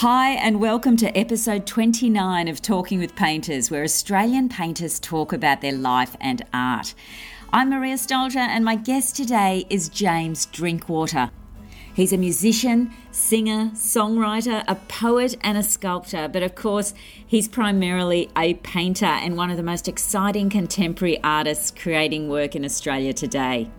Hi, 0.00 0.32
and 0.32 0.60
welcome 0.60 0.98
to 0.98 1.16
episode 1.16 1.66
29 1.66 2.48
of 2.48 2.60
Talking 2.60 2.98
with 2.98 3.16
Painters, 3.16 3.70
where 3.70 3.82
Australian 3.82 4.50
painters 4.50 5.00
talk 5.00 5.32
about 5.32 5.62
their 5.62 5.72
life 5.72 6.18
and 6.20 6.44
art. 6.52 6.92
I'm 7.50 7.70
Maria 7.70 7.94
Stoljar, 7.94 8.36
and 8.36 8.62
my 8.62 8.76
guest 8.76 9.16
today 9.16 9.64
is 9.70 9.88
James 9.88 10.44
Drinkwater. 10.44 11.30
He's 11.94 12.12
a 12.12 12.18
musician, 12.18 12.92
singer, 13.10 13.70
songwriter, 13.72 14.64
a 14.68 14.74
poet, 14.74 15.38
and 15.40 15.56
a 15.56 15.62
sculptor, 15.62 16.28
but 16.28 16.42
of 16.42 16.54
course, 16.54 16.92
he's 17.26 17.48
primarily 17.48 18.28
a 18.36 18.52
painter 18.52 19.06
and 19.06 19.34
one 19.34 19.50
of 19.50 19.56
the 19.56 19.62
most 19.62 19.88
exciting 19.88 20.50
contemporary 20.50 21.18
artists 21.24 21.70
creating 21.70 22.28
work 22.28 22.54
in 22.54 22.66
Australia 22.66 23.14
today. 23.14 23.70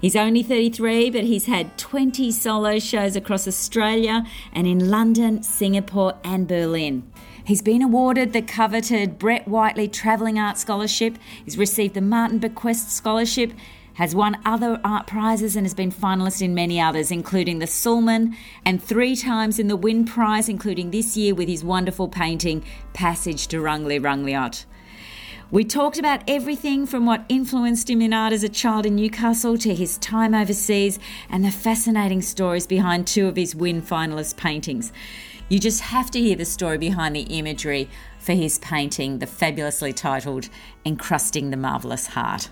He's 0.00 0.16
only 0.16 0.42
33, 0.42 1.10
but 1.10 1.24
he's 1.24 1.44
had 1.44 1.76
20 1.76 2.30
solo 2.32 2.78
shows 2.78 3.16
across 3.16 3.46
Australia 3.46 4.24
and 4.50 4.66
in 4.66 4.90
London, 4.90 5.42
Singapore, 5.42 6.14
and 6.24 6.48
Berlin. 6.48 7.10
He's 7.44 7.60
been 7.60 7.82
awarded 7.82 8.32
the 8.32 8.40
coveted 8.40 9.18
Brett 9.18 9.46
Whiteley 9.46 9.88
Travelling 9.88 10.38
Art 10.38 10.56
Scholarship. 10.56 11.18
He's 11.44 11.58
received 11.58 11.94
the 11.94 12.00
Marten 12.00 12.38
Bequest 12.38 12.90
Scholarship, 12.90 13.52
has 13.94 14.14
won 14.14 14.38
other 14.46 14.80
art 14.82 15.06
prizes, 15.06 15.54
and 15.54 15.66
has 15.66 15.74
been 15.74 15.92
finalist 15.92 16.40
in 16.40 16.54
many 16.54 16.80
others, 16.80 17.10
including 17.10 17.58
the 17.58 17.66
Sulman 17.66 18.34
and 18.64 18.82
three 18.82 19.14
times 19.14 19.58
in 19.58 19.68
the 19.68 19.76
Wynne 19.76 20.06
Prize, 20.06 20.48
including 20.48 20.92
this 20.92 21.14
year 21.14 21.34
with 21.34 21.48
his 21.48 21.62
wonderful 21.62 22.08
painting 22.08 22.64
Passage 22.94 23.48
to 23.48 23.58
Rungli 23.58 24.00
Rungliot. 24.00 24.64
We 25.52 25.64
talked 25.64 25.98
about 25.98 26.22
everything 26.28 26.86
from 26.86 27.06
what 27.06 27.24
influenced 27.28 27.90
him 27.90 28.00
in 28.00 28.12
art 28.12 28.32
as 28.32 28.44
a 28.44 28.48
child 28.48 28.86
in 28.86 28.94
Newcastle 28.94 29.58
to 29.58 29.74
his 29.74 29.98
time 29.98 30.32
overseas 30.32 31.00
and 31.28 31.44
the 31.44 31.50
fascinating 31.50 32.22
stories 32.22 32.68
behind 32.68 33.08
two 33.08 33.26
of 33.26 33.34
his 33.34 33.56
Wynne 33.56 33.82
finalist 33.82 34.36
paintings. 34.36 34.92
You 35.48 35.58
just 35.58 35.80
have 35.80 36.08
to 36.12 36.20
hear 36.20 36.36
the 36.36 36.44
story 36.44 36.78
behind 36.78 37.16
the 37.16 37.22
imagery 37.22 37.90
for 38.20 38.32
his 38.32 38.60
painting, 38.60 39.18
the 39.18 39.26
fabulously 39.26 39.92
titled 39.92 40.48
Encrusting 40.84 41.50
the 41.50 41.56
Marvellous 41.56 42.06
Heart. 42.06 42.48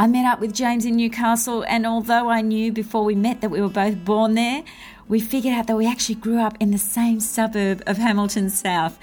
I 0.00 0.06
met 0.06 0.24
up 0.24 0.40
with 0.40 0.54
James 0.54 0.86
in 0.86 0.96
Newcastle, 0.96 1.62
and 1.68 1.86
although 1.86 2.30
I 2.30 2.40
knew 2.40 2.72
before 2.72 3.04
we 3.04 3.16
met 3.16 3.42
that 3.42 3.50
we 3.50 3.60
were 3.60 3.68
both 3.68 4.02
born 4.06 4.32
there, 4.32 4.64
we 5.08 5.20
figured 5.20 5.52
out 5.52 5.66
that 5.66 5.76
we 5.76 5.86
actually 5.86 6.14
grew 6.14 6.40
up 6.40 6.56
in 6.58 6.70
the 6.70 6.78
same 6.78 7.20
suburb 7.20 7.82
of 7.86 7.98
Hamilton 7.98 8.48
South, 8.48 8.98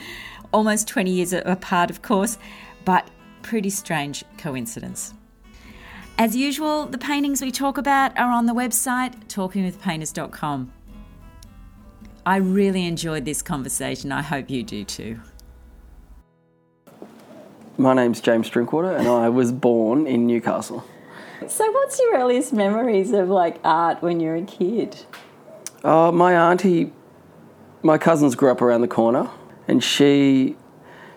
almost 0.51 0.87
20 0.87 1.11
years 1.11 1.33
apart, 1.33 1.91
of 1.91 2.01
course 2.01 2.39
but 2.85 3.09
pretty 3.41 3.69
strange 3.69 4.23
coincidence. 4.37 5.13
As 6.17 6.35
usual, 6.35 6.85
the 6.85 6.97
paintings 6.97 7.41
we 7.41 7.51
talk 7.51 7.77
about 7.77 8.17
are 8.17 8.31
on 8.31 8.45
the 8.45 8.53
website 8.53 9.25
talkingwithpainters.com. 9.27 10.71
I 12.25 12.37
really 12.37 12.85
enjoyed 12.85 13.25
this 13.25 13.41
conversation. 13.41 14.11
I 14.11 14.21
hope 14.21 14.49
you 14.49 14.63
do 14.63 14.85
too. 14.85 15.19
My 17.77 17.93
name's 17.93 18.21
James 18.21 18.49
Drinkwater, 18.49 18.95
and 18.95 19.07
I 19.07 19.27
was 19.27 19.51
born 19.51 20.07
in 20.07 20.25
Newcastle. 20.25 20.85
So, 21.47 21.69
what's 21.69 21.99
your 21.99 22.15
earliest 22.15 22.53
memories 22.53 23.11
of 23.11 23.27
like 23.27 23.59
art 23.65 24.01
when 24.01 24.21
you're 24.21 24.37
a 24.37 24.43
kid? 24.43 25.05
Uh, 25.83 26.11
my 26.11 26.33
auntie, 26.33 26.93
my 27.83 27.97
cousins 27.97 28.33
grew 28.33 28.49
up 28.49 28.61
around 28.61 28.81
the 28.81 28.87
corner, 28.87 29.29
and 29.67 29.83
she, 29.83 30.55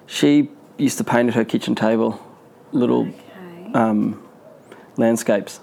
she 0.06 0.50
used 0.78 0.98
to 0.98 1.04
paint 1.04 1.28
at 1.28 1.34
her 1.34 1.44
kitchen 1.44 1.74
table 1.74 2.24
little 2.72 3.08
okay. 3.08 3.72
um, 3.74 4.22
landscapes 4.96 5.60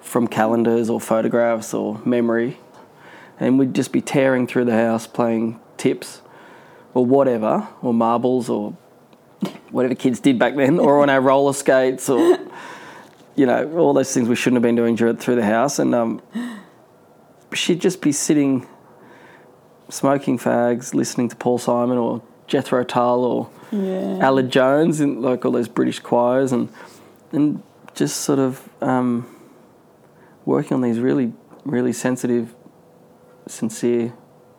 from 0.00 0.26
calendars 0.26 0.88
or 0.88 1.00
photographs 1.00 1.74
or 1.74 2.00
memory. 2.04 2.58
And 3.38 3.58
we'd 3.58 3.74
just 3.74 3.92
be 3.92 4.00
tearing 4.00 4.46
through 4.46 4.66
the 4.66 4.74
house 4.76 5.06
playing 5.06 5.60
tips 5.76 6.22
or 6.92 7.06
whatever, 7.06 7.68
or 7.82 7.94
marbles 7.94 8.48
or 8.50 8.76
whatever 9.70 9.94
kids 9.94 10.20
did 10.20 10.38
back 10.38 10.56
then, 10.56 10.78
or 10.78 11.00
on 11.02 11.08
our 11.08 11.20
roller 11.20 11.52
skates 11.52 12.08
or, 12.08 12.38
you 13.36 13.46
know, 13.46 13.78
all 13.78 13.94
those 13.94 14.12
things 14.12 14.28
we 14.28 14.36
shouldn't 14.36 14.56
have 14.56 14.62
been 14.62 14.74
doing 14.74 14.96
through 14.96 15.36
the 15.36 15.44
house. 15.44 15.78
And 15.78 15.94
um, 15.94 16.20
she'd 17.54 17.80
just 17.80 18.02
be 18.02 18.12
sitting 18.12 18.66
smoking 19.88 20.38
fags, 20.38 20.94
listening 20.94 21.28
to 21.28 21.36
Paul 21.36 21.58
Simon 21.58 21.98
or 21.98 22.22
Jethro 22.50 22.82
Tull 22.84 23.24
or 23.24 23.50
yeah. 23.72 24.42
Jones 24.42 25.00
in 25.00 25.22
like 25.22 25.44
all 25.44 25.52
those 25.52 25.68
British 25.68 26.00
choirs 26.00 26.52
and 26.52 26.68
and 27.32 27.62
just 27.94 28.18
sort 28.18 28.40
of 28.40 28.68
um, 28.82 29.26
working 30.44 30.74
on 30.74 30.82
these 30.82 30.98
really 30.98 31.32
really 31.64 31.92
sensitive, 31.92 32.54
sincere 33.46 34.12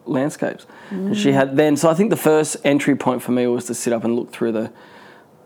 landscapes. 0.06 0.66
Mm. 0.90 1.08
And 1.08 1.18
she 1.18 1.34
had 1.34 1.58
then 1.58 1.76
so 1.76 1.90
I 1.90 1.94
think 1.94 2.10
the 2.10 2.16
first 2.16 2.58
entry 2.64 2.96
point 2.96 3.22
for 3.22 3.34
me 3.34 3.46
was 3.46 3.66
to 3.66 3.76
sit 3.76 3.92
up 3.92 4.04
and 4.06 4.16
look 4.16 4.32
through 4.32 4.54
the 4.54 4.72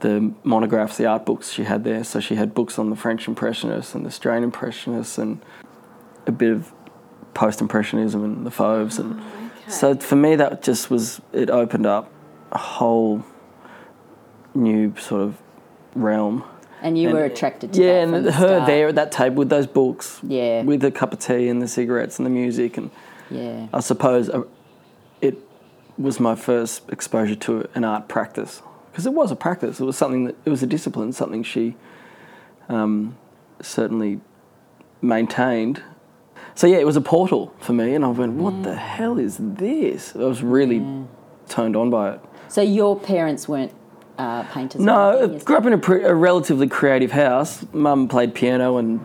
the 0.01 0.33
monographs, 0.43 0.97
the 0.97 1.07
art 1.07 1.25
books 1.25 1.51
she 1.51 1.63
had 1.63 1.83
there. 1.83 2.03
So 2.03 2.19
she 2.19 2.35
had 2.35 2.53
books 2.53 2.77
on 2.77 2.91
the 2.91 2.95
French 2.95 3.27
Impressionists 3.27 3.95
and 3.95 4.05
the 4.05 4.09
Australian 4.09 4.43
Impressionists 4.43 5.17
and 5.17 5.41
a 6.27 6.31
bit 6.31 6.51
of 6.51 6.71
post 7.33 7.59
Impressionism 7.59 8.23
and 8.23 8.45
the 8.45 8.51
Fauves 8.51 8.99
and 8.99 9.19
oh, 9.19 9.23
okay. 9.47 9.69
so 9.69 9.95
for 9.95 10.15
me 10.15 10.35
that 10.37 10.63
just 10.63 10.89
was 10.89 11.21
it 11.33 11.49
opened 11.49 11.85
up 11.85 12.09
whole 12.57 13.23
new 14.53 14.95
sort 14.97 15.21
of 15.21 15.37
realm. 15.95 16.43
And 16.81 16.97
you 16.97 17.09
and, 17.09 17.17
were 17.17 17.25
attracted 17.25 17.73
to 17.73 17.83
yeah, 17.83 18.03
and 18.03 18.13
the 18.13 18.31
her 18.31 18.47
start. 18.47 18.67
there 18.67 18.89
at 18.89 18.95
that 18.95 19.11
table 19.11 19.37
with 19.37 19.49
those 19.49 19.65
books, 19.65 20.19
yeah, 20.23 20.61
with 20.61 20.83
a 20.83 20.91
cup 20.91 21.13
of 21.13 21.19
tea 21.19 21.47
and 21.47 21.61
the 21.61 21.67
cigarettes 21.67 22.19
and 22.19 22.25
the 22.25 22.29
music, 22.29 22.77
and 22.77 22.91
yeah, 23.31 23.67
I 23.73 23.79
suppose 23.79 24.29
uh, 24.29 24.43
it 25.21 25.37
was 25.97 26.19
my 26.19 26.35
first 26.35 26.87
exposure 26.89 27.35
to 27.35 27.67
an 27.73 27.83
art 27.83 28.07
practice 28.07 28.61
because 28.91 29.05
it 29.05 29.13
was 29.13 29.31
a 29.31 29.35
practice. 29.35 29.79
It 29.79 29.85
was 29.85 29.97
something 29.97 30.25
that 30.25 30.35
it 30.45 30.49
was 30.49 30.61
a 30.61 30.67
discipline, 30.67 31.11
something 31.11 31.43
she 31.43 31.75
um, 32.69 33.17
certainly 33.61 34.19
maintained. 35.01 35.81
So 36.53 36.67
yeah, 36.67 36.77
it 36.77 36.85
was 36.85 36.95
a 36.95 37.01
portal 37.01 37.53
for 37.59 37.73
me, 37.73 37.95
and 37.95 38.05
I 38.05 38.09
went, 38.09 38.33
"What 38.33 38.63
the 38.63 38.75
hell 38.75 39.17
is 39.17 39.37
this?" 39.39 40.15
I 40.15 40.19
was 40.19 40.43
really 40.43 40.77
yeah. 40.77 41.03
turned 41.47 41.75
on 41.75 41.89
by 41.89 42.13
it. 42.13 42.21
So 42.47 42.61
your 42.61 42.99
parents 42.99 43.47
weren't 43.47 43.73
uh, 44.17 44.43
painters? 44.43 44.81
No, 44.81 45.39
grew 45.43 45.57
up 45.57 45.65
in 45.65 45.73
a, 45.73 45.77
pre- 45.77 46.03
a, 46.03 46.13
relatively 46.13 46.67
creative 46.67 47.11
house. 47.11 47.65
Mum 47.73 48.07
played 48.07 48.33
piano 48.33 48.77
and 48.77 49.01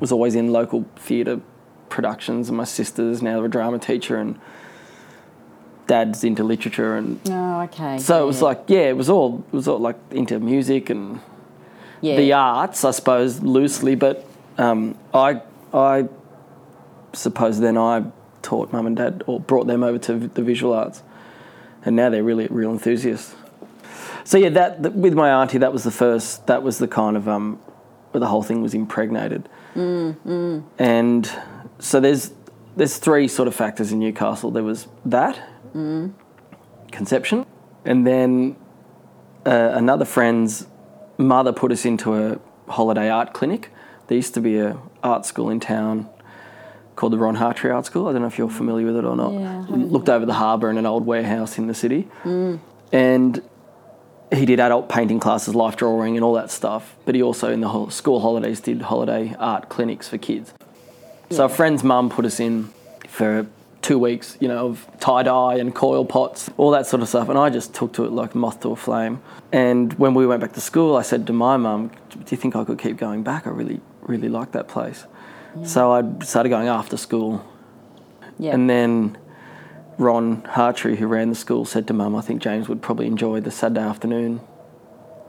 was 0.00 0.12
always 0.12 0.34
in 0.34 0.52
local 0.52 0.86
theatre 0.96 1.40
productions, 1.88 2.48
and 2.48 2.56
my 2.56 2.64
sister's 2.64 3.22
now 3.22 3.42
a 3.44 3.48
drama 3.48 3.78
teacher, 3.78 4.16
and 4.16 4.38
dad's 5.86 6.24
into 6.24 6.44
literature, 6.44 6.96
and 6.96 7.20
oh, 7.28 7.62
okay. 7.62 7.98
So 7.98 8.16
yeah. 8.16 8.22
it 8.22 8.26
was 8.26 8.42
like, 8.42 8.64
yeah, 8.68 8.88
it 8.88 8.96
was 8.96 9.10
all 9.10 9.44
it 9.52 9.56
was 9.56 9.68
all 9.68 9.78
like 9.78 9.96
into 10.10 10.38
music 10.38 10.90
and 10.90 11.20
yeah. 12.00 12.16
the 12.16 12.32
arts, 12.32 12.84
I 12.84 12.92
suppose, 12.92 13.42
loosely. 13.42 13.94
But 13.94 14.24
um, 14.58 14.96
I 15.12 15.42
I 15.72 16.08
suppose 17.12 17.60
then 17.60 17.76
I 17.76 18.04
taught 18.42 18.72
mum 18.72 18.86
and 18.86 18.96
dad 18.96 19.22
or 19.26 19.40
brought 19.40 19.66
them 19.66 19.82
over 19.82 19.98
to 19.98 20.18
the 20.28 20.42
visual 20.42 20.72
arts, 20.72 21.02
and 21.84 21.96
now 21.96 22.10
they're 22.10 22.22
really 22.22 22.46
real 22.48 22.70
enthusiasts 22.70 23.34
so 24.24 24.38
yeah, 24.38 24.50
that 24.50 24.94
with 24.94 25.14
my 25.14 25.42
auntie, 25.42 25.58
that 25.58 25.72
was 25.72 25.84
the 25.84 25.90
first. 25.90 26.46
That 26.46 26.62
was 26.62 26.78
the 26.78 26.88
kind 26.88 27.16
of 27.16 27.28
um, 27.28 27.56
where 28.12 28.20
the 28.20 28.26
whole 28.26 28.42
thing 28.42 28.62
was 28.62 28.74
impregnated. 28.74 29.48
Mm, 29.74 30.16
mm. 30.24 30.64
And 30.78 31.30
so 31.78 32.00
there's 32.00 32.32
there's 32.76 32.98
three 32.98 33.28
sort 33.28 33.48
of 33.48 33.54
factors 33.54 33.92
in 33.92 33.98
Newcastle. 33.98 34.50
There 34.50 34.62
was 34.62 34.88
that 35.04 35.40
mm. 35.74 36.12
conception, 36.92 37.46
and 37.84 38.06
then 38.06 38.56
uh, 39.46 39.70
another 39.72 40.04
friend's 40.04 40.66
mother 41.18 41.52
put 41.52 41.72
us 41.72 41.84
into 41.84 42.14
a 42.14 42.38
holiday 42.68 43.08
art 43.08 43.32
clinic. 43.32 43.70
There 44.06 44.16
used 44.16 44.34
to 44.34 44.40
be 44.40 44.58
a 44.58 44.78
art 45.02 45.24
school 45.26 45.50
in 45.50 45.60
town 45.60 46.08
called 47.00 47.14
the 47.14 47.18
Ron 47.18 47.34
Hartree 47.34 47.74
Art 47.74 47.86
School. 47.86 48.08
I 48.08 48.12
don't 48.12 48.20
know 48.20 48.28
if 48.28 48.36
you're 48.36 48.50
familiar 48.50 48.84
with 48.84 48.96
it 48.96 49.06
or 49.06 49.16
not. 49.16 49.32
Yeah, 49.32 49.64
Looked 49.70 50.10
over 50.10 50.26
the 50.26 50.34
harbour 50.34 50.68
in 50.68 50.76
an 50.76 50.84
old 50.84 51.06
warehouse 51.06 51.56
in 51.56 51.66
the 51.66 51.72
city. 51.72 52.06
Mm. 52.24 52.60
And 52.92 53.42
he 54.30 54.44
did 54.44 54.60
adult 54.60 54.90
painting 54.90 55.18
classes, 55.18 55.54
life 55.54 55.76
drawing, 55.76 56.16
and 56.16 56.22
all 56.22 56.34
that 56.34 56.50
stuff. 56.50 56.94
But 57.06 57.14
he 57.14 57.22
also, 57.22 57.50
in 57.50 57.62
the 57.62 57.88
school 57.88 58.20
holidays, 58.20 58.60
did 58.60 58.82
holiday 58.82 59.34
art 59.38 59.70
clinics 59.70 60.08
for 60.08 60.18
kids. 60.18 60.52
Yeah. 61.30 61.38
So 61.38 61.44
a 61.46 61.48
friend's 61.48 61.82
mum 61.82 62.10
put 62.10 62.26
us 62.26 62.38
in 62.38 62.68
for 63.08 63.46
two 63.80 63.98
weeks, 63.98 64.36
you 64.38 64.48
know, 64.48 64.66
of 64.66 64.86
tie 65.00 65.22
dye 65.22 65.54
and 65.54 65.74
coil 65.74 66.04
pots, 66.04 66.50
all 66.58 66.70
that 66.72 66.86
sort 66.86 67.00
of 67.00 67.08
stuff. 67.08 67.30
And 67.30 67.38
I 67.38 67.48
just 67.48 67.72
took 67.72 67.94
to 67.94 68.04
it 68.04 68.12
like 68.12 68.34
moth 68.34 68.60
to 68.60 68.72
a 68.72 68.76
flame. 68.76 69.22
And 69.52 69.94
when 69.94 70.12
we 70.12 70.26
went 70.26 70.42
back 70.42 70.52
to 70.52 70.60
school, 70.60 70.96
I 70.96 71.02
said 71.02 71.26
to 71.28 71.32
my 71.32 71.56
mum, 71.56 71.92
"Do 72.10 72.18
you 72.28 72.36
think 72.36 72.54
I 72.56 72.64
could 72.64 72.78
keep 72.78 72.98
going 72.98 73.22
back? 73.22 73.46
I 73.46 73.50
really, 73.50 73.80
really 74.02 74.28
like 74.28 74.52
that 74.52 74.68
place." 74.68 75.06
Yeah. 75.56 75.64
So 75.64 75.92
I 75.92 76.24
started 76.24 76.48
going 76.48 76.68
after 76.68 76.96
school. 76.96 77.44
Yeah. 78.38 78.54
And 78.54 78.68
then 78.68 79.18
Ron 79.98 80.42
Hartree, 80.42 80.96
who 80.96 81.06
ran 81.06 81.28
the 81.28 81.34
school, 81.34 81.64
said 81.64 81.86
to 81.88 81.92
Mum, 81.92 82.16
I 82.16 82.22
think 82.22 82.40
James 82.42 82.68
would 82.68 82.80
probably 82.80 83.06
enjoy 83.06 83.40
the 83.40 83.50
Saturday 83.50 83.80
afternoon 83.80 84.40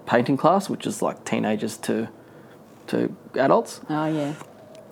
painting 0.05 0.37
class, 0.37 0.69
which 0.69 0.85
is 0.85 1.01
like 1.01 1.23
teenagers 1.25 1.77
to 1.77 2.09
to 2.87 3.15
adults. 3.35 3.81
Oh 3.89 4.05
yeah. 4.05 4.33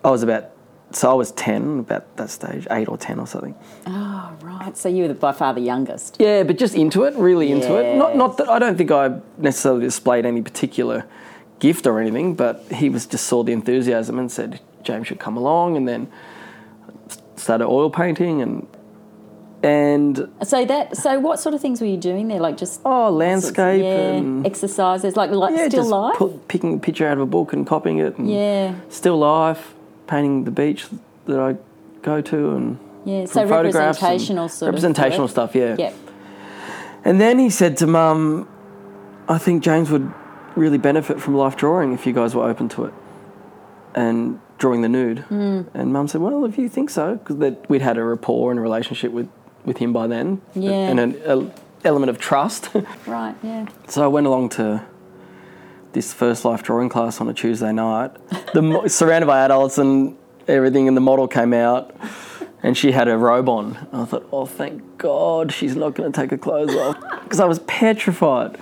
I 0.04 0.10
was 0.10 0.24
about 0.24 0.52
so 0.92 1.12
I 1.12 1.14
was 1.14 1.32
ten 1.32 1.80
about 1.80 2.18
that 2.18 2.30
stage, 2.30 2.68
eight 2.72 2.88
or 2.88 2.98
ten 2.98 3.20
or 3.20 3.28
something. 3.28 3.56
Oh, 3.86 4.36
right. 4.42 4.76
So 4.76 4.90
you 4.90 5.04
were 5.04 5.08
the, 5.10 5.14
by 5.14 5.34
far 5.34 5.54
the 5.54 5.62
youngest. 5.62 6.18
Yeah, 6.20 6.44
but 6.44 6.58
just 6.58 6.76
into 6.76 7.04
it, 7.04 7.14
really 7.16 7.52
into 7.52 7.78
it. 7.78 7.96
Not 7.96 8.16
not 8.16 8.38
that 8.38 8.50
I 8.50 8.60
don't 8.60 8.78
think 8.78 8.92
I 8.92 9.20
necessarily 9.38 9.82
displayed 9.82 10.26
any 10.26 10.42
particular 10.42 11.06
gift 11.60 11.86
or 11.86 12.00
anything, 12.00 12.36
but 12.36 12.64
he 12.72 12.90
was 12.90 13.06
just 13.06 13.28
saw 13.28 13.44
the 13.44 13.52
enthusiasm 13.52 14.18
and 14.18 14.32
said 14.32 14.60
James 14.90 15.08
should 15.08 15.20
come 15.20 15.38
along, 15.38 15.78
and 15.78 15.88
then 15.88 16.12
started 17.36 17.68
oil 17.68 17.90
painting 17.90 18.42
and 18.42 18.68
and 19.62 20.30
So 20.44 20.66
that. 20.66 20.98
So 20.98 21.20
what 21.20 21.40
sort 21.40 21.54
of 21.54 21.62
things 21.62 21.82
were 21.82 21.88
you 21.88 21.98
doing 21.98 22.28
there? 22.28 22.40
Like 22.40 22.58
just 22.58 22.82
oh 22.86 23.10
landscape 23.10 23.84
yeah, 23.84 24.18
and 24.18 24.46
exercises, 24.46 25.16
like 25.16 25.32
like 25.32 25.52
yeah, 25.52 25.68
still 25.68 25.82
just 25.82 25.90
life. 25.90 26.18
put, 26.18 26.48
picking 26.48 26.76
a 26.76 26.80
picture 26.80 27.06
out 27.08 27.14
of 27.14 27.20
a 27.20 27.26
book 27.26 27.54
and 27.54 27.68
copying 27.68 28.00
it. 28.00 28.18
And 28.18 28.32
yeah, 28.32 28.76
still 28.90 29.18
life, 29.20 29.74
painting 30.08 30.46
the 30.46 30.52
beach 30.52 30.88
that 31.26 31.40
I 31.40 31.58
go 32.02 32.22
to 32.22 32.52
and 32.52 32.80
yeah. 33.06 33.26
So 33.26 33.42
from 33.42 33.50
photographs 33.50 34.00
and 34.00 34.08
representational 34.08 34.50
sort 34.50 34.70
representational 34.70 35.26
of 35.26 35.32
stuff. 35.32 35.56
Yeah. 35.56 35.76
Yep. 35.78 35.96
And 37.06 37.22
then 37.22 37.40
he 37.40 37.50
said 37.50 37.78
to 37.78 37.88
Mum, 37.88 38.48
I 39.28 39.38
think 39.38 39.64
James 39.64 39.90
would 39.90 40.12
really 40.56 40.78
benefit 40.78 41.22
from 41.22 41.36
life 41.36 41.56
drawing 41.56 41.94
if 41.94 42.06
you 42.06 42.12
guys 42.12 42.36
were 42.36 42.44
open 42.44 42.68
to 42.70 42.86
it 42.86 42.94
and 43.96 44.40
drawing 44.60 44.82
the 44.82 44.90
nude. 44.90 45.20
Hmm. 45.20 45.62
And 45.74 45.92
Mum 45.92 46.08
said, 46.08 46.22
Well, 46.22 46.46
if 46.46 46.58
you 46.58 46.70
think 46.70 46.90
so, 46.92 47.16
because 47.16 47.58
we'd 47.68 47.82
had 47.82 47.98
a 47.98 48.04
rapport 48.04 48.52
and 48.52 48.60
a 48.60 48.62
relationship 48.62 49.12
with, 49.12 49.28
with 49.66 49.78
him 49.78 49.92
by 49.92 50.06
then 50.08 50.42
Yeah. 50.54 50.72
and 50.72 51.00
an 51.00 51.22
a, 51.26 51.50
element 51.88 52.10
of 52.12 52.20
trust. 52.20 52.70
Right. 53.08 53.36
Yeah. 53.42 53.68
so 53.88 54.04
I 54.04 54.08
went 54.08 54.28
along 54.28 54.50
to 54.50 54.86
this 55.94 56.14
first 56.14 56.46
life 56.46 56.62
drawing 56.62 56.90
class 56.90 57.20
on 57.20 57.28
a 57.30 57.34
Tuesday 57.34 57.72
night, 57.72 58.12
the, 58.54 58.84
surrounded 58.88 59.26
by 59.26 59.40
adults 59.44 59.80
and 59.80 60.16
everything, 60.48 60.88
and 60.88 60.96
the 60.96 61.02
model 61.02 61.28
came 61.28 61.54
out. 61.54 61.96
And 62.62 62.76
she 62.78 62.92
had 62.92 63.08
a 63.08 63.18
robe 63.18 63.48
on. 63.48 63.88
And 63.94 64.02
I 64.02 64.06
thought, 64.06 64.28
oh, 64.34 64.46
thank 64.46 64.98
God 64.98 65.54
she's 65.54 65.78
not 65.78 65.96
going 65.96 66.12
to 66.12 66.22
take 66.22 66.30
her 66.32 66.38
clothes 66.38 66.76
off. 66.76 66.98
Because 67.24 67.40
I 67.40 67.46
was 67.46 67.60
petrified. 67.60 68.58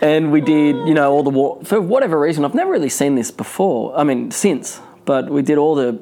And 0.00 0.32
we 0.32 0.40
did, 0.40 0.74
you 0.88 0.94
know, 0.94 1.12
all 1.12 1.22
the, 1.22 1.30
wa- 1.30 1.62
for 1.62 1.80
whatever 1.80 2.18
reason, 2.18 2.44
I've 2.44 2.54
never 2.54 2.70
really 2.72 2.88
seen 2.88 3.14
this 3.14 3.30
before. 3.30 3.96
I 3.96 4.02
mean, 4.04 4.30
since. 4.32 4.80
But 5.04 5.30
we 5.30 5.42
did 5.42 5.58
all 5.58 5.74
the 5.74 5.98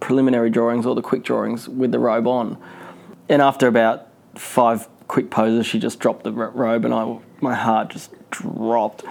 preliminary 0.00 0.50
drawings, 0.50 0.86
all 0.86 0.94
the 0.94 1.02
quick 1.02 1.22
drawings 1.22 1.68
with 1.68 1.92
the 1.92 1.98
robe 1.98 2.26
on. 2.26 2.56
And 3.28 3.42
after 3.42 3.66
about 3.66 4.08
five 4.34 4.88
quick 5.06 5.30
poses, 5.30 5.66
she 5.66 5.78
just 5.78 5.98
dropped 5.98 6.24
the 6.24 6.32
robe 6.32 6.84
and 6.84 6.94
I, 6.94 7.18
my 7.40 7.54
heart 7.54 7.90
just 7.90 8.12
dropped. 8.30 9.04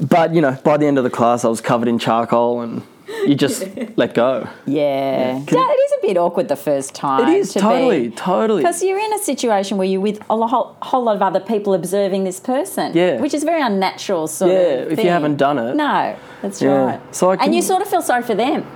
But, 0.00 0.34
you 0.34 0.40
know, 0.40 0.58
by 0.64 0.76
the 0.76 0.86
end 0.86 0.98
of 0.98 1.04
the 1.04 1.10
class, 1.10 1.44
I 1.44 1.48
was 1.48 1.60
covered 1.60 1.88
in 1.88 1.98
charcoal 1.98 2.60
and 2.60 2.82
you 3.26 3.34
just 3.34 3.64
let 3.96 4.14
go. 4.14 4.48
Yeah. 4.66 5.38
Yeah, 5.50 5.72
a 5.72 5.76
bit 6.06 6.16
awkward 6.16 6.48
the 6.48 6.56
first 6.56 6.94
time. 6.94 7.28
It 7.28 7.38
is 7.38 7.52
to 7.54 7.60
totally, 7.60 8.10
totally. 8.10 8.62
Because 8.62 8.82
you're 8.82 8.98
in 8.98 9.12
a 9.12 9.18
situation 9.18 9.78
where 9.78 9.86
you're 9.86 10.00
with 10.00 10.20
a 10.30 10.46
whole, 10.46 10.76
whole 10.82 11.02
lot 11.04 11.16
of 11.16 11.22
other 11.22 11.40
people 11.40 11.74
observing 11.74 12.24
this 12.24 12.40
person. 12.40 12.92
Yeah. 12.94 13.20
Which 13.20 13.34
is 13.34 13.44
very 13.44 13.62
unnatural 13.62 14.26
sort 14.26 14.50
Yeah, 14.52 14.58
of 14.58 14.92
if 14.92 14.98
you 15.02 15.10
haven't 15.10 15.36
done 15.36 15.58
it. 15.58 15.74
No, 15.76 16.16
that's 16.42 16.60
Yeah. 16.62 16.70
right. 16.84 17.00
So 17.14 17.30
I 17.30 17.34
and 17.36 17.54
you 17.54 17.62
sort 17.62 17.82
of 17.82 17.88
feel 17.88 18.02
sorry 18.02 18.22
for 18.22 18.34
them. 18.34 18.66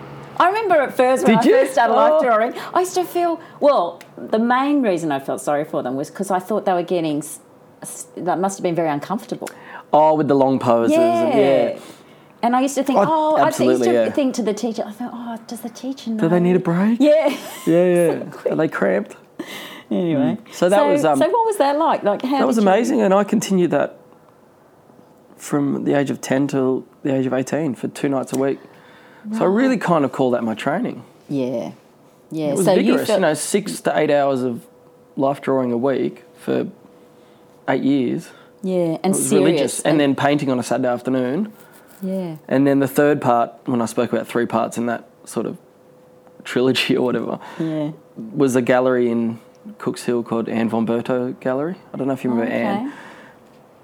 I 0.41 0.47
remember 0.49 0.77
at 0.77 0.95
first 0.97 1.27
when 1.27 1.37
Did 1.39 1.47
I 1.47 1.49
you? 1.49 1.57
first 1.61 1.73
started 1.73 1.95
Oh. 1.95 1.97
life 1.97 2.23
drawing, 2.23 2.55
I 2.73 2.81
used 2.81 2.95
to 2.95 3.05
feel, 3.05 3.41
well, 3.61 4.01
the 4.17 4.39
main 4.39 4.83
reason 4.83 5.11
I 5.11 5.19
felt 5.19 5.41
sorry 5.41 5.65
for 5.65 5.83
them 5.83 5.97
was 5.97 6.11
because 6.11 6.31
I 6.31 6.39
thought 6.39 6.65
they 6.65 6.73
were 6.73 6.83
getting, 6.97 7.23
that 8.17 8.39
must 8.39 8.59
have 8.59 8.63
been 8.63 8.75
very 8.77 8.89
uncomfortable. 8.89 9.49
Oh, 9.93 10.15
with 10.15 10.29
the 10.29 10.35
long 10.35 10.59
poses. 10.59 10.97
And, 10.97 11.39
yeah. 11.39 11.79
And 12.43 12.55
I 12.55 12.61
used 12.61 12.77
to 12.77 12.85
think, 12.85 12.99
Oh, 13.01 13.37
oh, 13.37 13.37
I 13.37 13.47
used 13.47 13.83
to 13.83 13.93
yeah. 13.93 14.11
think 14.11 14.35
to 14.37 14.43
the 14.43 14.55
teacher, 14.55 14.85
I 14.87 14.93
thought, 14.93 15.11
oh, 15.13 15.43
does 15.49 15.61
the 15.61 15.69
teacher 15.71 16.11
know? 16.11 16.19
Do 16.21 16.29
they 16.29 16.39
need 16.41 16.55
a 16.57 16.61
break? 16.61 17.01
Yeah. 17.01 17.29
Yeah, 17.67 17.85
yeah. 18.47 18.53
Are 18.53 18.57
they 18.57 18.69
cramped? 18.69 19.17
anyway. 19.91 20.37
So 20.53 20.69
that 20.69 20.83
was, 20.87 21.05
um, 21.05 21.19
so 21.19 21.25
what 21.29 21.47
was 21.47 21.57
that 21.59 21.79
like? 21.79 22.03
Like 22.03 22.23
how 22.23 22.39
That 22.39 22.47
was 22.47 22.57
did 22.57 22.65
you- 22.65 22.71
amazing, 22.71 23.01
and 23.01 23.13
I 23.15 23.25
continued 23.25 23.71
that 23.73 23.99
from 25.37 25.85
the 25.85 25.95
age 25.95 26.11
of 26.11 26.21
10 26.21 26.49
till 26.49 26.85
the 27.03 27.15
age 27.15 27.27
of 27.27 27.33
18 27.33 27.75
for 27.75 27.89
two 27.89 28.09
nights 28.09 28.33
a 28.33 28.39
week. 28.39 28.59
So 29.37 29.43
I 29.45 29.49
really 29.49 29.77
kind 29.77 30.05
of 30.05 30.13
call 30.13 30.31
that 30.33 30.43
my 30.45 30.55
training. 30.55 31.05
Yeah. 31.29 31.73
Yeah. 32.31 32.49
It 32.49 32.57
was 32.57 32.65
so 32.67 32.73
you 32.75 32.83
vigorous, 32.93 33.07
felt 33.09 33.21
you 33.21 33.27
know, 33.27 33.35
six 33.35 33.81
to 33.83 33.99
eight 33.99 34.11
hours 34.11 34.43
of 34.43 34.67
life 35.17 35.41
drawing 35.41 35.73
a 35.73 35.77
week 35.77 36.25
for 36.39 36.67
eight 37.69 37.83
years. 37.83 38.31
Yeah, 38.63 38.77
and 39.03 39.07
It 39.07 39.09
was 39.09 39.29
serious. 39.29 39.45
religious. 39.47 39.81
And 39.83 40.01
then 40.01 40.15
painting 40.17 40.51
on 40.51 40.59
a 40.59 40.63
Saturday 40.63 40.89
afternoon. 40.89 41.53
Yeah. 42.03 42.37
And 42.49 42.67
then 42.67 42.79
the 42.79 42.89
third 42.89 43.21
part, 43.21 43.53
when 43.67 43.81
I 43.83 43.87
spoke 43.87 44.13
about 44.13 44.27
three 44.27 44.47
parts 44.47 44.79
in 44.79 44.87
that 44.87 45.09
sort 45.25 45.47
of 45.47 45.59
trilogy 46.45 46.97
or 46.99 47.05
whatever, 47.05 47.39
Yeah. 47.59 47.93
was 48.17 48.57
a 48.57 48.63
gallery 48.63 49.11
in 49.11 49.41
Cooks 49.79 50.05
Hill 50.05 50.23
called 50.23 50.49
Anne 50.49 50.69
von 50.69 50.87
Bertouch 50.87 51.39
Gallery. 51.41 51.77
I 51.93 51.97
don't 51.97 52.07
know 52.07 52.15
if 52.15 52.25
you 52.25 52.31
remember 52.31 52.53
okay. 52.53 52.63
Anne. 52.63 52.93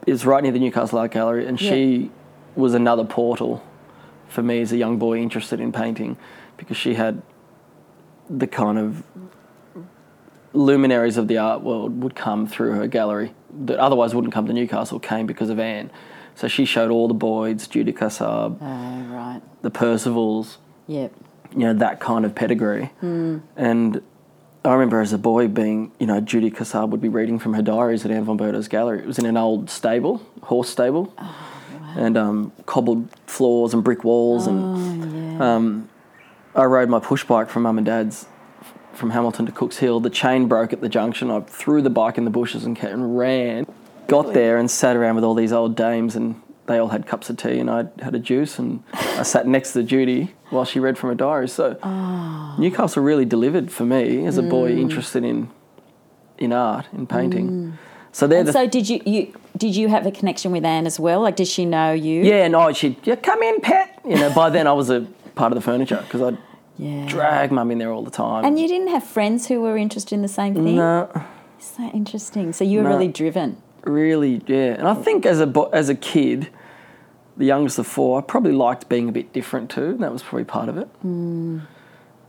It's 0.07 0.25
right 0.25 0.43
near 0.43 0.53
the 0.53 0.59
Newcastle 0.59 0.99
Art 0.99 1.13
Gallery, 1.13 1.47
and 1.47 1.59
she 1.59 2.11
was 2.57 2.75
another 2.75 3.05
portal 3.05 3.63
for 4.29 4.43
me 4.43 4.61
as 4.61 4.71
a 4.73 4.77
young 4.77 4.99
boy 4.99 5.19
interested 5.19 5.61
in 5.61 5.73
painting 5.73 6.17
because 6.57 6.77
she 6.77 6.95
had 6.95 7.23
the 8.29 8.47
kind 8.47 8.79
of 8.79 9.03
luminaries 10.53 11.17
of 11.17 11.27
the 11.29 11.37
art 11.39 11.63
world 11.63 12.03
would 12.03 12.15
come 12.15 12.47
through 12.47 12.73
her 12.73 12.87
gallery 12.87 13.35
that 13.67 13.79
otherwise 13.79 14.15
wouldn't 14.15 14.33
come 14.33 14.47
to 14.47 14.53
Newcastle 14.53 15.01
came 15.01 15.27
because 15.27 15.51
of 15.51 15.59
Anne. 15.59 15.91
So 16.35 16.49
she 16.49 16.65
showed 16.65 16.91
all 16.91 17.07
the 17.09 17.15
Boyds, 17.15 17.69
Judy 17.69 17.93
Cassab, 17.93 18.59
Oh, 18.61 19.15
right. 19.15 19.41
the 19.63 19.71
Percivals, 19.71 20.59
Yep. 20.89 21.13
you 21.53 21.59
know, 21.61 21.75
that 21.75 22.01
kind 22.01 22.25
of 22.25 22.35
pedigree. 22.35 22.91
And 23.01 24.01
I 24.65 24.73
remember 24.73 25.01
as 25.01 25.13
a 25.13 25.19
boy 25.19 25.47
being, 25.49 25.93
you 26.01 26.07
know, 26.07 26.21
Judy 26.21 26.51
Cassab 26.51 26.91
would 26.91 27.01
be 27.01 27.09
reading 27.09 27.39
from 27.39 27.55
her 27.55 27.63
diaries 27.63 28.05
at 28.05 28.11
Anne 28.11 28.25
von 28.25 28.37
Bertouch's 28.39 28.67
gallery. 28.69 28.99
It 29.01 29.07
was 29.07 29.19
in 29.19 29.27
an 29.27 29.37
old 29.37 29.71
stable, 29.71 30.23
horse 30.43 30.69
stable, 30.71 31.13
and 31.97 32.17
um, 32.17 32.53
cobbled 32.67 33.09
floors 33.27 33.73
and 33.75 33.85
brick 33.85 34.03
walls. 34.05 34.47
and 34.47 35.41
um, 35.43 35.89
I 36.55 36.65
rode 36.65 36.89
my 36.89 36.99
push 36.99 37.25
bike 37.25 37.49
from 37.51 37.63
mum 37.65 37.79
and 37.79 37.85
dad's 37.87 38.27
from 38.95 39.11
Hamilton 39.11 39.45
to 39.47 39.53
Cooks 39.53 39.79
Hill. 39.79 40.01
The 40.01 40.11
chain 40.11 40.47
broke 40.49 40.73
at 40.73 40.81
the 40.81 40.89
junction. 40.89 41.31
I 41.31 41.41
threw 41.41 41.83
the 41.83 41.91
bike 41.91 42.17
in 42.17 42.25
the 42.25 42.31
bushes 42.31 42.65
and, 42.65 42.79
and 42.79 43.19
ran. 43.19 43.67
Got 44.07 44.35
there 44.35 44.59
and 44.59 44.71
sat 44.71 44.97
around 44.97 45.15
with 45.17 45.25
all 45.25 45.35
these 45.35 45.53
old 45.53 45.77
dames 45.77 46.17
and 46.17 46.41
they 46.67 46.79
all 46.79 46.89
had 46.89 47.07
cups 47.07 47.29
of 47.31 47.37
tea 47.37 47.59
and 47.59 47.71
I 47.71 47.87
had 48.03 48.15
a 48.15 48.19
juice 48.19 48.59
and 48.59 48.83
I 48.93 49.23
sat 49.23 49.47
next 49.47 49.73
to 49.75 49.83
Judy 49.83 50.35
while 50.51 50.65
she 50.65 50.81
read 50.81 50.97
from 50.97 51.11
her 51.11 51.15
diary. 51.15 51.49
So 51.49 51.79
ah. 51.83 52.57
Newcastle 52.59 53.03
really 53.03 53.25
delivered 53.25 53.71
for 53.71 53.85
me 53.85 54.27
as 54.27 54.39
a 54.39 54.43
boy 54.43 54.73
mm. 54.73 54.81
interested 54.81 55.25
in 55.25 55.51
in 56.39 56.53
art, 56.53 56.87
in 56.93 57.07
painting. 57.07 57.51
Mm. 57.51 57.73
So 58.13 58.27
they're 58.27 58.45
the 58.45 58.53
so 58.53 58.67
did 58.67 58.89
you, 58.89 59.01
you 59.05 59.35
did 59.57 59.77
you 59.77 59.89
have 59.89 60.07
a 60.07 60.11
connection 60.11 60.53
with 60.53 60.65
Anne 60.65 60.87
as 60.87 60.99
well? 60.99 61.21
Like, 61.21 61.37
did 61.37 61.49
she 61.49 61.65
know 61.65 61.93
you? 61.93 62.23
yeah, 62.23 62.49
no, 62.49 62.73
she'd 62.73 62.97
yeah, 63.07 63.17
come 63.17 63.43
in, 63.43 63.61
pet. 63.61 64.01
You 64.05 64.17
know, 64.17 64.33
by 64.33 64.51
then 64.51 64.67
I 64.67 64.73
was 64.73 64.91
a 64.91 65.07
part 65.35 65.53
of 65.53 65.57
the 65.57 65.63
furniture 65.63 66.01
because 66.03 66.23
I'd 66.23 66.39
Yeah. 66.77 67.07
drag 67.07 67.53
mum 67.53 67.71
in 67.71 67.79
there 67.79 67.91
all 67.91 68.03
the 68.03 68.11
time. 68.11 68.45
And 68.45 68.59
you 68.59 68.69
didn't 68.69 68.89
have 68.89 69.05
friends 69.05 69.49
who 69.49 69.61
were 69.63 69.77
interested 69.77 70.15
in 70.15 70.23
the 70.23 70.29
same 70.29 70.55
thing? 70.55 70.77
no, 70.77 71.09
that 71.79 71.95
interesting? 71.95 72.53
So 72.53 72.65
you 72.65 72.79
were 72.79 72.85
No. 72.85 72.91
really 72.91 73.09
driven. 73.09 73.57
Really, 73.85 74.43
yeah. 74.47 74.75
And 74.75 74.89
I 74.89 74.95
think 74.95 75.27
as 75.27 75.41
a 75.41 75.69
as 75.73 75.89
a 75.89 75.95
kid, 75.95 76.49
the 77.37 77.45
youngest 77.47 77.79
of 77.79 77.87
four, 77.87 78.19
I 78.19 78.23
probably 78.23 78.53
liked 78.53 78.89
being 78.89 79.09
a 79.09 79.13
bit 79.13 79.33
different 79.33 79.71
too. 79.71 79.97
That 79.99 80.13
was 80.13 80.23
probably 80.23 80.45
part 80.45 80.69
of 80.69 80.77
it. 80.79 80.89
Mm. 81.05 81.63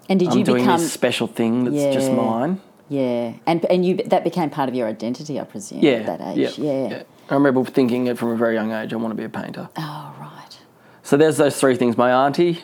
And 0.09 0.19
did 0.19 0.29
I'm 0.29 0.37
you 0.37 0.43
doing 0.43 0.63
become 0.63 0.79
this 0.79 0.91
special 0.91 1.27
thing 1.27 1.63
that's 1.65 1.95
just 1.95 2.11
mine. 2.11 2.61
Yeah. 2.89 3.33
And 3.45 3.65
and 3.65 3.85
you 3.85 3.95
that 3.97 4.23
became 4.23 4.49
part 4.49 4.69
of 4.69 4.75
your 4.75 4.87
identity, 4.87 5.39
I 5.39 5.43
presume, 5.43 5.79
Yeah, 5.79 5.91
at 5.93 6.05
that 6.19 6.37
age. 6.37 6.57
yeah, 6.59 6.87
Yeah. 6.89 7.03
I 7.29 7.33
remember 7.33 7.63
thinking 7.63 8.05
it 8.07 8.17
from 8.17 8.29
a 8.29 8.35
very 8.35 8.53
young 8.53 8.71
age. 8.71 8.93
I 8.93 8.97
want 8.97 9.11
to 9.11 9.15
be 9.15 9.23
a 9.23 9.29
painter. 9.29 9.69
Oh 9.77 10.15
right. 10.19 10.59
So 11.03 11.17
there's 11.17 11.37
those 11.37 11.59
three 11.59 11.75
things: 11.75 11.97
my 11.97 12.11
auntie, 12.11 12.63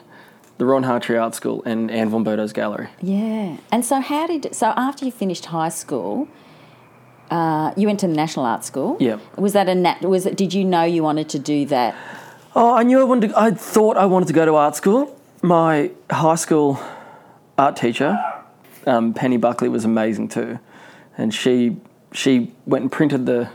the 0.57 0.65
Ron 0.65 0.83
Hartree 0.83 1.19
Art 1.19 1.33
School, 1.33 1.63
and 1.65 1.89
Anne 1.89 2.09
von 2.09 2.23
Bertouch's 2.23 2.53
gallery. 2.53 2.89
Yeah. 3.01 3.57
And 3.71 3.83
so 3.83 4.01
how 4.01 4.27
did 4.27 4.53
so 4.53 4.67
after 4.75 5.05
you 5.05 5.11
finished 5.11 5.45
high 5.45 5.69
school, 5.69 6.27
uh, 7.31 7.73
you 7.77 7.87
went 7.87 7.99
to 8.01 8.07
the 8.07 8.13
National 8.13 8.45
Art 8.45 8.65
School. 8.65 8.97
Yeah. 8.99 9.19
Was 9.37 9.53
that 9.53 9.69
a 9.69 9.75
nat? 9.75 10.01
Was 10.01 10.25
it? 10.25 10.35
Did 10.35 10.53
you 10.53 10.65
know 10.65 10.83
you 10.83 11.01
wanted 11.01 11.29
to 11.29 11.39
do 11.39 11.65
that? 11.67 11.95
Oh, 12.55 12.75
I 12.75 12.83
knew 12.83 12.99
I 12.99 13.03
wanted. 13.03 13.29
To, 13.29 13.39
I 13.39 13.51
thought 13.51 13.97
I 13.97 14.05
wanted 14.05 14.27
to 14.27 14.33
go 14.33 14.45
to 14.45 14.55
art 14.55 14.75
school. 14.75 15.17
My 15.41 15.91
high 16.11 16.35
school 16.35 16.79
art 17.57 17.77
teacher, 17.77 18.19
um, 18.85 19.13
Penny 19.13 19.37
Buckley, 19.37 19.69
was 19.69 19.85
amazing 19.85 20.27
too, 20.27 20.59
and 21.17 21.33
she 21.33 21.77
she 22.11 22.51
went 22.65 22.83
and 22.83 22.91
printed 22.91 23.25
the 23.25 23.49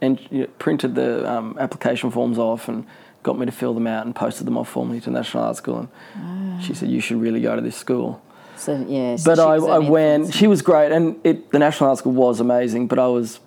and 0.00 0.20
you 0.30 0.42
know, 0.42 0.46
printed 0.58 0.94
the 0.94 1.28
um, 1.30 1.56
application 1.58 2.10
forms 2.10 2.38
off 2.38 2.68
and 2.68 2.86
got 3.22 3.38
me 3.38 3.44
to 3.44 3.52
fill 3.52 3.74
them 3.74 3.86
out 3.86 4.06
and 4.06 4.14
posted 4.14 4.46
them 4.46 4.56
off 4.56 4.68
formally 4.68 5.00
to 5.00 5.10
National 5.10 5.42
Art 5.42 5.56
School. 5.56 5.90
And 6.14 6.62
she 6.62 6.74
said 6.74 6.88
you 6.88 7.00
should 7.00 7.20
really 7.20 7.40
go 7.40 7.56
to 7.56 7.60
this 7.60 7.76
school. 7.76 8.22
So 8.60 8.84
yeah. 8.86 9.16
But 9.24 9.38
I, 9.38 9.54
I 9.54 9.78
went. 9.78 10.34
She 10.34 10.46
was 10.46 10.60
great, 10.62 10.92
and 10.92 11.16
it, 11.24 11.50
the 11.50 11.58
National 11.58 11.88
Art 11.90 11.98
School 11.98 12.12
was 12.12 12.40
amazing. 12.40 12.88
But 12.88 12.98
I 12.98 13.06
was, 13.06 13.40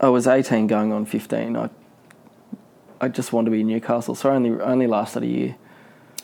I 0.00 0.08
was 0.08 0.26
eighteen, 0.26 0.66
going 0.66 0.92
on 0.92 1.06
fifteen. 1.06 1.56
I, 1.56 1.68
I 3.00 3.08
just 3.08 3.32
wanted 3.32 3.46
to 3.46 3.50
be 3.50 3.60
in 3.62 3.66
Newcastle, 3.66 4.14
so 4.14 4.30
I 4.30 4.34
only 4.36 4.50
only 4.60 4.86
lasted 4.86 5.22
a 5.22 5.26
year. 5.26 5.56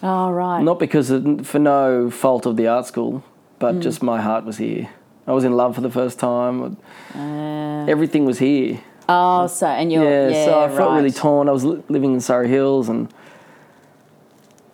Oh, 0.02 0.30
right. 0.32 0.62
Not 0.62 0.78
because 0.78 1.10
of, 1.10 1.46
for 1.46 1.58
no 1.58 2.10
fault 2.10 2.46
of 2.46 2.56
the 2.56 2.66
art 2.66 2.86
school, 2.86 3.22
but 3.58 3.76
Mm. 3.76 3.82
just 3.82 4.02
my 4.02 4.20
heart 4.20 4.44
was 4.44 4.56
here. 4.58 4.88
I 5.28 5.32
was 5.32 5.44
in 5.44 5.52
love 5.52 5.76
for 5.76 5.80
the 5.80 5.90
first 5.90 6.18
time. 6.18 6.76
Uh, 7.14 7.86
Everything 7.86 8.24
was 8.24 8.38
here. 8.40 8.80
oh, 9.08 9.46
so, 9.46 9.66
and 9.68 9.92
you're, 9.92 10.02
yeah, 10.02 10.28
yeah, 10.28 10.44
so 10.44 10.60
I 10.64 10.68
felt 10.68 10.92
really 10.94 11.12
torn. 11.12 11.48
I 11.48 11.52
was 11.52 11.64
li- 11.64 11.82
living 11.88 12.14
in 12.14 12.20
Surry 12.20 12.48
Hills 12.48 12.88
and 12.88 13.12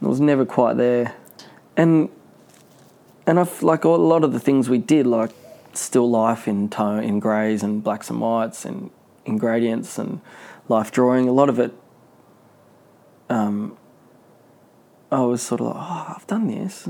I 0.02 0.06
was 0.06 0.20
never 0.20 0.46
quite 0.46 0.78
there. 0.78 1.14
And 1.76 2.08
and 3.28 3.38
I've 3.38 3.62
like 3.62 3.84
a 3.84 3.88
lot 3.90 4.24
of 4.24 4.32
the 4.32 4.40
things 4.40 4.68
we 4.68 4.78
did, 4.78 5.06
like 5.06 5.30
still 5.74 6.08
life 6.10 6.48
in 6.48 6.68
tone, 6.68 7.04
in 7.04 7.20
greys 7.20 7.62
and 7.62 7.84
blacks 7.84 8.08
and 8.10 8.20
whites 8.20 8.64
and 8.64 8.90
in 9.26 9.36
gradients 9.38 9.98
and 9.98 10.20
life 10.68 10.90
drawing. 10.90 11.28
A 11.28 11.32
lot 11.32 11.48
of 11.48 11.58
it, 11.58 11.72
um, 13.28 13.76
I 15.12 15.20
was 15.20 15.42
sort 15.42 15.60
of 15.60 15.66
like, 15.68 15.76
oh, 15.78 16.14
I've 16.16 16.26
done 16.26 16.46
this. 16.48 16.88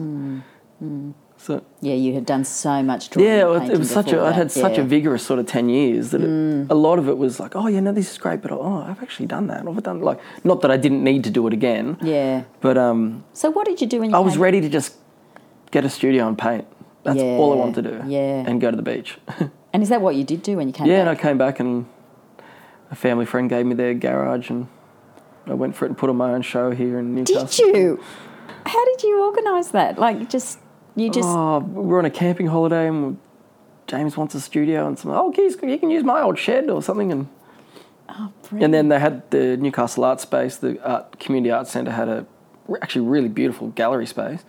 So 1.41 1.63
Yeah, 1.81 1.95
you 1.95 2.15
had 2.15 2.27
done 2.27 2.45
so 2.45 2.83
much 2.83 3.11
drawing. 3.11 3.29
yeah, 3.29 3.43
it 3.43 3.49
was, 3.49 3.57
it 3.57 3.61
painting 3.63 3.79
was 3.79 3.91
such 3.91 4.09
a. 4.09 4.11
before 4.11 4.27
I 4.27 4.31
that, 4.31 4.35
had 4.37 4.51
such 4.53 4.79
a. 4.79 4.83
Mm. 4.83 4.87
vigorous 4.87 5.23
sort 5.25 5.39
of 5.39 5.47
ten 5.47 5.69
years 5.69 6.11
that 6.11 6.21
it, 6.23 6.67
a 6.71 6.75
lot 6.75 6.99
of 6.99 7.09
it 7.09 7.17
was 7.17 7.39
like, 7.39 7.55
oh 7.55 7.69
yeah, 7.69 7.79
no, 7.81 7.93
this 7.93 8.11
is 8.11 8.19
great, 8.19 8.43
but 8.43 8.51
oh, 8.51 8.85
I've 8.89 9.01
actually 9.03 9.27
done 9.27 9.47
that. 9.49 9.67
I've 9.67 9.83
done 9.83 10.01
like 10.01 10.21
not 10.45 10.63
that 10.63 10.71
I 10.73 10.77
didn't 10.77 11.05
need 11.05 11.23
to 11.25 11.31
do 11.31 11.47
it 11.47 11.53
again, 11.53 11.97
Yeah. 12.03 12.43
but 12.61 12.77
um, 12.77 13.25
So 13.35 13.51
what 13.51 13.67
did 13.67 13.81
you 13.81 13.87
do 13.87 14.01
when 14.01 14.11
you 14.11 14.17
I 14.17 14.21
was 14.21 14.37
ready 14.37 14.61
to 14.61 14.69
just 14.69 14.95
get 15.71 15.85
a 15.85 15.91
studio 15.91 16.27
and 16.29 16.37
paint. 16.39 16.67
That's 17.05 17.19
all 17.21 17.53
I 17.53 17.57
Yeah, 17.57 17.61
wanted 17.61 17.83
to 17.85 17.91
do. 18.03 18.11
yeah. 18.11 18.45
and 18.47 18.61
go 18.61 18.71
to 18.71 18.77
the 18.77 18.83
beach. 18.83 19.19
And 19.71 19.83
is 19.83 19.91
that 19.91 20.01
what 20.01 20.15
you 20.15 20.25
did 20.25 20.43
do 20.43 20.57
when 20.57 20.67
you 20.69 20.73
came 20.73 20.87
back? 20.87 20.91
yeah, 20.91 21.01
and 21.01 21.11
I 21.11 21.15
came 21.15 21.37
back 21.37 21.61
and 21.61 21.85
a 22.91 22.95
family 22.97 23.27
friend 23.27 23.51
gave 23.51 23.67
me 23.67 23.75
their 23.75 23.93
garage 23.93 24.49
and 24.49 24.67
I 25.47 25.53
went 25.53 25.77
for 25.77 25.85
it 25.85 25.89
and 25.89 25.99
put 25.99 26.09
on 26.09 26.17
my 26.17 26.33
own 26.33 26.41
show 26.41 26.71
here 26.71 26.99
in 26.99 27.15
Newcastle. 27.15 27.67
Did 27.67 27.77
you? 27.77 28.03
How 28.65 28.85
did 28.87 29.03
you 29.03 29.23
organise 29.23 29.69
that? 29.69 29.99
Like, 29.99 30.31
just 30.31 30.59
you 30.97 31.11
just 31.11 31.29
Oh, 31.29 31.59
we're 31.59 31.99
on 31.99 32.07
a 32.07 32.11
camping 32.11 32.47
holiday 32.47 32.89
and 32.89 33.19
James 33.87 34.17
wants 34.17 34.35
a 34.35 34.41
studio 34.41 34.87
and 34.89 34.99
some. 34.99 35.11
Oh, 35.11 35.33
geez, 35.35 35.55
you 35.63 35.79
can 35.79 35.91
use 35.91 36.03
my 36.03 36.23
old 36.23 36.39
shed 36.39 36.71
or 36.71 36.83
something 36.83 37.13
and. 37.13 37.29
oh, 38.09 38.33
And 38.59 38.73
then 38.73 38.89
they 38.89 38.99
had 38.99 39.31
the 39.31 39.59
Newcastle 39.59 40.03
Art 40.05 40.21
Space, 40.23 40.57
the 40.57 40.83
art, 40.83 41.21
community 41.21 41.51
arts 41.53 41.71
centre 41.73 41.93
had 41.93 42.09
a 42.09 42.27
actually 42.81 43.07
really 43.07 43.29
beautiful 43.29 43.69
gallery 43.69 44.07
space, 44.07 44.45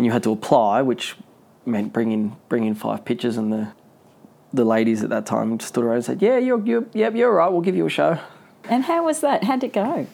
and 0.00 0.06
you 0.06 0.12
had 0.12 0.22
to 0.22 0.32
apply, 0.32 0.80
which 0.80 1.14
meant 1.66 1.92
bring 1.92 2.10
in 2.10 2.34
bring 2.48 2.64
in 2.64 2.74
five 2.74 3.04
pictures, 3.04 3.36
and 3.36 3.52
the 3.52 3.68
the 4.50 4.64
ladies 4.64 5.02
at 5.04 5.10
that 5.10 5.26
time 5.26 5.60
stood 5.60 5.84
around 5.84 5.96
and 5.96 6.04
said, 6.06 6.22
"Yeah, 6.22 6.38
you're 6.38 6.64
you're 6.64 6.86
yep, 6.94 7.14
you're 7.14 7.28
all 7.28 7.36
right. 7.36 7.52
We'll 7.52 7.60
give 7.60 7.76
you 7.76 7.84
a 7.84 7.90
show." 7.90 8.18
and 8.64 8.84
how 8.84 9.04
was 9.04 9.20
that? 9.20 9.44
How'd 9.44 9.62
it 9.62 9.74
go? 9.74 10.06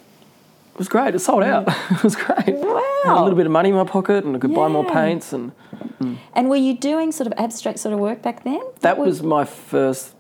It 0.73 0.79
was 0.79 0.89
great. 0.89 1.15
It 1.15 1.21
sold 1.21 1.45
out. 1.45 1.69
it 1.91 2.03
was 2.03 2.17
great. 2.17 2.47
Had 2.47 2.57
a 2.57 3.23
little 3.23 3.37
bit 3.37 3.47
of 3.47 3.53
money 3.53 3.69
in 3.69 3.77
my 3.77 3.85
pocket, 3.85 4.25
and 4.25 4.35
I 4.35 4.41
could 4.41 4.53
buy 4.53 4.67
more 4.67 4.85
paints, 4.85 5.33
and 5.33 5.53
mm. 6.01 6.19
And 6.35 6.51
were 6.51 6.57
you 6.57 6.77
doing 6.77 7.13
sort 7.13 7.29
of 7.29 7.33
abstract 7.39 7.79
sort 7.79 7.93
of 7.93 8.01
work 8.01 8.23
back 8.23 8.43
then? 8.43 8.61
that 8.81 8.99
What 8.99 9.07
was 9.07 9.23
my 9.23 9.45
first 9.45 10.17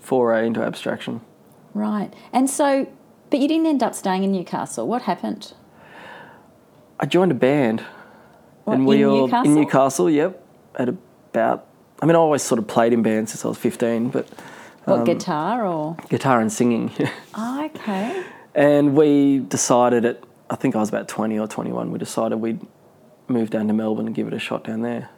foray 0.00 0.46
into 0.46 0.62
abstraction. 0.62 1.20
right. 1.74 2.10
And 2.32 2.48
so, 2.48 2.88
but 3.28 3.38
you 3.40 3.48
didn't 3.48 3.66
end 3.66 3.82
up 3.82 3.94
staying 3.94 4.24
in 4.24 4.32
Newcastle. 4.32 4.88
What 4.88 5.02
happened? 5.02 5.52
I 6.98 7.04
joined 7.04 7.32
a 7.32 7.34
band, 7.34 7.84
What, 8.64 8.74
and 8.74 8.86
we 8.86 9.02
in 9.02 9.08
all 9.08 9.26
Newcastle? 9.26 9.46
in 9.50 9.54
Newcastle. 9.54 10.10
Yep, 10.10 10.44
at 10.76 10.88
about. 10.88 11.66
I 12.00 12.06
mean, 12.06 12.16
I 12.16 12.18
always 12.18 12.42
sort 12.42 12.58
of 12.58 12.66
played 12.66 12.92
in 12.92 13.02
bands 13.02 13.32
since 13.32 13.44
I 13.44 13.48
was 13.48 13.58
fifteen, 13.58 14.08
but 14.10 14.28
What 14.84 15.00
um, 15.00 15.04
guitar 15.04 15.66
or? 15.66 15.96
guitar 16.08 16.40
and 16.40 16.52
singing. 16.52 16.90
Oh, 17.36 17.64
okay. 17.66 18.22
and 18.54 18.94
we 18.96 19.38
decided 19.40 20.04
at 20.04 20.22
I 20.50 20.56
think 20.56 20.76
I 20.76 20.78
was 20.78 20.88
about 20.88 21.08
twenty 21.08 21.38
or 21.38 21.46
twenty-one. 21.48 21.90
We 21.90 21.98
decided 21.98 22.36
we'd 22.36 22.60
move 23.28 23.50
down 23.50 23.66
to 23.68 23.72
Melbourne 23.74 24.06
and 24.06 24.14
give 24.14 24.26
it 24.26 24.32
a 24.34 24.38
shot 24.38 24.64
down 24.64 24.82
there. 24.82 25.08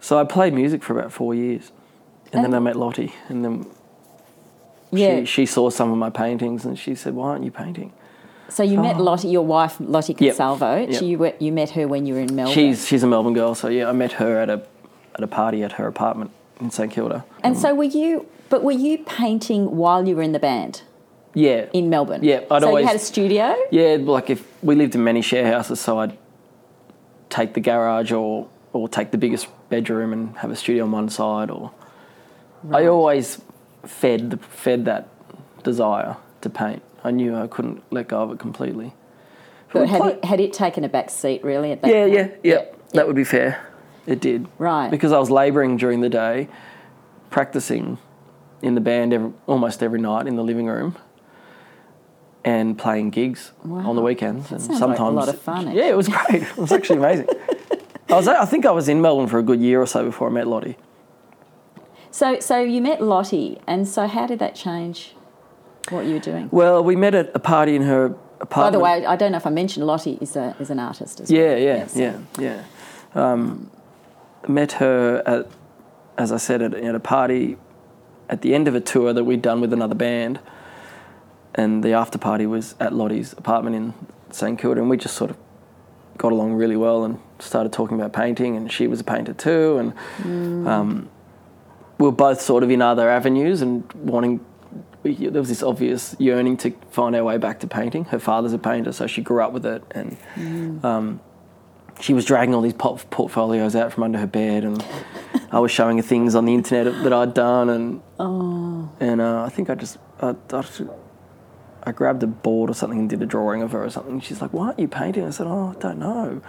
So 0.00 0.18
I 0.18 0.24
played 0.24 0.52
music 0.54 0.82
for 0.82 0.98
about 0.98 1.12
four 1.12 1.34
years, 1.34 1.72
and 2.32 2.42
then 2.44 2.54
I 2.54 2.58
met 2.58 2.76
Lottie, 2.76 3.12
and 3.28 3.44
then 3.44 3.66
Yeah. 4.90 5.20
she, 5.20 5.24
she 5.26 5.46
saw 5.46 5.68
some 5.70 5.90
of 5.92 5.98
my 5.98 6.10
paintings, 6.10 6.64
and 6.64 6.78
she 6.78 6.94
said, 6.94 7.14
"Why 7.14 7.30
aren't 7.30 7.44
you 7.44 7.50
painting?" 7.50 7.92
So 8.48 8.62
you 8.62 8.80
met 8.80 8.96
Oh. 8.96 9.02
Lottie, 9.02 9.28
your 9.28 9.44
wife 9.44 9.76
Lottie 9.80 10.14
Yep. 10.18 10.36
Consalvo. 10.36 10.92
Yep. 10.92 11.02
You 11.02 11.18
were, 11.18 11.32
you 11.38 11.52
met 11.52 11.70
her 11.70 11.86
when 11.88 12.06
you 12.06 12.14
were 12.14 12.20
in 12.20 12.34
Melbourne. 12.34 12.54
She's 12.54 12.86
she's 12.86 13.02
a 13.02 13.06
Melbourne 13.06 13.34
girl, 13.34 13.54
so 13.54 13.68
yeah, 13.68 13.88
I 13.88 13.92
met 13.92 14.12
her 14.12 14.38
at 14.38 14.48
a 14.50 14.62
at 15.14 15.22
a 15.22 15.26
party 15.26 15.62
at 15.62 15.72
her 15.72 15.86
apartment 15.86 16.30
in 16.60 16.70
St 16.70 16.90
Kilda. 16.92 17.24
and 17.42 17.56
mm. 17.56 17.60
so 17.60 17.74
were 17.74 17.84
you? 17.84 18.26
But 18.48 18.62
were 18.62 18.72
you 18.72 18.98
painting 18.98 19.76
while 19.76 20.06
you 20.06 20.14
were 20.14 20.22
in 20.22 20.32
the 20.32 20.38
band 20.38 20.82
Yeah, 21.34 21.66
in 21.72 21.90
Melbourne? 21.90 22.22
Yeah, 22.22 22.42
I'd 22.50 22.62
so 22.62 22.68
always- 22.68 22.82
you 22.82 22.86
had 22.86 22.96
a 22.96 23.00
studio. 23.00 23.56
yeah. 23.72 23.96
Like 24.00 24.30
if 24.30 24.46
we 24.62 24.74
lived 24.76 24.94
in 24.94 25.02
many 25.02 25.20
share 25.22 25.50
houses, 25.52 25.80
so 25.80 25.98
I'd 25.98 26.16
take 27.28 27.54
the 27.54 27.60
garage 27.60 28.12
or 28.12 28.48
or 28.72 28.88
take 28.88 29.10
the 29.10 29.18
biggest 29.18 29.48
bedroom 29.68 30.12
and 30.12 30.36
have 30.38 30.50
a 30.50 30.56
studio 30.56 30.84
on 30.84 30.92
one 30.92 31.08
side. 31.08 31.50
Or 31.50 31.72
I 32.70 32.86
always 32.86 33.40
fed 33.84 34.30
the, 34.30 34.36
fed 34.36 34.84
that 34.84 35.08
desire 35.64 36.16
to 36.42 36.50
paint. 36.50 36.82
I 37.06 37.12
knew 37.12 37.36
I 37.36 37.46
couldn't 37.46 37.84
let 37.92 38.08
go 38.08 38.20
of 38.22 38.32
it 38.32 38.38
completely. 38.40 38.92
But 39.72 39.88
had 39.88 40.00
play- 40.00 40.12
it, 40.14 40.24
had 40.24 40.40
it 40.40 40.52
taken 40.52 40.82
a 40.84 40.88
back 40.88 41.08
seat 41.08 41.44
really 41.44 41.70
at 41.70 41.82
that 41.82 41.90
Yeah, 41.90 42.02
point? 42.04 42.14
yeah, 42.42 42.52
yeah. 42.54 42.64
That 42.94 43.06
would 43.06 43.14
be 43.16 43.24
fair. 43.24 43.64
It 44.06 44.20
did. 44.20 44.46
Right. 44.58 44.90
Because 44.90 45.12
I 45.12 45.18
was 45.18 45.30
labouring 45.30 45.76
during 45.76 46.00
the 46.00 46.08
day, 46.08 46.48
practicing 47.30 47.98
in 48.62 48.74
the 48.74 48.80
band 48.80 49.12
every, 49.12 49.32
almost 49.46 49.82
every 49.82 50.00
night 50.00 50.26
in 50.26 50.34
the 50.36 50.42
living 50.42 50.66
room, 50.66 50.96
and 52.44 52.76
playing 52.78 53.10
gigs 53.10 53.52
Wow. 53.64 53.88
on 53.90 53.96
the 53.96 54.02
weekends. 54.02 54.50
and 54.50 54.60
sounds 54.60 54.80
like 54.80 54.98
a 54.98 55.04
lot 55.04 55.28
of 55.28 55.40
fun, 55.40 55.70
Yeah, 55.72 55.86
it 55.86 55.96
was 55.96 56.08
great. 56.08 56.42
It 56.42 56.56
was 56.56 56.72
actually 56.72 56.98
amazing. 56.98 57.28
I 58.08 58.14
was. 58.14 58.28
I 58.28 58.44
think 58.44 58.64
I 58.66 58.70
was 58.70 58.88
in 58.88 59.00
Melbourne 59.00 59.26
for 59.26 59.38
a 59.38 59.42
good 59.42 59.60
year 59.60 59.80
or 59.82 59.86
so 59.86 60.04
before 60.04 60.28
I 60.28 60.32
met 60.32 60.46
Lottie. 60.46 60.76
So, 62.12 62.38
so 62.38 62.60
you 62.60 62.80
met 62.80 63.02
Lottie, 63.02 63.58
and 63.66 63.86
so 63.86 64.06
how 64.06 64.26
did 64.28 64.38
that 64.38 64.54
change 64.54 65.15
what 65.90 66.04
you 66.06 66.14
were 66.14 66.20
doing? 66.20 66.48
Well, 66.52 66.82
we 66.82 66.96
met 66.96 67.14
at 67.14 67.30
a 67.34 67.38
party 67.38 67.74
in 67.76 67.82
her 67.82 68.06
apartment. 68.40 68.50
By 68.50 68.70
the 68.70 68.78
way, 68.78 69.06
I 69.06 69.16
don't 69.16 69.32
know 69.32 69.38
if 69.38 69.46
I 69.46 69.50
mentioned 69.50 69.86
Lottie 69.86 70.18
is 70.20 70.36
a 70.36 70.54
is 70.60 70.70
an 70.70 70.78
artist 70.78 71.20
as 71.20 71.30
Yeah, 71.30 71.40
well. 71.48 71.58
yeah, 71.58 71.76
Yes. 71.76 71.96
yeah, 71.96 72.18
yeah. 72.38 72.62
Um, 73.14 73.70
met 74.48 74.72
her 74.72 75.22
at, 75.26 75.46
as 76.18 76.32
I 76.32 76.36
said, 76.36 76.62
at, 76.62 76.74
at 76.74 76.94
a 76.94 77.00
party 77.00 77.56
at 78.28 78.42
the 78.42 78.54
end 78.54 78.68
of 78.68 78.74
a 78.74 78.80
tour 78.80 79.12
that 79.12 79.24
we'd 79.24 79.42
done 79.42 79.60
with 79.60 79.72
another 79.72 79.94
band, 79.94 80.40
and 81.54 81.82
the 81.82 81.92
after 81.92 82.18
party 82.18 82.46
was 82.46 82.74
at 82.80 82.92
Lottie's 82.92 83.32
apartment 83.34 83.76
in 83.76 83.94
St 84.30 84.58
Kilda, 84.58 84.80
and 84.80 84.90
we 84.90 84.96
just 84.96 85.14
sort 85.16 85.30
of 85.30 85.36
got 86.18 86.32
along 86.32 86.54
really 86.54 86.76
well 86.76 87.04
and 87.04 87.18
started 87.38 87.72
talking 87.72 87.98
about 87.98 88.12
painting, 88.12 88.56
and 88.56 88.70
she 88.72 88.86
was 88.86 89.00
a 89.00 89.04
painter 89.04 89.32
too, 89.32 89.78
and 89.78 90.66
um, 90.68 91.08
we 91.98 92.06
were 92.06 92.12
both 92.12 92.40
sort 92.40 92.62
of 92.62 92.70
in 92.70 92.82
other 92.82 93.08
avenues 93.08 93.62
and 93.62 93.90
wanting. 93.94 94.44
We- 95.06 95.28
There 95.28 95.40
was 95.40 95.48
this 95.48 95.62
obvious 95.62 96.16
yearning 96.18 96.56
to 96.58 96.72
find 96.90 97.14
our 97.16 97.24
way 97.24 97.38
back 97.38 97.60
to 97.60 97.66
painting. 97.66 98.04
Her 98.06 98.18
father's 98.18 98.52
a 98.52 98.58
painter, 98.58 98.92
so 98.92 99.06
she 99.06 99.22
grew 99.22 99.42
up 99.42 99.52
with 99.52 99.64
it, 99.66 99.82
and 99.92 100.84
um, 100.84 101.20
she 102.00 102.12
was 102.14 102.24
dragging 102.24 102.54
all 102.54 102.60
these 102.62 102.72
pop- 102.74 103.08
portfolios 103.10 103.74
out 103.76 103.92
from 103.92 104.02
under 104.04 104.18
her 104.18 104.26
bed, 104.26 104.64
and 104.64 104.84
I 105.52 105.58
was 105.60 105.70
showing 105.70 105.96
her 105.98 106.02
things 106.02 106.34
on 106.34 106.44
the 106.44 106.54
internet 106.54 107.02
that 107.04 107.12
I'd 107.12 107.34
done, 107.34 107.68
and 107.70 108.00
and 109.00 109.20
uh, 109.20 109.42
I 109.44 109.48
think 109.48 109.70
I 109.70 109.74
just 109.74 109.98
I, 110.20 110.34
I, 110.52 110.64
I 111.84 111.92
grabbed 111.92 112.22
a 112.22 112.26
board 112.26 112.70
or 112.70 112.74
something 112.74 112.98
and 112.98 113.08
did 113.10 113.22
a 113.22 113.26
drawing 113.26 113.62
of 113.62 113.72
her 113.72 113.84
or 113.84 113.90
something. 113.90 114.20
She's 114.20 114.40
like, 114.42 114.52
"Why 114.52 114.66
aren't 114.68 114.78
you 114.78 114.88
painting?" 114.88 115.24
I 115.24 115.30
said, 115.30 115.46
"Oh, 115.46 115.74
I 115.76 115.80
don't 115.80 115.98
know." 115.98 116.40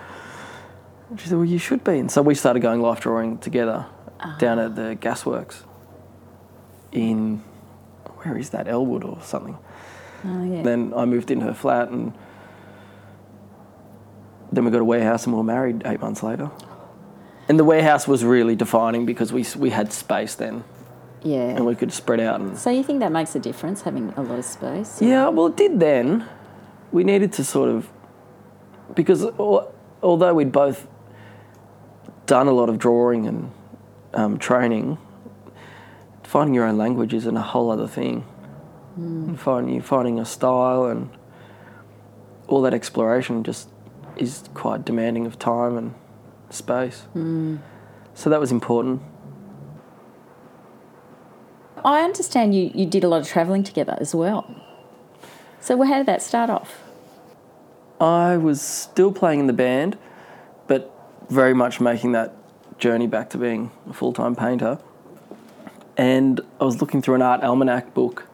And 1.09 1.19
she 1.19 1.27
said, 1.29 1.35
"Well, 1.37 1.45
you 1.45 1.57
should 1.59 1.83
be." 1.83 1.99
And 1.99 2.11
so 2.11 2.21
we 2.21 2.33
started 2.35 2.61
going 2.61 2.81
life 2.81 2.99
drawing 3.01 3.37
together 3.37 3.85
down 4.39 4.57
at 4.59 4.75
the 4.75 4.97
gasworks 4.99 5.61
in 6.91 7.43
where 8.27 8.37
is 8.37 8.49
that 8.51 8.67
Elwood 8.67 9.03
or 9.03 9.19
something. 9.21 9.57
Oh, 10.25 10.43
yeah. 10.43 10.61
Then 10.61 10.93
I 10.95 11.05
moved 11.05 11.31
into 11.31 11.45
her 11.45 11.53
flat 11.53 11.89
and 11.89 12.13
then 14.51 14.65
we 14.65 14.71
got 14.71 14.81
a 14.81 14.85
warehouse 14.85 15.25
and 15.25 15.33
we 15.33 15.37
were 15.37 15.43
married 15.43 15.83
eight 15.85 15.99
months 15.99 16.23
later. 16.23 16.51
And 17.49 17.57
the 17.57 17.63
warehouse 17.63 18.07
was 18.07 18.25
really 18.25 18.55
defining 18.55 19.05
because 19.05 19.31
we, 19.31 19.45
we 19.57 19.69
had 19.69 19.93
space 19.93 20.35
then 20.35 20.63
yeah. 21.23 21.49
and 21.49 21.65
we 21.65 21.75
could 21.75 21.93
spread 21.93 22.19
out. 22.19 22.39
And 22.39 22.57
so 22.57 22.69
you 22.69 22.83
think 22.83 22.99
that 22.99 23.11
makes 23.11 23.35
a 23.35 23.39
difference 23.39 23.81
having 23.83 24.13
a 24.17 24.21
lot 24.21 24.39
of 24.39 24.45
space? 24.45 25.01
yeah, 25.01 25.29
well, 25.29 25.47
it 25.47 25.57
did 25.57 25.79
then. 25.79 26.25
We 26.91 27.03
needed 27.03 27.33
to 27.33 27.43
sort 27.43 27.69
of, 27.69 27.89
because 28.95 29.25
although 30.01 30.33
we'd 30.33 30.51
both 30.51 30.87
done 32.25 32.47
a 32.47 32.51
lot 32.51 32.69
of 32.69 32.77
drawing 32.77 33.27
and 33.27 33.51
um, 34.13 34.39
training, 34.39 34.97
finding 36.27 36.53
your 36.53 36.65
own 36.65 36.77
language 36.77 37.13
is 37.13 37.25
a 37.25 37.41
whole 37.41 37.71
other 37.71 37.87
thing. 37.87 38.21
Hmm. 38.95 39.29
And 39.29 39.39
finding 39.39 39.81
finding 39.81 40.19
a 40.19 40.25
style 40.25 40.85
and 40.85 41.09
all 42.47 42.61
that 42.63 42.73
exploration 42.73 43.43
just 43.43 43.69
is 44.17 44.43
quite 44.53 44.83
demanding 44.83 45.25
of 45.25 45.39
time 45.39 45.77
and 45.77 45.95
space. 46.49 47.01
Hmm. 47.13 47.57
So 48.13 48.29
that 48.29 48.39
was 48.39 48.51
important. 48.51 49.01
I 51.85 52.01
understand 52.01 52.53
you, 52.53 52.71
you 52.73 52.85
did 52.85 53.03
a 53.03 53.07
lot 53.07 53.21
of 53.21 53.27
travelling 53.27 53.63
together 53.63 53.97
as 54.01 54.13
well. 54.13 54.53
So 55.61 55.81
how 55.83 55.97
did 55.97 56.07
that 56.07 56.21
start 56.21 56.49
off? 56.49 56.83
I 58.01 58.35
was 58.35 58.61
still 58.61 59.13
playing 59.13 59.39
in 59.41 59.47
the 59.47 59.53
band, 59.53 59.97
but 60.67 60.91
very 61.29 61.53
much 61.53 61.79
making 61.79 62.11
that 62.13 62.33
journey 62.79 63.07
back 63.07 63.29
to 63.29 63.37
being 63.37 63.71
a 63.89 63.93
full 63.93 64.11
time 64.11 64.35
painter. 64.35 64.79
And 65.97 66.39
I 66.61 66.63
was 66.63 66.79
looking 66.79 67.01
through 67.01 67.15
an 67.15 67.23
art 67.23 67.43
almanac 67.43 67.93
book 67.93 68.27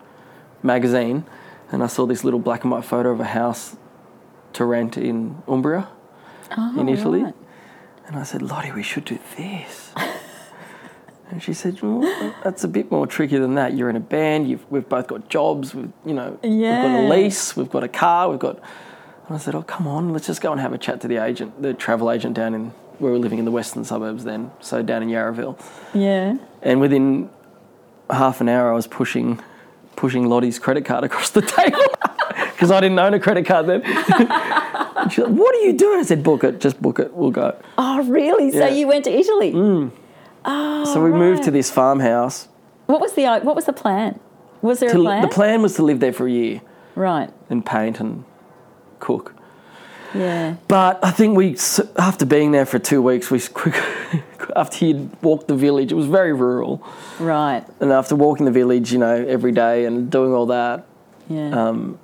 magazine, 0.61 1.25
and 1.71 1.81
I 1.81 1.87
saw 1.87 2.05
this 2.05 2.23
little 2.23 2.39
black 2.39 2.63
and 2.63 2.71
white 2.71 2.83
photo 2.83 3.09
of 3.09 3.21
a 3.21 3.25
house 3.25 3.77
to 4.53 4.65
rent 4.65 4.97
in 4.97 5.41
Umbria, 5.47 5.87
oh, 6.57 6.79
in 6.79 6.89
Italy. 6.89 7.21
Oh, 7.21 7.25
right. 7.25 7.35
And 8.07 8.17
I 8.17 8.23
said, 8.23 8.41
Lottie, 8.41 8.71
we 8.71 8.83
should 8.83 9.05
do 9.05 9.17
this. 9.37 9.93
and 11.29 11.41
she 11.41 11.53
said, 11.53 11.81
well, 11.81 12.01
that's 12.43 12.65
a 12.65 12.67
bit 12.67 12.91
more 12.91 13.07
tricky 13.07 13.37
than 13.37 13.55
that. 13.55 13.75
You're 13.75 13.89
in 13.89 13.95
a 13.95 14.01
band, 14.01 14.49
you've, 14.49 14.69
we've 14.69 14.87
both 14.87 15.07
got 15.07 15.29
jobs, 15.29 15.73
we've, 15.73 15.91
you 16.05 16.13
know, 16.13 16.37
we've 16.43 16.61
got 16.61 16.99
a 16.99 17.07
lease, 17.09 17.55
we've 17.55 17.69
got 17.69 17.83
a 17.83 17.87
car, 17.87 18.29
we've 18.29 18.39
got. 18.39 18.59
And 19.27 19.35
I 19.35 19.39
said, 19.39 19.55
oh, 19.55 19.63
come 19.63 19.87
on, 19.87 20.11
let's 20.11 20.27
just 20.27 20.41
go 20.41 20.51
and 20.51 20.59
have 20.59 20.73
a 20.73 20.77
chat 20.77 20.99
to 21.01 21.07
the 21.07 21.17
agent, 21.17 21.61
the 21.61 21.73
travel 21.73 22.11
agent 22.11 22.35
down 22.35 22.53
in, 22.53 22.65
where 22.99 23.11
we 23.11 23.17
were 23.17 23.23
living 23.23 23.39
in 23.39 23.45
the 23.45 23.51
western 23.51 23.85
suburbs 23.85 24.25
then, 24.25 24.51
so 24.59 24.81
down 24.81 25.01
in 25.01 25.07
Yarraville. 25.07 25.57
Yeah. 25.93 26.37
And 26.61 26.81
within 26.81 27.29
half 28.09 28.41
an 28.41 28.49
hour, 28.49 28.71
I 28.71 28.75
was 28.75 28.87
pushing, 28.87 29.39
pushing 29.95 30.27
Lottie's 30.27 30.59
credit 30.59 30.85
card 30.85 31.03
across 31.03 31.29
the 31.31 31.41
table 31.41 31.79
because 32.51 32.71
I 32.71 32.79
didn't 32.79 32.99
own 32.99 33.13
a 33.13 33.19
credit 33.19 33.45
card 33.45 33.67
then. 33.67 33.83
she's 35.09 35.19
like, 35.25 35.33
"What 35.33 35.55
are 35.55 35.61
you 35.61 35.73
doing?" 35.73 35.99
I 35.99 36.03
said, 36.03 36.23
"Book 36.23 36.43
it, 36.43 36.59
just 36.59 36.81
book 36.81 36.99
it. 36.99 37.13
We'll 37.13 37.31
go." 37.31 37.55
Oh, 37.77 38.03
really? 38.03 38.51
So 38.51 38.59
Yeah. 38.59 38.69
Mm. 38.69 38.77
you 38.77 38.87
went 38.87 39.03
to 39.05 39.11
Italy? 39.11 39.51
so 40.45 41.03
we 41.03 41.11
moved 41.11 41.43
to 41.43 41.51
this 41.51 41.71
farmhouse. 41.71 42.47
What 42.87 42.99
was 43.01 43.13
the 43.13 43.25
what 43.41 43.55
was 43.55 43.65
the 43.65 43.73
plan? 43.73 44.19
Was 44.61 44.79
there 44.79 44.89
To, 44.91 44.99
a 44.99 45.03
plan? 45.03 45.21
The 45.21 45.27
plan 45.27 45.61
was 45.61 45.75
to 45.75 45.83
live 45.83 45.99
there 45.99 46.13
for 46.13 46.25
a 46.27 46.31
year 46.31 46.61
right. 46.95 47.29
and 47.49 47.65
paint 47.65 47.99
and 47.99 48.23
cook. 48.99 49.33
Yeah. 50.13 50.55
But 50.67 51.03
I 51.03 51.11
think 51.11 51.35
we, 51.37 51.57
after 51.97 52.25
being 52.25 52.51
there 52.51 52.65
for 52.65 52.79
two 52.79 53.01
weeks, 53.01 53.31
we 53.31 53.39
quick, 53.53 53.75
after 54.55 54.85
you'd 54.85 55.09
walked 55.23 55.47
the 55.47 55.55
village, 55.55 55.91
it 55.91 55.95
was 55.95 56.05
very 56.07 56.33
rural. 56.33 56.85
Right. 57.19 57.63
And 57.79 57.91
after 57.91 58.15
walking 58.15 58.45
the 58.45 58.51
village, 58.51 58.91
you 58.91 58.99
know, 58.99 59.13
every 59.27 59.51
day 59.51 59.85
and 59.85 60.09
doing 60.11 60.33
all 60.33 60.45
that, 60.47 60.85
Yeah. 61.29 61.49
um, 61.69 61.97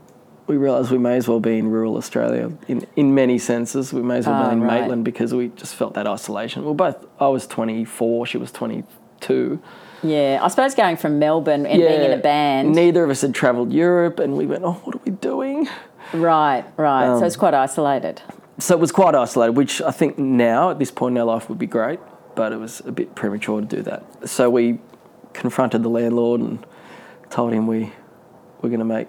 we 0.47 0.57
realised 0.57 0.89
we 0.89 0.97
may 0.97 1.15
as 1.17 1.27
well 1.27 1.39
be 1.39 1.59
in 1.59 1.69
rural 1.69 1.95
Australia 1.97 2.51
in, 2.67 2.83
in 2.95 3.13
many 3.13 3.37
senses. 3.37 3.93
We 3.93 4.01
may 4.01 4.17
as 4.17 4.25
well 4.25 4.35
Ah, 4.41 4.47
be 4.49 4.53
in 4.53 4.61
right. 4.63 4.81
Maitland 4.81 5.05
because 5.05 5.31
we 5.33 5.49
just 5.49 5.75
felt 5.75 5.93
that 5.93 6.07
isolation. 6.07 6.65
Well, 6.65 6.73
both, 6.73 7.05
I 7.19 7.27
was 7.27 7.45
24, 7.45 8.25
she 8.25 8.37
was 8.39 8.51
22. 8.51 9.59
yeah. 10.01 10.39
I 10.41 10.47
suppose 10.47 10.73
going 10.73 10.97
from 10.97 11.19
Melbourne 11.19 11.67
and 11.67 11.79
being 11.79 12.01
in 12.01 12.11
a 12.13 12.17
band. 12.17 12.73
Neither 12.73 13.03
of 13.03 13.11
us 13.11 13.21
had 13.21 13.35
travelled 13.35 13.71
Europe 13.71 14.17
and 14.17 14.35
we 14.37 14.47
went, 14.47 14.63
oh, 14.63 14.71
what 14.83 14.95
are 14.95 15.01
we 15.05 15.11
doing? 15.11 15.67
Right. 16.13 16.65
Right. 16.77 17.05
Um, 17.07 17.19
so 17.19 17.25
it's 17.25 17.35
quite 17.35 17.53
isolated. 17.53 18.21
So 18.59 18.75
it 18.75 18.79
was 18.79 18.91
quite 18.91 19.15
isolated, 19.15 19.53
which 19.53 19.81
I 19.81 19.91
think 19.91 20.17
now 20.17 20.71
at 20.71 20.79
this 20.79 20.91
point 20.91 21.15
in 21.15 21.21
our 21.21 21.25
life 21.25 21.47
would 21.49 21.59
be 21.59 21.67
great, 21.67 21.99
but 22.35 22.51
it 22.51 22.57
was 22.57 22.81
a 22.81 22.91
bit 22.91 23.15
premature 23.15 23.61
to 23.61 23.67
do 23.67 23.81
that. 23.83 24.03
So 24.27 24.49
we 24.49 24.79
confronted 25.33 25.83
the 25.83 25.89
landlord 25.89 26.41
and 26.41 26.65
told 27.29 27.53
him 27.53 27.67
we 27.67 27.91
were 28.61 28.69
going 28.69 28.79
to 28.79 28.85
make, 28.85 29.07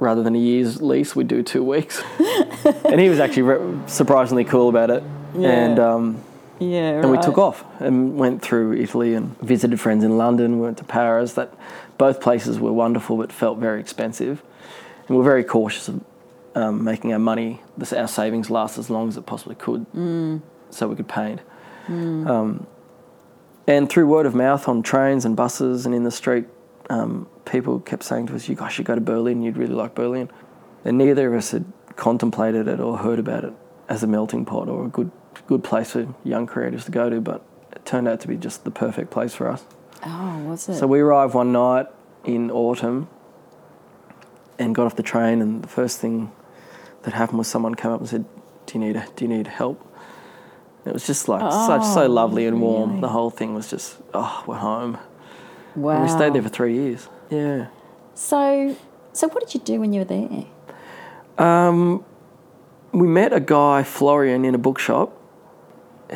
rather 0.00 0.22
than 0.22 0.34
a 0.34 0.38
year's 0.38 0.82
lease, 0.82 1.14
we'd 1.14 1.28
do 1.28 1.42
two 1.42 1.62
weeks. 1.62 2.02
and 2.84 3.00
he 3.00 3.08
was 3.08 3.20
actually 3.20 3.42
re- 3.42 3.78
surprisingly 3.86 4.44
cool 4.44 4.68
about 4.68 4.90
it. 4.90 5.02
Yeah. 5.36 5.50
And, 5.50 5.78
um, 5.78 6.24
Yeah. 6.58 7.00
and 7.00 7.10
we 7.12 7.18
took 7.18 7.38
off 7.38 7.64
and 7.80 8.16
went 8.18 8.42
through 8.42 8.72
Italy 8.74 9.14
and 9.14 9.38
visited 9.40 9.78
friends 9.78 10.02
in 10.02 10.16
London. 10.18 10.58
We 10.58 10.64
went 10.64 10.78
to 10.78 10.84
Paris. 10.84 11.34
That 11.34 11.54
both 11.96 12.20
places 12.20 12.58
were 12.58 12.72
wonderful, 12.72 13.16
but 13.18 13.30
felt 13.32 13.58
very 13.58 13.78
expensive. 13.80 14.42
And 15.08 15.16
we 15.16 15.22
we're 15.22 15.30
very 15.30 15.44
cautious 15.44 15.88
of 15.88 16.04
um, 16.54 16.84
making 16.84 17.12
our 17.12 17.18
money, 17.18 17.60
this, 17.76 17.92
our 17.92 18.08
savings 18.08 18.50
last 18.50 18.78
as 18.78 18.90
long 18.90 19.08
as 19.08 19.16
it 19.16 19.24
possibly 19.26 19.54
could, 19.54 19.86
so 20.70 20.88
we 20.88 20.96
could 20.96 21.08
paint. 21.08 21.40
Um, 21.88 22.66
and 23.66 23.88
through 23.88 24.06
word 24.06 24.26
of 24.26 24.34
mouth 24.34 24.68
on 24.68 24.82
trains 24.82 25.24
and 25.24 25.34
buses 25.34 25.86
and 25.86 25.94
in 25.94 26.04
the 26.04 26.10
street, 26.10 26.46
um, 26.90 27.26
people 27.44 27.80
kept 27.80 28.02
saying 28.02 28.26
to 28.26 28.34
us, 28.34 28.48
"You 28.48 28.54
guys 28.54 28.72
should 28.72 28.84
go 28.84 28.94
to 28.94 29.00
Berlin. 29.00 29.42
You'd 29.42 29.56
really 29.56 29.74
like 29.74 29.94
Berlin." 29.94 30.30
And 30.84 30.98
neither 30.98 31.28
of 31.28 31.38
us 31.38 31.50
had 31.52 31.64
contemplated 31.96 32.68
it 32.68 32.80
or 32.80 32.98
heard 32.98 33.18
about 33.18 33.44
it 33.44 33.52
as 33.88 34.02
a 34.02 34.06
melting 34.06 34.44
pot 34.44 34.68
or 34.68 34.84
a 34.84 34.88
good 34.88 35.10
good 35.46 35.64
place 35.64 35.92
for 35.92 36.06
young 36.24 36.46
creators 36.46 36.84
to 36.84 36.90
go 36.90 37.08
to, 37.08 37.20
but 37.20 37.42
it 37.72 37.84
turned 37.86 38.08
out 38.08 38.20
to 38.20 38.28
be 38.28 38.36
just 38.36 38.64
the 38.64 38.70
perfect 38.70 39.10
place 39.10 39.34
for 39.34 39.48
us. 39.48 39.64
Oh, 40.04 40.44
was 40.46 40.68
it? 40.68 40.74
So 40.74 40.86
we 40.86 41.00
arrived 41.00 41.34
one 41.34 41.52
night 41.52 41.86
in 42.24 42.50
autumn 42.50 43.08
and 44.58 44.74
got 44.74 44.86
off 44.86 44.96
the 44.96 45.02
train, 45.02 45.40
and 45.42 45.62
the 45.62 45.68
first 45.68 46.00
thing 46.00 46.32
that 47.02 47.14
happened 47.14 47.38
was 47.38 47.48
someone 47.48 47.74
came 47.74 47.90
up 47.92 48.00
and 48.00 48.08
said, 48.08 48.24
"Do 48.66 48.78
you 48.78 48.84
need 48.84 49.02
do 49.16 49.24
you 49.24 49.28
need 49.28 49.46
help?" 49.46 49.84
It 50.84 50.92
was 50.92 51.06
just 51.06 51.28
like 51.28 51.40
such 51.40 51.84
so 51.84 52.04
Oh, 52.04 52.08
lovely 52.08 52.46
and 52.46 52.60
warm. 52.62 52.88
really? 52.90 53.00
The 53.02 53.08
whole 53.08 53.30
thing 53.30 53.54
was 53.54 53.68
just 53.68 53.96
oh, 54.14 54.44
we're 54.46 54.56
home. 54.56 54.98
wow. 55.74 55.94
And 55.94 56.02
we 56.04 56.08
stayed 56.08 56.32
there 56.34 56.42
for 56.42 56.48
three 56.48 56.74
years. 56.74 57.08
Yeah. 57.30 57.66
So, 58.14 58.74
so 59.12 59.28
what 59.28 59.40
did 59.44 59.54
you 59.54 59.60
do 59.60 59.80
when 59.80 59.92
you 59.92 60.00
were 60.00 60.04
there? 60.06 60.46
Um, 61.36 62.04
we 62.92 63.06
met 63.06 63.32
a 63.32 63.40
guy, 63.40 63.82
Florian, 63.82 64.44
in 64.44 64.54
a 64.54 64.58
bookshop 64.58 65.12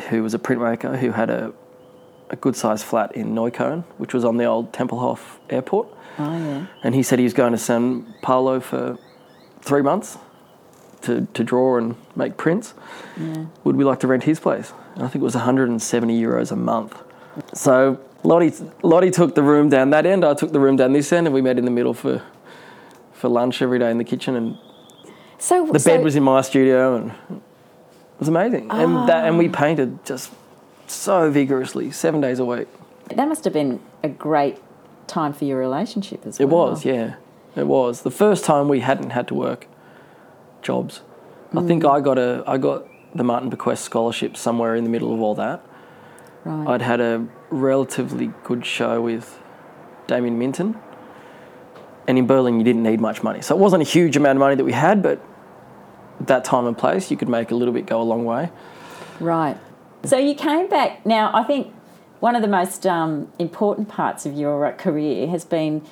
who 0.09 0.23
was 0.23 0.33
a 0.33 0.39
printmaker 0.39 0.97
who 0.97 1.11
had 1.11 1.29
a, 1.29 1.53
a 2.29 2.35
good 2.35 2.55
sized 2.55 2.83
flat 2.83 3.15
in 3.15 3.35
Neukölln, 3.35 3.83
which 3.97 4.13
was 4.13 4.25
on 4.25 4.37
the 4.37 4.45
old 4.45 4.73
Tempelhof 4.73 5.19
airport. 5.49 5.87
Oh 6.19 6.37
yeah. 6.37 6.67
And 6.83 6.93
he 6.95 7.03
said 7.03 7.19
he 7.19 7.23
was 7.25 7.33
going 7.33 7.51
to 7.51 7.57
São 7.57 8.05
Paulo 8.21 8.59
for 8.59 8.97
three 9.61 9.81
months 9.81 10.17
to, 11.01 11.27
to 11.33 11.43
draw 11.43 11.77
and 11.77 11.95
make 12.15 12.37
prints. 12.37 12.73
Yeah. 13.19 13.45
Would 13.63 13.75
we 13.75 13.83
like 13.83 13.99
to 14.01 14.07
rent 14.07 14.23
his 14.23 14.39
place? 14.39 14.73
And 14.95 15.03
I 15.03 15.07
think 15.07 15.21
it 15.21 15.25
was 15.25 15.35
170 15.35 16.21
euros 16.21 16.51
a 16.51 16.55
month. 16.55 16.95
So 17.53 17.99
Lottie, 18.23 18.53
Lottie 18.83 19.11
took 19.11 19.35
the 19.35 19.41
room 19.43 19.69
down 19.69 19.89
that 19.89 20.05
end, 20.05 20.23
I 20.23 20.33
took 20.33 20.51
the 20.51 20.59
room 20.59 20.75
down 20.75 20.93
this 20.93 21.11
end, 21.11 21.27
and 21.27 21.33
we 21.33 21.41
met 21.41 21.57
in 21.57 21.65
the 21.65 21.71
middle 21.71 21.93
for, 21.93 22.21
for 23.13 23.27
lunch 23.27 23.61
every 23.61 23.79
day 23.79 23.89
in 23.91 23.97
the 23.97 24.03
kitchen. 24.03 24.35
And 24.35 24.57
So 25.39 25.65
the 25.65 25.79
so, 25.79 25.89
bed 25.97 26.03
was 26.03 26.15
in 26.15 26.23
my 26.23 26.41
studio, 26.41 26.95
and 26.95 27.11
it 27.11 27.41
was 28.19 28.27
amazing. 28.27 28.69
And 28.71 29.09
that, 29.09 29.25
and 29.25 29.37
we 29.37 29.49
Ah. 29.49 29.51
painted 29.51 30.05
just 30.05 30.31
so 30.87 31.29
vigorously, 31.31 31.91
seven 31.91 32.21
days 32.21 32.39
a 32.39 32.45
week. 32.45 32.67
That 33.15 33.27
must 33.27 33.43
have 33.43 33.53
been 33.53 33.79
a 34.03 34.09
great 34.09 34.57
time 35.13 35.33
for 35.33 35.45
your 35.45 35.59
relationship 35.59 36.25
as 36.25 36.39
It 36.39 36.45
well. 36.45 36.67
It 36.67 36.71
was, 36.71 36.85
yeah, 36.85 37.15
it 37.55 37.67
was 37.67 38.01
the 38.01 38.11
first 38.11 38.43
time 38.43 38.67
we 38.67 38.79
hadn't 38.79 39.11
had 39.11 39.27
to 39.27 39.35
work 39.35 39.67
jobs. 40.61 41.01
I 41.55 41.61
think 41.61 41.83
mm. 41.83 41.91
I 41.95 42.01
got 42.01 42.17
a 42.17 42.43
I 42.47 42.57
got 42.57 42.87
the 43.13 43.23
Marten 43.23 43.49
Bequest 43.49 43.83
scholarship 43.83 44.35
somewhere 44.35 44.75
in 44.75 44.83
the 44.83 44.89
middle 44.89 45.13
of 45.13 45.21
all 45.21 45.35
that. 45.35 45.63
Right. 46.45 46.73
I'd 46.73 46.81
had 46.81 46.99
a 46.99 47.27
relatively 47.51 48.33
good 48.43 48.65
show 48.65 49.01
with 49.01 49.39
Damien 50.07 50.37
Minton, 50.39 50.75
and 52.07 52.17
in 52.17 52.25
Berlin 52.25 52.57
you 52.57 52.63
didn't 52.63 52.83
need 52.83 52.99
much 52.99 53.21
money, 53.23 53.41
so 53.41 53.55
it 53.55 53.59
wasn't 53.59 53.83
a 53.83 53.85
huge 53.85 54.17
amount 54.17 54.37
of 54.37 54.39
money 54.39 54.55
that 54.55 54.65
we 54.65 54.73
had, 54.73 55.03
but 55.03 55.21
at 56.19 56.27
that 56.27 56.43
time 56.43 56.65
and 56.65 56.77
place 56.77 57.11
you 57.11 57.17
could 57.17 57.29
make 57.29 57.51
a 57.51 57.55
little 57.55 57.73
bit 57.73 57.85
go 57.85 58.01
a 58.01 58.07
long 58.13 58.25
way. 58.25 58.49
Right. 59.19 59.57
So 60.03 60.17
you 60.17 60.35
came 60.35 60.67
back. 60.67 61.05
Now, 61.05 61.31
I 61.33 61.43
think 61.43 61.73
one 62.23 62.37
of 62.37 62.41
the 62.41 62.47
most 62.47 62.87
um, 62.87 63.29
important 63.37 63.89
parts 63.89 64.25
of 64.25 64.33
your 64.33 64.65
uh, 64.65 64.71
career 64.71 65.27
has 65.27 65.43
been 65.43 65.85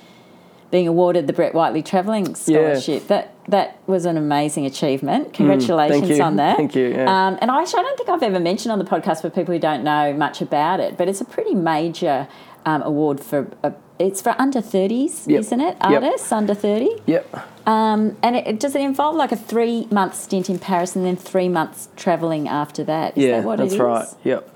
being 0.71 0.87
awarded 0.87 1.27
the 1.27 1.33
Brett 1.33 1.53
Whiteley 1.53 1.83
Travelling 1.83 2.35
Scholarship. 2.35 3.01
Yeah. 3.01 3.07
That 3.09 3.35
that 3.49 3.79
was 3.85 4.05
an 4.05 4.15
amazing 4.15 4.65
achievement. 4.65 5.33
Congratulations 5.33 6.09
you. 6.09 6.23
on 6.23 6.37
that. 6.37 6.55
Thank 6.55 6.73
you, 6.73 6.87
yeah. 6.91 7.03
Um, 7.03 7.37
and 7.41 7.51
I 7.51 7.61
actually, 7.61 7.81
I 7.81 7.83
don't 7.83 7.97
think 7.97 8.07
I've 8.07 8.23
ever 8.23 8.39
mentioned 8.39 8.71
on 8.71 8.79
the 8.79 8.85
podcast 8.85 9.19
for 9.19 9.29
people 9.29 9.53
who 9.53 9.59
don't 9.59 9.83
know 9.83 10.13
much 10.13 10.41
about 10.41 10.79
it, 10.79 10.95
but 10.97 11.09
it's 11.09 11.19
a 11.19 11.25
pretty 11.25 11.53
major 11.53 12.29
um, 12.65 12.81
award 12.83 13.19
for. 13.19 13.51
Uh, 13.61 13.71
it's 13.99 14.21
for 14.21 14.33
under 14.39 14.61
30s, 14.61 15.27
Yep. 15.27 15.39
isn't 15.41 15.61
it? 15.61 15.77
Yep. 15.87 16.03
Artists 16.03 16.31
under 16.31 16.55
30. 16.55 16.89
Yep. 17.05 17.67
Um, 17.67 18.17
and 18.23 18.35
it, 18.35 18.59
does 18.59 18.73
it 18.73 18.81
involve 18.81 19.15
like 19.15 19.31
a 19.31 19.35
three 19.35 19.87
month 19.91 20.15
stint 20.15 20.49
in 20.49 20.57
Paris 20.57 20.95
and 20.95 21.05
then 21.05 21.15
three 21.17 21.49
months 21.49 21.89
travelling 21.95 22.47
after 22.47 22.83
that? 22.85 23.15
Is 23.17 23.25
yeah, 23.25 23.41
that 23.41 23.45
what 23.45 23.57
that's 23.59 23.73
it 23.73 23.75
is? 23.75 23.81
right. 23.81 24.07
Yep. 24.23 24.50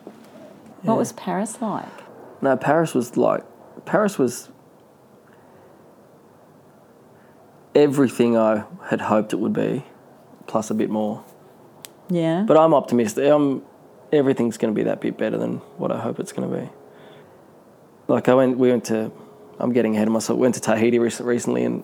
What 0.85 0.97
was 0.97 1.13
Paris 1.13 1.61
like? 1.61 1.87
No, 2.41 2.55
Paris 2.57 2.93
was 2.93 3.17
like 3.17 3.43
Paris 3.85 4.17
was 4.17 4.49
everything 7.73 8.37
I 8.37 8.63
had 8.87 9.01
hoped 9.01 9.33
it 9.33 9.37
would 9.37 9.53
be, 9.53 9.83
plus 10.47 10.69
a 10.69 10.73
bit 10.73 10.89
more. 10.89 11.23
Yeah. 12.09 12.43
But 12.47 12.57
I'm 12.57 12.73
optimistic. 12.73 13.29
I'm 13.29 13.63
everything's 14.11 14.57
going 14.57 14.73
to 14.73 14.77
be 14.77 14.83
that 14.83 15.01
bit 15.01 15.17
better 15.17 15.37
than 15.37 15.57
what 15.77 15.91
I 15.91 15.99
hope 15.99 16.19
it's 16.19 16.31
going 16.31 16.49
to 16.49 16.57
be. 16.57 16.69
Like 18.07 18.29
I 18.29 18.35
went, 18.35 18.57
we 18.57 18.69
went 18.69 18.85
to. 18.85 19.11
I'm 19.57 19.71
getting 19.71 19.95
ahead 19.95 20.07
of 20.07 20.13
myself. 20.13 20.37
We 20.37 20.43
went 20.43 20.55
to 20.55 20.61
Tahiti 20.61 20.99
recently, 20.99 21.63
and 21.63 21.83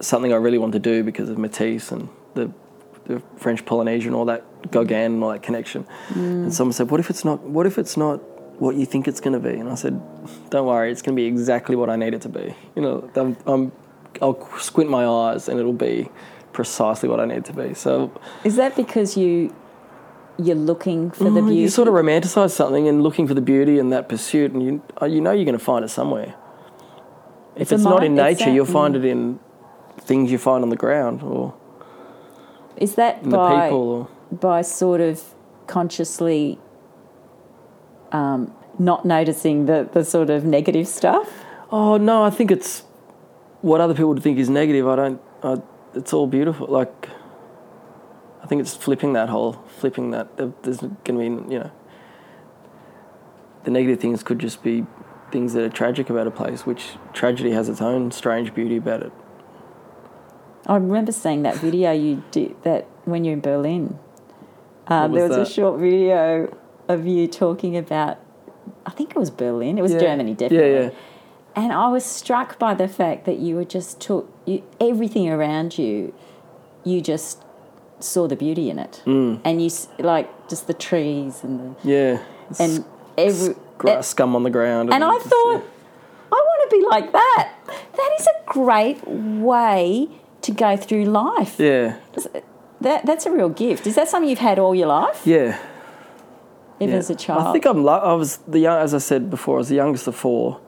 something 0.00 0.32
I 0.32 0.36
really 0.36 0.58
want 0.58 0.72
to 0.74 0.78
do 0.78 1.02
because 1.02 1.28
of 1.30 1.38
Matisse 1.38 1.90
and 1.90 2.08
the, 2.34 2.52
the 3.06 3.22
French 3.36 3.64
Polynesia 3.64 4.08
and 4.08 4.14
all 4.14 4.26
that 4.26 4.44
Gauguin 4.70 5.12
and 5.14 5.22
all 5.22 5.30
that 5.30 5.42
connection. 5.42 5.86
And 6.14 6.52
someone 6.52 6.72
said, 6.72 6.90
"What 6.90 7.00
if 7.00 7.10
it's 7.10 7.24
not? 7.24 7.40
What 7.42 7.66
if 7.66 7.78
it's 7.78 7.96
not 7.96 8.16
what 8.60 8.76
you 8.76 8.86
think 8.86 9.08
it's 9.08 9.20
going 9.20 9.34
to 9.40 9.40
be?" 9.50 9.56
And 9.58 9.68
I 9.68 9.74
said, 9.74 10.00
"Don't 10.50 10.66
worry, 10.66 10.90
it's 10.92 11.02
going 11.02 11.16
to 11.16 11.20
be 11.20 11.26
exactly 11.26 11.76
what 11.76 11.90
I 11.90 11.96
need 11.96 12.14
it 12.14 12.22
to 12.22 12.28
be. 12.28 12.54
You 12.76 12.82
know, 12.82 13.10
I'm, 13.16 13.36
I'm, 13.46 13.72
I'll 14.22 14.38
squint 14.58 14.90
my 14.90 15.04
eyes 15.06 15.48
and 15.48 15.58
it'll 15.60 15.72
be 15.72 16.08
precisely 16.52 17.08
what 17.08 17.18
I 17.20 17.24
need 17.26 17.44
to 17.46 17.52
be. 17.52 17.74
So 17.74 18.12
Is 18.44 18.56
that 18.56 18.76
because 18.76 19.16
you 19.16 19.54
you're 20.38 20.56
looking 20.56 21.10
for 21.12 21.24
the 21.24 21.30
Mm, 21.40 21.46
beauty? 21.46 21.60
you 21.60 21.68
sort 21.68 21.86
of 21.88 21.94
romanticize 21.94 22.50
something 22.50 22.88
and 22.88 23.02
looking 23.02 23.26
for 23.28 23.34
the 23.34 23.40
beauty 23.40 23.78
and 23.78 23.92
that 23.92 24.08
pursuit, 24.08 24.52
and 24.52 24.62
you 24.62 24.82
uh, 25.02 25.06
you 25.06 25.20
know 25.20 25.32
you're 25.32 25.44
going 25.44 25.58
to 25.58 25.64
find 25.64 25.84
it 25.84 25.88
somewhere. 25.90 26.34
If 27.54 27.62
It's 27.62 27.72
it's, 27.72 27.82
not 27.84 28.02
in 28.02 28.16
mind- 28.16 28.38
nature, 28.38 28.50
you'll 28.50 28.66
find 28.66 28.94
mm. 28.94 28.98
it 28.98 29.04
in 29.04 29.38
things 30.00 30.30
you 30.32 30.38
find 30.38 30.62
on 30.64 30.70
the 30.70 30.76
ground 30.76 31.22
or 31.22 31.54
Is 32.76 32.96
that 32.96 33.22
in 33.22 33.30
the 33.30 33.38
people. 33.48 33.78
Or, 33.92 34.08
by 34.30 34.62
sort 34.62 35.00
of 35.00 35.34
consciously 35.66 36.58
um, 38.12 38.54
not 38.78 39.04
noticing 39.04 39.66
the, 39.66 39.88
the 39.92 40.04
sort 40.04 40.30
of 40.30 40.44
negative 40.44 40.86
stuff? 40.88 41.44
oh 41.74 41.96
no, 41.96 42.22
I 42.22 42.30
think 42.30 42.50
it's 42.52 42.84
what 43.60 43.80
other 43.80 43.94
people 43.94 44.10
would 44.10 44.22
think 44.22 44.38
is 44.38 44.48
negative. 44.48 44.86
I 44.86 44.96
don't. 44.96 45.20
I, 45.42 45.56
it's 45.94 46.12
all 46.12 46.26
beautiful. 46.26 46.68
Like 46.68 47.08
I 48.42 48.46
think 48.46 48.60
it's 48.60 48.74
flipping 48.74 49.12
that 49.14 49.28
whole 49.28 49.54
flipping 49.78 50.12
that. 50.12 50.36
There's 50.36 50.78
going 50.78 51.02
to 51.04 51.18
be 51.18 51.52
you 51.52 51.58
know 51.60 51.70
the 53.64 53.70
negative 53.70 54.00
things 54.00 54.22
could 54.22 54.38
just 54.38 54.62
be 54.62 54.86
things 55.32 55.52
that 55.54 55.64
are 55.64 55.68
tragic 55.68 56.08
about 56.08 56.28
a 56.28 56.30
place, 56.30 56.64
which 56.64 56.92
tragedy 57.12 57.50
has 57.50 57.68
its 57.68 57.82
own 57.82 58.12
strange 58.12 58.54
beauty 58.54 58.76
about 58.76 59.02
it. 59.02 59.12
I 60.66 60.76
remember 60.76 61.12
seeing 61.12 61.42
that 61.42 61.56
video 61.56 61.92
you 61.92 62.22
did 62.30 62.62
that 62.62 62.86
when 63.04 63.24
you're 63.24 63.34
in 63.34 63.40
Berlin. 63.40 63.98
Um, 64.88 65.10
What 65.12 65.18
there 65.18 65.28
was 65.28 65.38
was 65.38 65.48
a 65.48 65.52
short 65.52 65.80
video 65.80 66.54
of 66.88 67.06
you 67.06 67.26
talking 67.26 67.76
about, 67.76 68.18
I 68.86 68.90
think 68.90 69.10
it 69.10 69.16
was 69.18 69.30
Berlin. 69.30 69.78
It 69.78 69.82
was 69.82 69.92
Yeah. 69.92 70.00
Germany, 70.00 70.34
definitely. 70.34 70.70
Yeah, 70.72 70.80
yeah. 70.82 70.90
And 71.56 71.72
I 71.72 71.88
was 71.88 72.04
struck 72.04 72.58
by 72.58 72.74
the 72.74 72.88
fact 72.88 73.24
that 73.26 73.38
you 73.38 73.54
were 73.56 73.64
just 73.64 74.00
took 74.00 74.28
you, 74.44 74.62
everything 74.80 75.30
around 75.30 75.78
you. 75.78 76.12
You 76.82 77.00
just 77.00 77.42
saw 78.00 78.26
the 78.26 78.36
beauty 78.36 78.68
in 78.68 78.78
it, 78.78 79.02
Mm. 79.06 79.38
and 79.44 79.62
you 79.62 79.70
like 80.00 80.28
just 80.48 80.66
the 80.66 80.74
trees 80.74 81.42
and 81.44 81.60
the 81.60 81.88
Yeah. 81.88 82.18
and 82.58 82.84
every 83.16 83.54
grass 83.78 84.08
scum 84.08 84.36
on 84.36 84.42
the 84.42 84.50
ground. 84.50 84.92
And 84.92 85.02
I 85.02 85.14
just, 85.14 85.26
thought, 85.28 85.62
I 86.32 86.34
want 86.34 86.70
to 86.70 86.76
be 86.76 86.84
like 86.90 87.12
that. 87.12 87.48
That 87.96 88.10
is 88.18 88.26
a 88.26 88.52
great 88.52 88.98
way 89.06 90.08
to 90.42 90.52
go 90.52 90.76
through 90.76 91.04
life. 91.04 91.58
Yeah. 91.58 91.94
That 92.80 93.06
that's 93.06 93.26
a 93.26 93.30
real 93.30 93.48
gift. 93.48 93.86
Is 93.86 93.94
that 93.94 94.08
something 94.08 94.28
you've 94.28 94.38
had 94.38 94.58
all 94.58 94.74
your 94.74 94.88
life, 94.88 95.22
Yeah. 95.24 95.58
even 96.80 96.94
yeah. 96.94 96.98
as 96.98 97.10
a 97.10 97.14
child? 97.14 97.46
I 97.46 97.52
think 97.52 97.66
I'm. 97.66 97.86
I 97.88 98.14
was 98.14 98.38
the 98.48 98.58
young, 98.58 98.80
as 98.80 98.94
I 98.94 98.98
said 98.98 99.30
before. 99.30 99.56
I 99.56 99.58
was 99.58 99.68
the 99.68 99.76
youngest 99.76 100.06
of 100.06 100.16
four, 100.16 100.60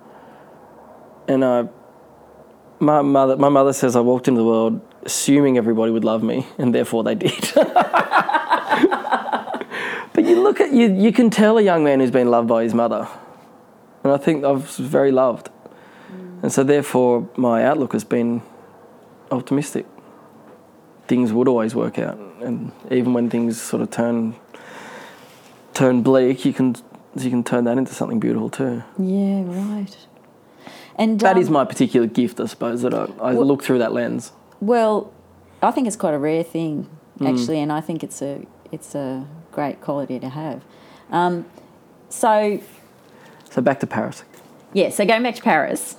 and 1.28 1.44
I. 1.44 1.68
My 2.78 3.02
mother. 3.02 3.36
My 3.36 3.48
mother 3.48 3.72
says 3.72 3.96
I 3.96 4.00
walked 4.00 4.28
into 4.28 4.40
the 4.40 4.46
world 4.46 4.80
assuming 5.06 5.56
everybody 5.56 5.90
would 5.92 6.04
love 6.04 6.22
me, 6.22 6.46
and 6.58 6.74
therefore 6.74 7.02
they 7.04 7.14
did. 7.14 7.52
but 7.54 7.74
you 10.24 10.42
look 10.42 10.60
at 10.60 10.72
you. 10.72 10.92
You 10.92 11.12
can 11.12 11.30
tell 11.30 11.56
a 11.58 11.62
young 11.62 11.84
man 11.84 12.00
who's 12.00 12.10
been 12.10 12.30
loved 12.30 12.48
by 12.48 12.64
his 12.64 12.74
mother, 12.74 13.08
and 14.04 14.12
I 14.12 14.18
think 14.18 14.44
I 14.44 14.50
was 14.50 14.76
very 14.76 15.12
loved, 15.12 15.48
and 16.42 16.52
so 16.52 16.64
therefore 16.64 17.28
my 17.36 17.64
outlook 17.64 17.92
has 17.92 18.04
been 18.04 18.42
optimistic. 19.30 19.86
Things 21.08 21.32
would 21.32 21.46
always 21.48 21.74
work 21.74 21.98
out, 21.98 22.18
and 22.40 22.72
even 22.90 23.12
when 23.12 23.30
things 23.30 23.60
sort 23.60 23.80
of 23.82 23.90
turn 23.90 24.34
turn 25.74 26.02
bleak, 26.02 26.44
you 26.44 26.52
can 26.52 26.74
you 27.16 27.30
can 27.30 27.44
turn 27.44 27.64
that 27.64 27.78
into 27.78 27.94
something 27.94 28.18
beautiful 28.20 28.50
too. 28.50 28.82
yeah, 28.98 29.42
right. 29.46 29.96
And 30.98 31.20
That 31.20 31.36
um, 31.36 31.42
is 31.42 31.50
my 31.50 31.64
particular 31.64 32.06
gift, 32.06 32.40
I 32.40 32.46
suppose, 32.46 32.80
that 32.82 32.94
I, 32.94 33.04
I 33.20 33.32
Well- 33.34 33.44
look 33.46 33.62
through 33.62 33.78
that 33.78 33.92
lens. 33.92 34.32
well, 34.60 35.12
I 35.62 35.70
think 35.70 35.86
it's 35.86 35.96
quite 35.96 36.14
a 36.14 36.18
rare 36.18 36.42
thing 36.42 36.88
Mm. 37.20 37.28
actually, 37.32 37.60
and 37.60 37.72
I 37.72 37.80
think 37.80 38.02
it's 38.04 38.20
a 38.20 38.42
it's 38.72 38.94
a 38.94 39.26
great 39.52 39.80
quality 39.80 40.18
to 40.18 40.28
have. 40.28 40.62
Um, 41.10 41.44
so 42.10 42.58
So 43.50 43.62
back 43.62 43.80
to 43.80 43.86
Paris. 43.86 44.24
yeah, 44.74 44.90
so 44.90 45.04
going 45.06 45.22
back 45.22 45.36
to 45.36 45.42
Paris. 45.42 45.96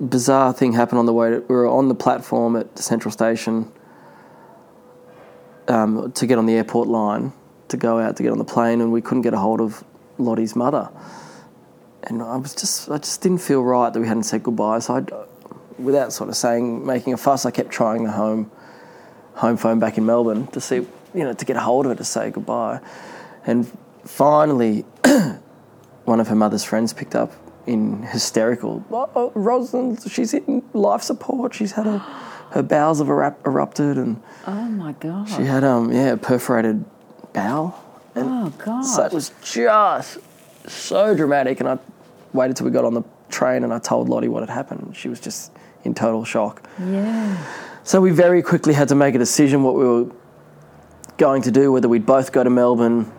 Bizarre 0.00 0.52
thing 0.52 0.72
happened 0.72 0.98
on 0.98 1.06
the 1.06 1.12
way. 1.12 1.30
To, 1.30 1.38
we 1.40 1.54
were 1.54 1.66
on 1.66 1.88
the 1.88 1.94
platform 1.94 2.56
at 2.56 2.78
Central 2.78 3.10
Station 3.10 3.72
um, 5.68 6.12
to 6.12 6.26
get 6.26 6.38
on 6.38 6.46
the 6.46 6.54
airport 6.54 6.88
line 6.88 7.32
to 7.68 7.76
go 7.76 7.98
out 7.98 8.16
to 8.16 8.22
get 8.22 8.32
on 8.32 8.38
the 8.38 8.44
plane, 8.44 8.80
and 8.80 8.92
we 8.92 9.00
couldn't 9.00 9.22
get 9.22 9.34
a 9.34 9.38
hold 9.38 9.60
of 9.60 9.82
Lottie's 10.18 10.54
mother. 10.54 10.90
And 12.04 12.22
I 12.22 12.36
was 12.36 12.54
just, 12.54 12.90
I 12.90 12.98
just 12.98 13.20
didn't 13.20 13.38
feel 13.38 13.62
right 13.62 13.92
that 13.92 13.98
we 13.98 14.06
hadn't 14.06 14.24
said 14.24 14.42
goodbye. 14.42 14.78
So 14.78 14.94
I, 14.96 15.80
without 15.80 16.12
sort 16.12 16.28
of 16.28 16.36
saying, 16.36 16.86
making 16.86 17.12
a 17.12 17.16
fuss, 17.16 17.44
I 17.44 17.50
kept 17.50 17.70
trying 17.70 18.04
the 18.04 18.12
home, 18.12 18.50
home 19.34 19.56
phone 19.56 19.78
back 19.80 19.98
in 19.98 20.06
Melbourne 20.06 20.46
to 20.48 20.60
see, 20.60 20.76
you 20.76 21.24
know, 21.24 21.32
to 21.32 21.44
get 21.44 21.56
a 21.56 21.60
hold 21.60 21.86
of 21.86 21.90
her 21.90 21.96
to 21.96 22.04
say 22.04 22.30
goodbye. 22.30 22.80
And 23.44 23.70
finally, 24.04 24.84
one 26.04 26.20
of 26.20 26.28
her 26.28 26.36
mother's 26.36 26.64
friends 26.64 26.92
picked 26.92 27.16
up 27.16 27.32
in 27.66 28.02
hysterical. 28.04 28.84
Oh, 28.90 29.10
oh, 29.14 29.32
Rosalind, 29.34 30.02
she's 30.10 30.32
in 30.34 30.62
life 30.72 31.02
support. 31.02 31.54
She's 31.54 31.72
had 31.72 31.86
a, 31.86 31.98
her 32.50 32.62
bowels 32.62 32.98
have 32.98 33.08
erupt, 33.08 33.46
erupted, 33.46 33.98
and 33.98 34.22
Oh 34.46 34.52
my 34.68 34.92
god! 34.92 35.28
she 35.28 35.44
had 35.44 35.64
um 35.64 35.92
yeah 35.92 36.12
a 36.12 36.16
perforated 36.16 36.84
bowel. 37.32 37.74
oh 38.14 38.52
god! 38.64 38.82
So 38.82 39.04
it 39.04 39.12
was 39.12 39.32
just 39.42 40.18
so 40.66 41.14
dramatic, 41.16 41.60
and 41.60 41.68
I 41.68 41.78
waited 42.32 42.56
till 42.56 42.66
we 42.66 42.72
got 42.72 42.84
on 42.84 42.94
the 42.94 43.02
train, 43.28 43.64
and 43.64 43.72
I 43.74 43.78
told 43.78 44.08
Lottie 44.08 44.28
what 44.28 44.40
had 44.42 44.50
happened. 44.50 44.96
She 44.96 45.08
was 45.08 45.20
just 45.20 45.52
in 45.84 45.94
total 45.94 46.24
shock. 46.24 46.62
yeah. 46.78 47.36
So 47.84 48.00
we 48.00 48.10
very 48.10 48.42
quickly 48.42 48.74
had 48.74 48.88
to 48.88 48.94
make 48.96 49.14
a 49.14 49.18
decision 49.18 49.62
what 49.62 49.76
we 49.76 49.84
were 49.84 50.06
going 51.18 51.42
to 51.42 51.50
do, 51.52 51.70
whether 51.70 51.88
we'd 51.88 52.04
both 52.06 52.32
go 52.32 52.42
to 52.42 52.50
Melbourne, 52.50 53.10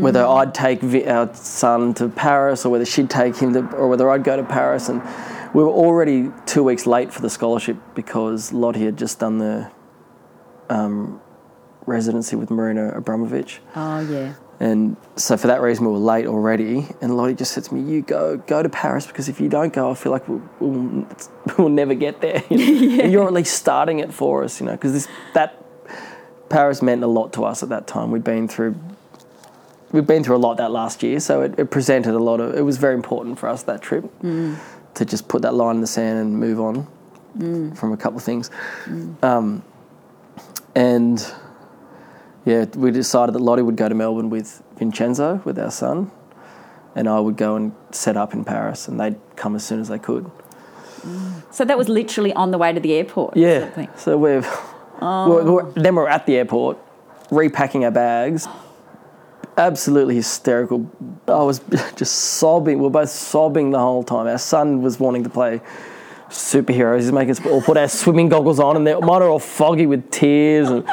whether 0.00 0.24
I'd 0.24 0.54
take 0.54 0.82
our 1.06 1.32
son 1.34 1.94
to 1.94 2.08
Paris, 2.08 2.64
or 2.64 2.70
whether 2.70 2.84
she'd 2.84 3.10
take 3.10 3.36
him 3.36 3.52
to, 3.54 3.60
or 3.76 3.88
whether 3.88 4.10
I'd 4.10 4.24
go 4.24 4.36
to 4.36 4.44
Paris. 4.44 4.88
And 4.88 5.02
we 5.54 5.62
were 5.62 5.70
already 5.70 6.30
two 6.44 6.62
weeks 6.62 6.86
late 6.86 7.12
for 7.12 7.22
the 7.22 7.30
scholarship 7.30 7.76
because 7.94 8.52
Lottie 8.52 8.84
had 8.84 8.96
just 8.96 9.18
done 9.20 9.38
the 9.38 9.70
um, 10.68 11.20
residency 11.86 12.36
with 12.36 12.50
Marina 12.50 12.92
Abramović. 12.96 13.58
Oh 13.74 14.00
yeah. 14.00 14.34
And 14.58 14.96
so 15.16 15.36
for 15.36 15.48
that 15.48 15.60
reason, 15.60 15.84
we 15.84 15.92
were 15.92 15.98
late 15.98 16.26
already. 16.26 16.86
And 17.02 17.16
Lottie 17.16 17.34
just 17.34 17.52
said 17.52 17.64
to 17.64 17.74
me, 17.74 17.92
"You 17.92 18.02
go, 18.02 18.38
go 18.38 18.62
to 18.62 18.68
Paris 18.68 19.06
because 19.06 19.28
if 19.28 19.40
you 19.40 19.48
don't 19.48 19.72
go, 19.72 19.90
I 19.90 19.94
feel 19.94 20.12
like 20.12 20.26
we'll, 20.28 20.42
we'll, 20.60 21.06
we'll 21.58 21.68
never 21.68 21.94
get 21.94 22.20
there. 22.20 22.42
You 22.50 22.58
know? 22.58 23.02
And 23.04 23.12
You're 23.12 23.26
at 23.26 23.32
least 23.32 23.54
starting 23.54 23.98
it 23.98 24.12
for 24.12 24.44
us, 24.44 24.60
you 24.60 24.66
know, 24.66 24.72
because 24.72 25.08
that 25.34 25.62
Paris 26.48 26.80
meant 26.80 27.02
a 27.02 27.06
lot 27.06 27.32
to 27.34 27.44
us 27.44 27.62
at 27.62 27.68
that 27.68 27.86
time. 27.86 28.10
We'd 28.10 28.24
been 28.24 28.48
through." 28.48 28.76
We've 29.92 30.06
been 30.06 30.24
through 30.24 30.36
a 30.36 30.38
lot 30.38 30.56
that 30.56 30.70
last 30.72 31.02
year, 31.02 31.20
so 31.20 31.42
it, 31.42 31.58
it 31.58 31.70
presented 31.70 32.14
a 32.14 32.18
lot 32.18 32.40
of. 32.40 32.54
It 32.56 32.62
was 32.62 32.76
very 32.76 32.94
important 32.94 33.38
for 33.38 33.48
us 33.48 33.62
that 33.64 33.80
trip 33.82 34.04
to 34.20 35.04
just 35.04 35.28
put 35.28 35.42
that 35.42 35.54
line 35.54 35.76
in 35.76 35.80
the 35.80 35.86
sand 35.86 36.18
and 36.18 36.36
move 36.38 36.60
on 36.60 36.86
from 37.74 37.92
a 37.92 37.96
couple 37.96 38.16
of 38.18 38.24
things. 38.24 38.50
Um, 39.22 39.62
and 40.74 41.24
yeah, 42.44 42.64
we 42.76 42.90
decided 42.90 43.34
that 43.34 43.40
Lottie 43.40 43.62
would 43.62 43.76
go 43.76 43.88
to 43.88 43.94
Melbourne 43.94 44.30
with 44.30 44.62
Vincenzo, 44.76 45.40
with 45.44 45.58
our 45.58 45.70
son, 45.70 46.10
and 46.94 47.08
I 47.08 47.20
would 47.20 47.36
go 47.36 47.56
and 47.56 47.72
set 47.92 48.16
up 48.16 48.34
in 48.34 48.44
Paris, 48.44 48.88
and 48.88 48.98
they'd 48.98 49.16
come 49.36 49.54
as 49.54 49.64
soon 49.64 49.80
as 49.80 49.88
they 49.88 49.98
could. 49.98 50.30
So 51.52 51.64
that 51.64 51.78
was 51.78 51.88
literally 51.88 52.32
on 52.32 52.50
the 52.50 52.58
way 52.58 52.72
to 52.72 52.80
the 52.80 52.92
airport. 52.94 53.36
Yeah. 53.36 53.86
So 53.96 54.18
we're, 54.18 54.42
we're, 55.00 55.44
we're 55.44 55.70
then 55.72 55.94
we're 55.94 56.08
at 56.08 56.26
the 56.26 56.36
airport, 56.36 56.78
repacking 57.30 57.84
our 57.84 57.92
bags. 57.92 58.48
Absolutely 59.56 60.16
hysterical. 60.16 60.90
I 61.28 61.42
was 61.42 61.60
just 61.96 62.14
sobbing. 62.14 62.78
We 62.78 62.84
we're 62.84 62.90
both 62.90 63.10
sobbing 63.10 63.70
the 63.70 63.78
whole 63.78 64.04
time. 64.04 64.26
Our 64.26 64.38
son 64.38 64.82
was 64.82 65.00
wanting 65.00 65.24
to 65.24 65.30
play 65.30 65.60
superheroes. 66.28 67.00
He's 67.00 67.12
making 67.12 67.30
us 67.32 67.46
all 67.46 67.62
put 67.62 67.76
our 67.76 67.88
swimming 67.88 68.28
goggles 68.28 68.60
on, 68.60 68.76
and 68.76 68.86
they 68.86 68.94
mine 68.94 69.22
are 69.22 69.28
all 69.28 69.38
foggy 69.38 69.86
with 69.86 70.10
tears. 70.10 70.68
And 70.68 70.84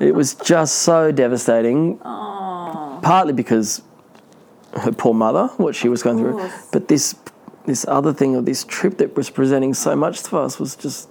it 0.00 0.14
was 0.14 0.34
just 0.34 0.76
so 0.76 1.12
devastating. 1.12 1.98
Partly 1.98 3.32
because 3.32 3.82
her 4.72 4.92
poor 4.92 5.14
mother, 5.14 5.48
what 5.56 5.74
she 5.74 5.88
was 5.88 6.02
going 6.02 6.18
through, 6.18 6.50
but 6.72 6.88
this 6.88 7.14
this 7.66 7.84
other 7.86 8.14
thing 8.14 8.34
of 8.34 8.46
this 8.46 8.64
trip 8.64 8.96
that 8.98 9.14
was 9.14 9.28
presenting 9.28 9.74
so 9.74 9.94
much 9.94 10.22
to 10.22 10.38
us 10.38 10.58
was 10.58 10.74
just 10.74 11.08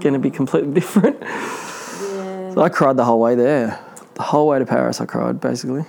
going 0.00 0.12
to 0.12 0.18
be 0.18 0.30
completely 0.30 0.72
different. 0.80 1.22
So 1.22 2.62
I 2.62 2.68
cried 2.68 2.96
the 2.96 3.04
whole 3.04 3.20
way 3.20 3.34
there. 3.36 3.78
The 4.14 4.22
whole 4.22 4.48
way 4.48 4.58
to 4.58 4.66
Paris, 4.66 5.00
I 5.00 5.06
cried 5.06 5.40
basically. 5.40 5.84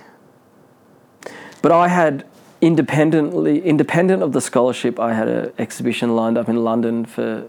But 1.62 1.72
I 1.72 1.88
had 1.88 2.24
independently, 2.60 3.60
independent 3.64 4.22
of 4.22 4.32
the 4.32 4.40
scholarship, 4.40 4.98
I 4.98 5.14
had 5.14 5.28
an 5.28 5.52
exhibition 5.58 6.14
lined 6.16 6.38
up 6.38 6.48
in 6.48 6.62
London 6.64 7.04
for 7.04 7.48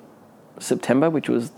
September, 0.59 1.09
which 1.09 1.29
was 1.29 1.51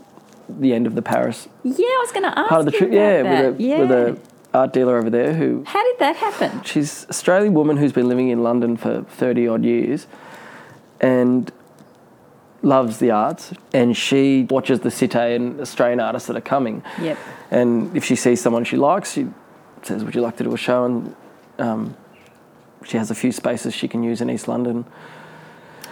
the 0.48 0.72
end 0.72 0.86
of 0.86 0.94
the 0.94 1.02
Paris 1.02 1.48
Yeah, 1.62 1.86
I 1.86 1.98
was 2.02 2.12
going 2.12 2.24
to 2.24 2.38
ask 2.38 2.48
part 2.48 2.60
of 2.60 2.66
the 2.66 2.72
trip. 2.72 2.90
Yeah, 2.92 3.22
that. 3.22 3.52
with 3.52 3.60
a 3.60 3.62
yeah. 3.62 3.78
with 3.78 3.90
a 3.90 4.18
art 4.52 4.72
dealer 4.72 4.98
over 4.98 5.08
there 5.08 5.34
who 5.34 5.62
How 5.66 5.82
did 5.84 5.98
that 6.00 6.16
happen? 6.16 6.62
she's 6.64 7.06
Australian 7.08 7.54
woman 7.54 7.76
who's 7.76 7.92
been 7.92 8.08
living 8.08 8.28
in 8.30 8.42
London 8.42 8.76
for 8.76 9.02
thirty 9.02 9.46
odd 9.46 9.64
years, 9.64 10.06
and 11.00 11.52
loves 12.62 12.98
the 12.98 13.10
arts, 13.10 13.52
and 13.72 13.96
she 13.96 14.46
watches 14.50 14.80
the 14.80 14.90
Cité 14.90 15.36
and 15.36 15.60
Australian 15.60 16.00
artists 16.00 16.26
that 16.28 16.36
are 16.36 16.40
coming. 16.42 16.82
Yep. 17.00 17.18
And 17.50 17.96
if 17.96 18.04
she 18.04 18.16
sees 18.16 18.40
someone 18.40 18.64
she 18.64 18.76
likes, 18.76 19.12
she 19.12 19.26
says, 19.82 20.04
"Would 20.04 20.14
you 20.14 20.20
like 20.20 20.36
to 20.38 20.44
do 20.44 20.52
a 20.52 20.56
show?" 20.58 20.84
And 20.84 21.16
um, 21.58 21.96
she 22.84 22.96
has 22.96 23.10
a 23.10 23.14
few 23.14 23.32
spaces 23.32 23.74
she 23.74 23.88
can 23.88 24.02
use 24.02 24.20
in 24.20 24.30
East 24.30 24.48
London. 24.48 24.84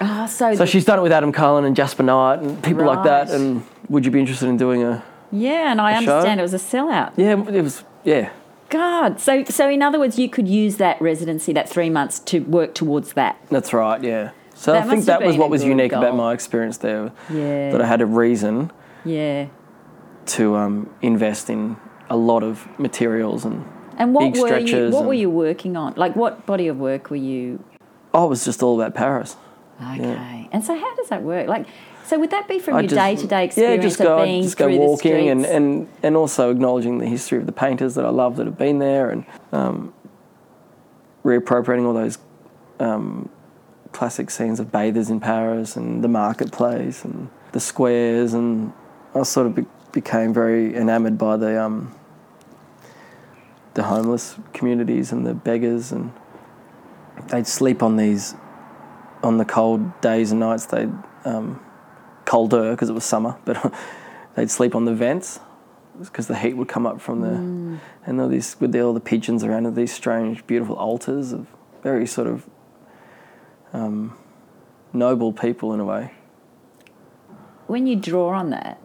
Ah, 0.01 0.27
so, 0.27 0.55
So 0.55 0.65
she's 0.65 0.85
done 0.85 1.01
it 1.01 1.03
with 1.03 1.11
Adam 1.11 1.33
Cullen 1.33 1.65
and 1.65 1.75
Jasper 1.75 2.05
Knight 2.05 2.39
and 2.41 2.63
people 2.63 2.85
like 2.85 3.03
that. 3.05 3.31
And 3.31 3.65
would 3.89 4.05
you 4.05 4.13
be 4.13 4.21
interested 4.21 4.49
in 4.49 4.57
doing 4.57 4.85
a? 4.85 5.03
yeah, 5.33 5.73
and 5.73 5.81
I 5.81 5.99
a 5.99 6.03
show? 6.03 6.13
understand 6.13 6.39
it 6.41 6.43
was 6.43 6.55
a 6.55 6.59
sellout. 6.59 7.13
Yeah, 7.17 7.33
it 7.49 7.63
was. 7.63 7.83
Yeah, 8.05 8.31
God, 8.71 9.21
so 9.21 9.43
so 9.45 9.69
in 9.69 9.83
other 9.83 9.99
words, 9.99 10.19
you 10.19 10.29
could 10.29 10.47
use 10.47 10.77
that 10.77 11.01
residency, 11.03 11.53
that 11.55 11.69
three 11.69 11.91
months, 11.91 12.21
to 12.21 12.41
work 12.41 12.75
towards 12.75 13.15
that. 13.15 13.39
that's 13.51 13.73
right. 13.73 14.03
Yeah. 14.03 14.31
So 14.59 14.73
That 14.73 14.87
I 14.87 14.91
think 14.91 15.05
that 15.05 15.23
was 15.23 15.37
what 15.37 15.51
was 15.51 15.63
unique 15.63 15.93
about 15.93 16.17
my 16.17 16.33
experience 16.33 16.79
there. 16.79 17.13
Yeah. 17.31 17.71
That 17.71 17.81
I 17.81 17.87
had 17.87 18.01
a 18.01 18.07
reason 18.07 18.73
Yeah. 19.05 19.47
to 20.27 20.57
um, 20.57 20.91
invest 21.01 21.49
in 21.49 21.77
a 22.11 22.17
lot 22.17 22.43
of 22.43 22.67
materials 22.77 23.45
and 23.45 23.65
And 23.97 24.13
what 24.15 24.33
big 24.33 24.43
were 24.43 24.59
you? 24.59 24.91
What 24.91 25.05
were 25.05 25.15
you 25.15 25.31
working 25.31 25.77
on? 25.77 25.95
Like, 25.97 26.17
what 26.17 26.45
body 26.45 26.67
of 26.67 26.77
work 26.79 27.09
were 27.09 27.17
you? 27.17 27.63
Oh, 28.13 28.27
it 28.27 28.29
was 28.31 28.45
just 28.45 28.61
all 28.61 28.81
about 28.81 28.95
Paris. 28.95 29.37
Okay. 29.81 30.49
And 30.51 30.65
so, 30.65 30.75
how 30.75 30.97
does 30.97 31.09
that 31.09 31.23
work? 31.23 31.47
Like, 31.47 31.67
so 32.05 32.19
would 32.19 32.31
that 32.31 32.49
be 32.49 32.59
from 32.59 32.75
I 32.75 32.81
your 32.81 32.89
day 32.89 33.15
to 33.15 33.27
day 33.29 33.45
experience 33.45 33.83
Yeah, 33.83 33.89
just 33.89 33.99
go, 34.01 34.19
of 34.19 34.25
being 34.25 34.43
just 34.43 34.57
go 34.57 34.67
through 34.67 34.79
walking 34.79 35.27
the 35.27 35.29
and, 35.29 35.47
and, 35.47 35.89
and 36.03 36.17
also 36.17 36.51
acknowledging 36.51 36.99
the 36.99 37.07
history 37.07 37.39
of 37.39 37.47
the 37.47 37.53
painters 37.53 37.95
that 37.95 38.05
I 38.05 38.11
love 38.11 38.37
that 38.39 38.47
have 38.47 38.59
been 38.59 38.81
there 38.81 39.11
and 39.11 39.25
um, 39.53 39.95
reappropriating 41.25 41.87
all 41.87 41.95
those 41.95 42.19
um, 42.81 43.29
classic 43.99 44.31
scenes 44.31 44.61
of 44.61 44.71
bathers 44.71 45.11
in 45.11 45.19
Paris 45.19 45.75
and 45.75 46.05
the 46.05 46.09
marketplace 46.09 47.05
and 47.05 47.29
the 47.51 47.59
squares 47.59 48.33
and 48.33 48.73
I 49.13 49.25
sort 49.25 49.49
of 49.49 49.57
be, 49.57 49.67
became 49.91 50.33
very 50.33 50.77
enamoured 50.77 51.19
by 51.19 51.37
the 51.37 51.61
um, 51.61 51.93
the 53.75 53.83
homeless 53.83 54.37
communities 54.53 55.11
and 55.11 55.27
the 55.27 55.35
beggars 55.35 55.91
and 55.91 56.13
they'd 57.27 57.49
sleep 57.49 57.83
on 57.83 57.97
these 57.97 58.37
on 59.25 59.39
the 59.39 59.45
cold 59.45 60.01
days 60.01 60.31
and 60.31 60.39
nights. 60.39 60.67
They'd 60.67 60.93
um, 61.25 61.61
colder 62.25 62.71
because 62.71 62.91
it 62.91 62.93
was 62.93 63.05
summer, 63.05 63.37
but 63.45 63.75
they'd 64.37 64.49
sleep 64.49 64.77
on 64.77 64.85
the 64.85 64.95
vents 64.95 65.41
because 65.99 66.29
the 66.29 66.37
heat 66.37 66.55
would 66.55 66.69
come 66.69 66.87
up 66.87 67.01
from 67.01 67.23
the 67.23 67.81
and 68.07 68.21
all 68.21 68.29
these 68.29 68.55
with 68.61 68.77
all 68.77 68.95
the 68.95 69.01
pigeons 69.01 69.43
around 69.43 69.67
and 69.67 69.75
these 69.75 69.93
strange, 69.93 70.47
beautiful 70.47 70.77
altars 70.77 71.33
of 71.33 71.49
very 71.83 72.07
sort 72.07 72.29
of 72.29 72.49
um, 73.73 74.17
noble 74.93 75.33
people 75.33 75.73
in 75.75 75.81
a 75.81 75.85
way. 75.85 76.13
when 77.67 77.87
you 77.87 77.97
draw 77.97 78.31
on 78.31 78.51
that, 78.51 78.81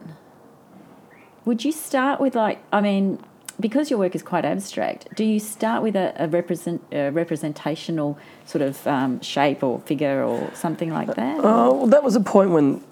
would 1.44 1.64
you 1.64 1.72
start 1.72 2.20
with 2.20 2.34
like? 2.34 2.58
I 2.72 2.80
mean, 2.80 3.18
because 3.60 3.90
your 3.90 3.98
work 3.98 4.14
is 4.14 4.22
quite 4.22 4.44
abstract, 4.44 5.14
do 5.14 5.24
you 5.24 5.38
start 5.38 5.82
with 5.82 5.96
a, 5.96 6.14
a 6.16 6.28
represent 6.28 6.82
a 6.92 7.10
representational 7.10 8.18
sort 8.44 8.62
of 8.62 8.86
um, 8.86 9.20
shape 9.20 9.62
or 9.62 9.80
figure 9.80 10.22
or 10.22 10.50
something 10.54 10.90
like 10.90 11.14
that? 11.14 11.38
Oh, 11.38 11.74
well, 11.74 11.86
that 11.86 12.02
was 12.02 12.16
a 12.16 12.20
point 12.20 12.50
when 12.50 12.82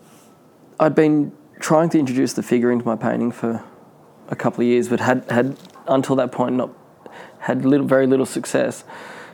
I'd 0.80 0.94
been 0.94 1.32
trying 1.60 1.88
to 1.90 1.98
introduce 1.98 2.32
the 2.32 2.42
figure 2.42 2.70
into 2.70 2.84
my 2.84 2.96
painting 2.96 3.32
for 3.32 3.62
a 4.28 4.36
couple 4.36 4.60
of 4.62 4.66
years, 4.66 4.88
but 4.88 5.00
had 5.00 5.30
had 5.30 5.56
until 5.86 6.16
that 6.16 6.32
point 6.32 6.56
not 6.56 6.70
had 7.40 7.64
little, 7.64 7.86
very 7.86 8.06
little 8.06 8.26
success. 8.26 8.84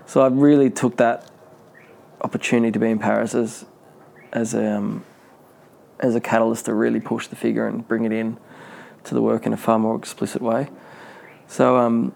So 0.07 0.23
I 0.23 0.29
really 0.29 0.71
took 0.71 0.97
that 0.97 1.31
opportunity 2.20 2.72
to 2.72 2.78
be 2.78 2.90
in 2.90 2.98
Paris 2.98 3.35
as 3.35 3.64
as 4.33 4.54
a 4.54 4.76
um, 4.76 5.04
as 6.00 6.14
a 6.14 6.20
catalyst 6.20 6.66
to 6.66 6.74
really 6.74 7.00
push 7.00 7.26
the 7.26 7.37
figure 7.37 7.66
and 7.66 7.87
bring 7.87 8.04
it 8.04 8.12
in 8.12 8.37
to 9.04 9.14
the 9.14 9.22
work 9.22 9.46
in 9.46 9.52
a 9.52 9.57
far 9.57 9.78
more 9.78 9.96
explicit 9.96 10.42
way. 10.42 10.68
So 11.46 11.76
um, 11.76 12.12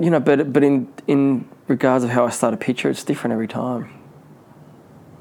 you 0.00 0.10
know, 0.10 0.20
but 0.20 0.52
but 0.52 0.62
in 0.64 0.88
in 1.06 1.48
regards 1.68 2.04
of 2.04 2.10
how 2.10 2.24
I 2.26 2.30
start 2.30 2.54
a 2.54 2.56
picture, 2.56 2.90
it's 2.90 3.04
different 3.04 3.32
every 3.32 3.48
time. 3.48 3.90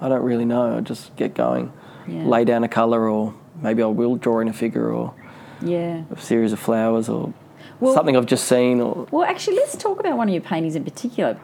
I 0.01 0.09
don't 0.09 0.23
really 0.23 0.45
know. 0.45 0.77
I 0.77 0.81
just 0.81 1.15
get 1.15 1.33
going, 1.33 1.71
Yeah. 2.07 2.25
lay 2.25 2.43
down 2.43 2.63
a 2.63 2.67
colour, 2.67 3.07
or 3.07 3.33
maybe 3.61 3.81
I 3.81 3.85
will 3.85 4.15
draw 4.17 4.39
in 4.39 4.49
a 4.49 4.53
figure, 4.53 4.91
or 4.91 5.13
yeah. 5.61 6.03
a 6.11 6.19
series 6.19 6.51
of 6.51 6.59
flowers, 6.59 7.07
or 7.07 7.33
Well- 7.79 7.93
something 7.93 8.17
I've 8.17 8.25
just 8.25 8.45
seen, 8.45 8.81
or 8.81 9.07
Well, 9.11 9.23
actually, 9.23 9.55
let's 9.57 9.77
talk 9.77 9.99
about 10.01 10.17
one 10.17 10.27
of 10.27 10.33
your 10.33 10.41
paintings 10.41 10.75
in 10.75 10.83
particular. 10.83 11.37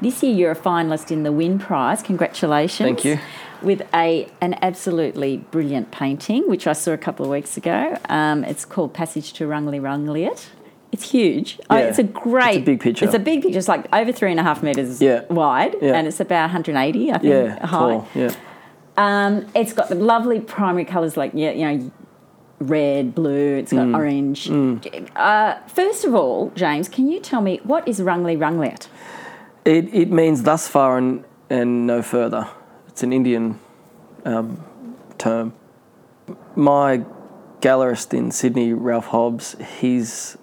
This 0.00 0.22
year, 0.22 0.34
you're 0.34 0.50
a 0.50 0.56
finalist 0.56 1.10
in 1.10 1.22
the 1.22 1.32
Wynne 1.32 1.58
Prize. 1.58 2.02
Congratulations! 2.02 2.86
Thank 2.86 3.04
you. 3.04 3.18
With 3.62 3.82
a 3.94 4.28
an 4.40 4.56
absolutely 4.60 5.38
brilliant 5.50 5.90
painting, 5.90 6.48
which 6.48 6.66
I 6.66 6.72
saw 6.74 6.92
a 6.92 6.98
couple 6.98 7.24
of 7.24 7.30
weeks 7.30 7.56
ago. 7.56 7.96
Um, 8.08 8.44
it's 8.44 8.64
called 8.64 8.92
Passage 8.92 9.32
to 9.34 9.46
Rungli 9.46 9.80
Rungliot. 9.80 10.48
It's 10.92 11.10
huge. 11.10 11.58
Oh, 11.70 11.76
Yeah. 11.76 11.84
it's 11.84 11.98
a 11.98 12.02
great. 12.04 12.48
It's 12.50 12.58
a 12.58 12.64
big 12.66 12.80
picture. 12.80 13.04
It's 13.06 13.14
a 13.14 13.18
big 13.18 13.42
picture. 13.42 13.58
It's 13.58 13.68
like 13.68 13.86
over 13.94 14.12
three 14.12 14.30
and 14.30 14.38
a 14.38 14.42
half 14.42 14.62
meters 14.62 15.00
Yeah. 15.00 15.22
wide, 15.30 15.76
Yeah. 15.80 15.94
and 15.94 16.06
it's 16.06 16.20
about 16.20 16.44
180, 16.50 17.10
I 17.10 17.18
think, 17.18 17.24
yeah, 17.24 17.66
high. 17.66 17.78
tall, 17.78 18.08
yeah. 18.14 18.30
Um, 18.96 19.46
it's 19.56 19.72
got 19.72 19.88
the 19.88 19.96
lovely 19.96 20.38
primary 20.40 20.84
colours 20.84 21.16
like 21.16 21.32
yeah, 21.34 21.50
you 21.50 21.64
know, 21.78 21.90
red, 22.60 23.14
blue. 23.14 23.56
It's 23.56 23.72
Mm. 23.72 23.90
got 23.92 23.98
orange. 23.98 24.50
Uh, 25.16 25.54
first 25.68 26.04
of 26.04 26.14
all, 26.14 26.52
James, 26.54 26.88
can 26.88 27.08
you 27.08 27.18
tell 27.18 27.40
me 27.40 27.60
what 27.64 27.88
is 27.88 27.98
Rungli 28.00 28.36
Rungliot? 28.38 28.86
It 29.64 29.94
it 29.94 30.10
means 30.10 30.42
thus 30.42 30.68
far 30.68 30.98
and 30.98 31.24
and 31.48 31.86
no 31.86 32.02
further. 32.02 32.48
It's 32.88 33.02
an 33.02 33.12
Indian 33.12 33.58
um, 34.24 34.64
term. 35.18 35.52
My 36.54 37.04
gallerist 37.60 38.12
in 38.12 38.30
Sydney, 38.30 38.72
Ralph 38.72 39.06
Hobbs, 39.06 39.56
his 39.58 40.38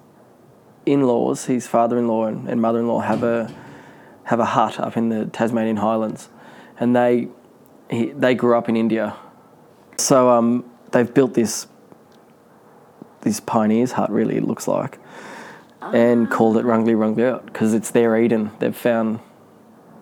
in-laws, 0.86 1.46
his 1.46 1.68
father-in-law 1.68 2.26
and, 2.26 2.50
and 2.50 2.62
mother-in-law 2.62 3.02
have 3.02 3.24
a 3.24 3.54
have 4.24 4.40
a 4.40 4.46
hut 4.46 4.80
up 4.80 4.98
in 4.98 5.10
the 5.10 5.26
Tasmanian 5.26 5.78
Highlands, 5.78 6.30
and 6.80 6.96
they 6.96 7.28
he, 7.90 8.08
they 8.08 8.34
grew 8.34 8.58
up 8.58 8.70
in 8.70 8.76
India, 8.76 9.16
so 9.98 10.30
um, 10.30 10.64
they've 10.92 11.14
built 11.14 11.34
this 11.34 11.68
this 13.22 13.40
pioneer's 13.40 13.92
hut. 13.94 14.10
Really, 14.10 14.38
it 14.38 14.44
looks 14.44 14.68
like, 14.68 14.98
and 15.82 16.30
called 16.30 16.58
it 16.58 16.66
Rungli 16.66 16.96
Rungli 16.96 17.44
because 17.46 17.74
it's 17.74 17.92
their 17.92 18.18
Eden. 18.18 18.52
They've 18.60 18.76
found 18.76 19.20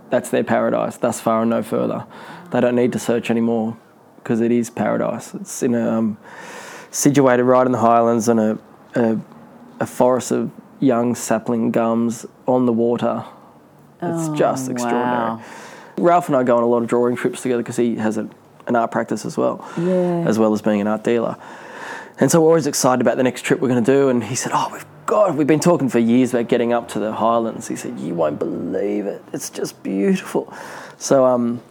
that's 0.10 0.30
their 0.30 0.44
paradise, 0.44 0.98
thus 0.98 1.20
far 1.22 1.42
and 1.42 1.50
no 1.52 1.62
further. 1.64 2.06
They 2.52 2.60
don't 2.62 2.76
need 2.76 2.92
to 2.94 3.00
search 3.00 3.30
anymore 3.30 3.78
because 4.18 4.42
it 4.42 4.52
is 4.52 4.70
paradise. 4.70 5.34
It's 5.36 5.62
in 5.64 5.76
a 5.76 5.90
um, 5.98 6.18
situated 6.92 7.44
right 7.44 7.66
in 7.66 7.72
the 7.72 7.78
highlands 7.80 8.28
and 8.28 8.40
a, 8.40 8.60
a 8.96 9.20
a 9.80 9.86
forest 9.86 10.32
of 10.32 10.52
young 10.80 11.16
sapling 11.16 11.72
gums 11.72 12.26
on 12.48 12.66
the 12.66 12.74
water. 12.74 13.24
It's 14.02 14.30
just 14.38 14.70
extraordinary. 14.70 15.08
wow. 15.38 15.44
Ralph 15.98 16.28
and 16.28 16.36
I 16.38 16.44
go 16.44 16.58
on 16.58 16.64
a 16.64 16.68
lot 16.68 16.82
of 16.82 16.88
drawing 16.88 17.16
trips 17.16 17.42
together 17.42 17.62
because 17.62 17.76
he 17.78 17.96
has 17.96 18.18
a, 18.18 18.30
an 18.68 18.76
art 18.76 18.92
practice 18.92 19.26
as 19.26 19.36
well, 19.38 19.66
Yeah. 19.78 20.24
as 20.28 20.40
well 20.40 20.54
as 20.54 20.62
being 20.62 20.80
an 20.82 20.88
art 20.88 21.04
dealer. 21.04 21.36
And 22.20 22.32
so 22.32 22.42
we're 22.42 22.48
always 22.48 22.68
excited 22.68 23.02
about 23.02 23.18
the 23.18 23.24
next 23.24 23.42
trip 23.44 23.60
we're 23.60 23.68
going 23.70 23.84
to 23.84 23.92
do. 23.92 24.10
And 24.10 24.24
he 24.24 24.36
said, 24.36 24.52
"Oh, 24.54 24.70
we've 24.72 24.86
got. 25.10 25.36
We've 25.36 25.48
been 25.48 25.60
talking 25.60 25.90
for 25.90 26.00
years 26.00 26.34
about 26.34 26.48
getting 26.48 26.72
up 26.74 26.88
to 26.90 27.00
the 27.00 27.12
Highlands." 27.12 27.68
He 27.68 27.76
said, 27.76 28.00
"You 28.00 28.14
won't 28.14 28.40
believe 28.40 29.06
it. 29.06 29.24
It's 29.34 29.50
just 29.50 29.82
beautiful." 29.84 30.54
So 30.98 31.26
um, 31.26 31.62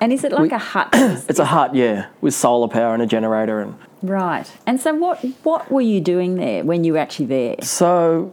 And 0.00 0.12
is 0.12 0.24
it 0.24 0.32
like 0.32 0.50
We- 0.50 0.56
a 0.56 0.58
hut? 0.72 0.88
it's 1.28 1.38
a 1.38 1.44
hut, 1.46 1.74
yeah, 1.74 2.06
with 2.20 2.34
solar 2.34 2.68
power 2.68 2.92
and 2.94 3.02
a 3.02 3.06
generator. 3.06 3.60
And 3.60 3.74
right. 4.02 4.46
And 4.66 4.80
so, 4.80 4.94
what 4.94 5.24
what 5.44 5.70
were 5.70 5.80
you 5.92 6.00
doing 6.00 6.34
there 6.36 6.64
when 6.64 6.84
you 6.84 6.92
were 6.94 6.98
actually 6.98 7.26
there? 7.26 7.56
so 7.62 8.32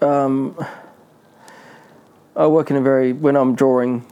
um, 0.00 0.56
I 2.36 2.46
work 2.46 2.70
in 2.70 2.76
a 2.76 2.80
very 2.82 3.12
when 3.12 3.36
I'm 3.36 3.54
drawing 3.54 4.04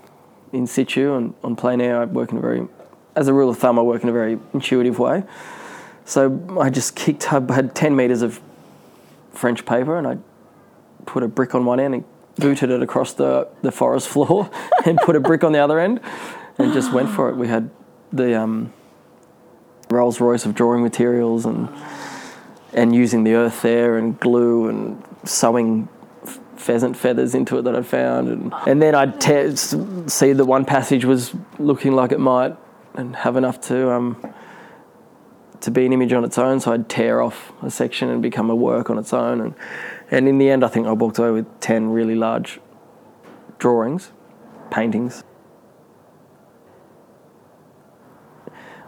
in 0.53 0.66
situ 0.66 1.14
and 1.14 1.35
on 1.42 1.57
plein 1.57 1.81
air. 1.81 2.01
I 2.03 2.05
work 2.05 2.31
in 2.33 2.38
a 2.38 2.40
very, 2.40 2.68
as 3.16 3.27
a 3.29 3.33
rule 3.33 3.49
of 3.51 3.59
thumb, 3.59 3.79
I 3.79 3.83
work 3.83 4.03
in 4.03 4.09
a 4.09 4.12
very 4.12 4.38
intuitive 4.55 4.99
way. 4.99 5.25
So 6.05 6.40
I 6.61 6.68
just 6.71 6.95
kicked. 6.95 7.33
I 7.33 7.40
had 7.53 7.75
ten 7.75 7.97
meters 7.97 8.23
of 8.23 8.40
French 9.33 9.64
paper, 9.64 9.99
and 9.99 10.07
I 10.07 10.18
put 11.07 11.23
a 11.23 11.29
brick 11.29 11.55
on 11.55 11.64
one 11.64 11.81
end 11.81 11.95
and 11.95 12.05
booted 12.37 12.71
it 12.71 12.83
across 12.83 13.12
the 13.14 13.49
the 13.62 13.73
forest 13.73 14.09
floor, 14.09 14.51
and 14.85 14.99
put 14.99 15.16
a 15.16 15.21
brick 15.21 15.45
on 15.45 15.53
the 15.53 15.59
other 15.59 15.79
end, 15.79 16.01
and 16.59 16.73
just 16.73 16.92
went 16.92 17.11
for 17.11 17.29
it. 17.29 17.37
We 17.37 17.49
had 17.49 17.71
the 18.12 18.38
um, 18.38 18.73
Rolls 19.90 20.21
Royce 20.21 20.45
of 20.47 20.55
drawing 20.55 20.83
materials 20.83 21.47
and 21.47 21.68
and 22.73 22.95
using 22.95 23.25
the 23.25 23.35
earth 23.35 23.62
there 23.62 23.99
and 23.99 24.18
glue 24.18 24.68
and 24.68 25.03
sewing 25.25 25.88
f- 26.25 26.40
pheasant 26.57 26.97
feathers 26.97 27.35
into 27.35 27.59
it 27.59 27.62
that 27.62 27.77
I'd 27.77 27.87
found 27.87 28.29
and 28.29 28.55
and 28.66 28.81
then 28.81 28.95
I'd 28.95 29.21
te- 29.21 29.55
see 29.57 30.33
that 30.33 30.45
one 30.45 30.64
passage 30.64 31.05
was 31.05 31.35
looking 31.59 31.92
like 31.92 32.12
it 32.12 32.21
might 32.21 32.57
and 32.95 33.14
have 33.16 33.37
enough 33.37 33.61
to 33.62 33.90
um 33.90 34.35
to 35.62 35.70
be 35.70 35.87
an 35.87 35.92
image 35.92 36.12
on 36.12 36.25
its 36.25 36.38
own 36.38 36.61
so 36.61 36.72
I'd 36.72 36.88
tear 36.88 37.20
off 37.20 37.53
a 37.62 37.70
section 37.70 38.09
and 38.09 38.20
become 38.20 38.51
a 38.51 38.55
work 38.55 38.90
on 38.90 38.98
its 38.98 39.12
own 39.12 39.40
and 39.40 39.55
and 40.11 40.29
in 40.29 40.38
the 40.38 40.51
end 40.51 40.64
I 40.64 40.68
think 40.68 40.87
I 40.87 40.92
walked 40.92 41.18
away 41.18 41.31
with 41.31 41.61
10 41.61 41.90
really 41.90 42.14
large 42.14 42.61
drawings 43.59 44.12
paintings 44.70 45.25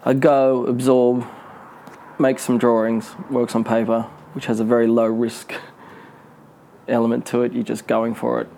I 0.06 0.12
go, 0.12 0.66
absorb, 0.66 1.26
make 2.18 2.38
some 2.38 2.58
drawings, 2.58 3.14
works 3.30 3.54
on 3.54 3.64
paper, 3.64 4.02
which 4.34 4.44
has 4.46 4.60
a 4.60 4.64
very 4.64 4.86
low 4.86 5.06
risk 5.06 5.54
element 6.86 7.24
to 7.28 7.40
it. 7.40 7.54
You're 7.54 7.62
just 7.62 7.86
going 7.86 8.14
for 8.14 8.42
it, 8.42 8.48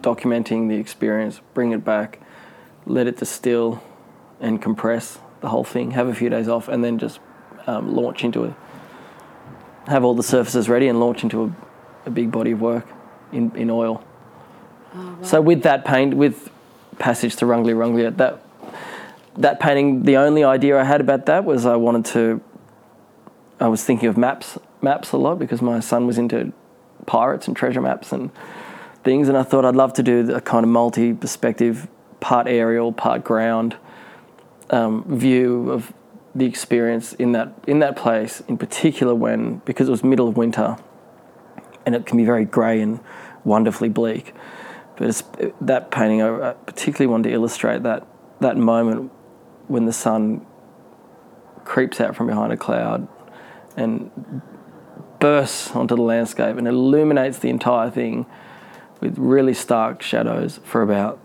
documenting 0.00 0.70
the 0.70 0.76
experience, 0.76 1.42
bring 1.52 1.72
it 1.72 1.84
back, 1.84 2.22
let 2.86 3.06
it 3.06 3.18
distill 3.18 3.82
and 4.40 4.62
compress 4.62 5.18
the 5.42 5.50
whole 5.50 5.64
thing, 5.64 5.90
have 5.90 6.08
a 6.08 6.14
few 6.14 6.30
days 6.30 6.48
off, 6.48 6.66
and 6.66 6.82
then 6.82 6.96
just 6.98 7.20
um, 7.66 7.94
launch 7.94 8.24
into 8.24 8.44
a 8.44 8.56
Have 9.86 10.04
all 10.04 10.14
the 10.14 10.22
surfaces 10.22 10.68
ready 10.68 10.88
and 10.88 11.00
launch 11.00 11.22
into 11.22 11.44
a, 11.44 12.08
a 12.08 12.10
big 12.10 12.30
body 12.30 12.52
of 12.52 12.60
work 12.60 12.86
in, 13.32 13.54
in 13.56 13.70
oil. 13.70 14.02
So 15.22 15.40
with 15.40 15.62
that 15.62 15.84
paint, 15.84 16.14
with 16.14 16.50
Passage 16.98 17.36
to 17.36 17.44
Rungli 17.44 17.74
Rungli, 17.74 18.16
that 18.16 18.42
that 19.36 19.60
painting, 19.60 20.04
the 20.04 20.16
only 20.16 20.42
idea 20.42 20.80
I 20.80 20.84
had 20.84 21.02
about 21.02 21.26
that 21.26 21.44
was 21.44 21.66
I 21.66 21.76
wanted 21.76 22.06
to. 22.06 22.40
I 23.60 23.68
was 23.68 23.84
thinking 23.84 24.08
of 24.08 24.16
maps, 24.16 24.58
maps 24.80 25.12
a 25.12 25.18
lot 25.18 25.38
because 25.38 25.60
my 25.60 25.80
son 25.80 26.06
was 26.06 26.16
into 26.16 26.52
pirates 27.04 27.46
and 27.46 27.56
treasure 27.56 27.82
maps 27.82 28.12
and 28.12 28.30
things, 29.04 29.28
and 29.28 29.36
I 29.36 29.42
thought 29.42 29.64
I'd 29.64 29.76
love 29.76 29.92
to 29.94 30.02
do 30.02 30.34
a 30.34 30.40
kind 30.40 30.64
of 30.64 30.70
multi-perspective, 30.70 31.86
part 32.20 32.46
aerial, 32.48 32.92
part 32.92 33.22
ground 33.24 33.76
um, 34.70 35.04
view 35.04 35.70
of 35.70 35.92
the 36.36 36.44
experience 36.44 37.12
in 37.14 37.32
that 37.32 37.52
in 37.66 37.78
that 37.78 37.96
place. 37.96 38.42
In 38.48 38.58
particular, 38.58 39.14
when 39.14 39.58
because 39.64 39.88
it 39.88 39.90
was 39.90 40.04
middle 40.04 40.28
of 40.28 40.36
winter, 40.36 40.76
and 41.84 41.94
it 41.94 42.06
can 42.06 42.16
be 42.16 42.24
very 42.24 42.44
grey 42.44 42.80
and 42.80 43.00
wonderfully 43.44 43.88
bleak. 43.88 44.34
But 44.96 45.22
that 45.60 45.90
painting, 45.90 46.22
I 46.22 46.52
particularly 46.52 47.06
wanted 47.06 47.30
to 47.30 47.34
illustrate 47.34 47.82
that 47.82 48.06
that 48.40 48.56
moment 48.56 49.10
when 49.68 49.86
the 49.86 49.92
sun 49.92 50.46
creeps 51.64 52.00
out 52.00 52.14
from 52.14 52.26
behind 52.28 52.52
a 52.52 52.56
cloud 52.56 53.08
and 53.76 54.42
bursts 55.18 55.70
onto 55.72 55.96
the 55.96 56.02
landscape 56.02 56.56
and 56.56 56.68
illuminates 56.68 57.38
the 57.38 57.48
entire 57.48 57.90
thing 57.90 58.26
with 59.00 59.18
really 59.18 59.54
stark 59.54 60.02
shadows 60.02 60.60
for 60.64 60.82
about 60.82 61.18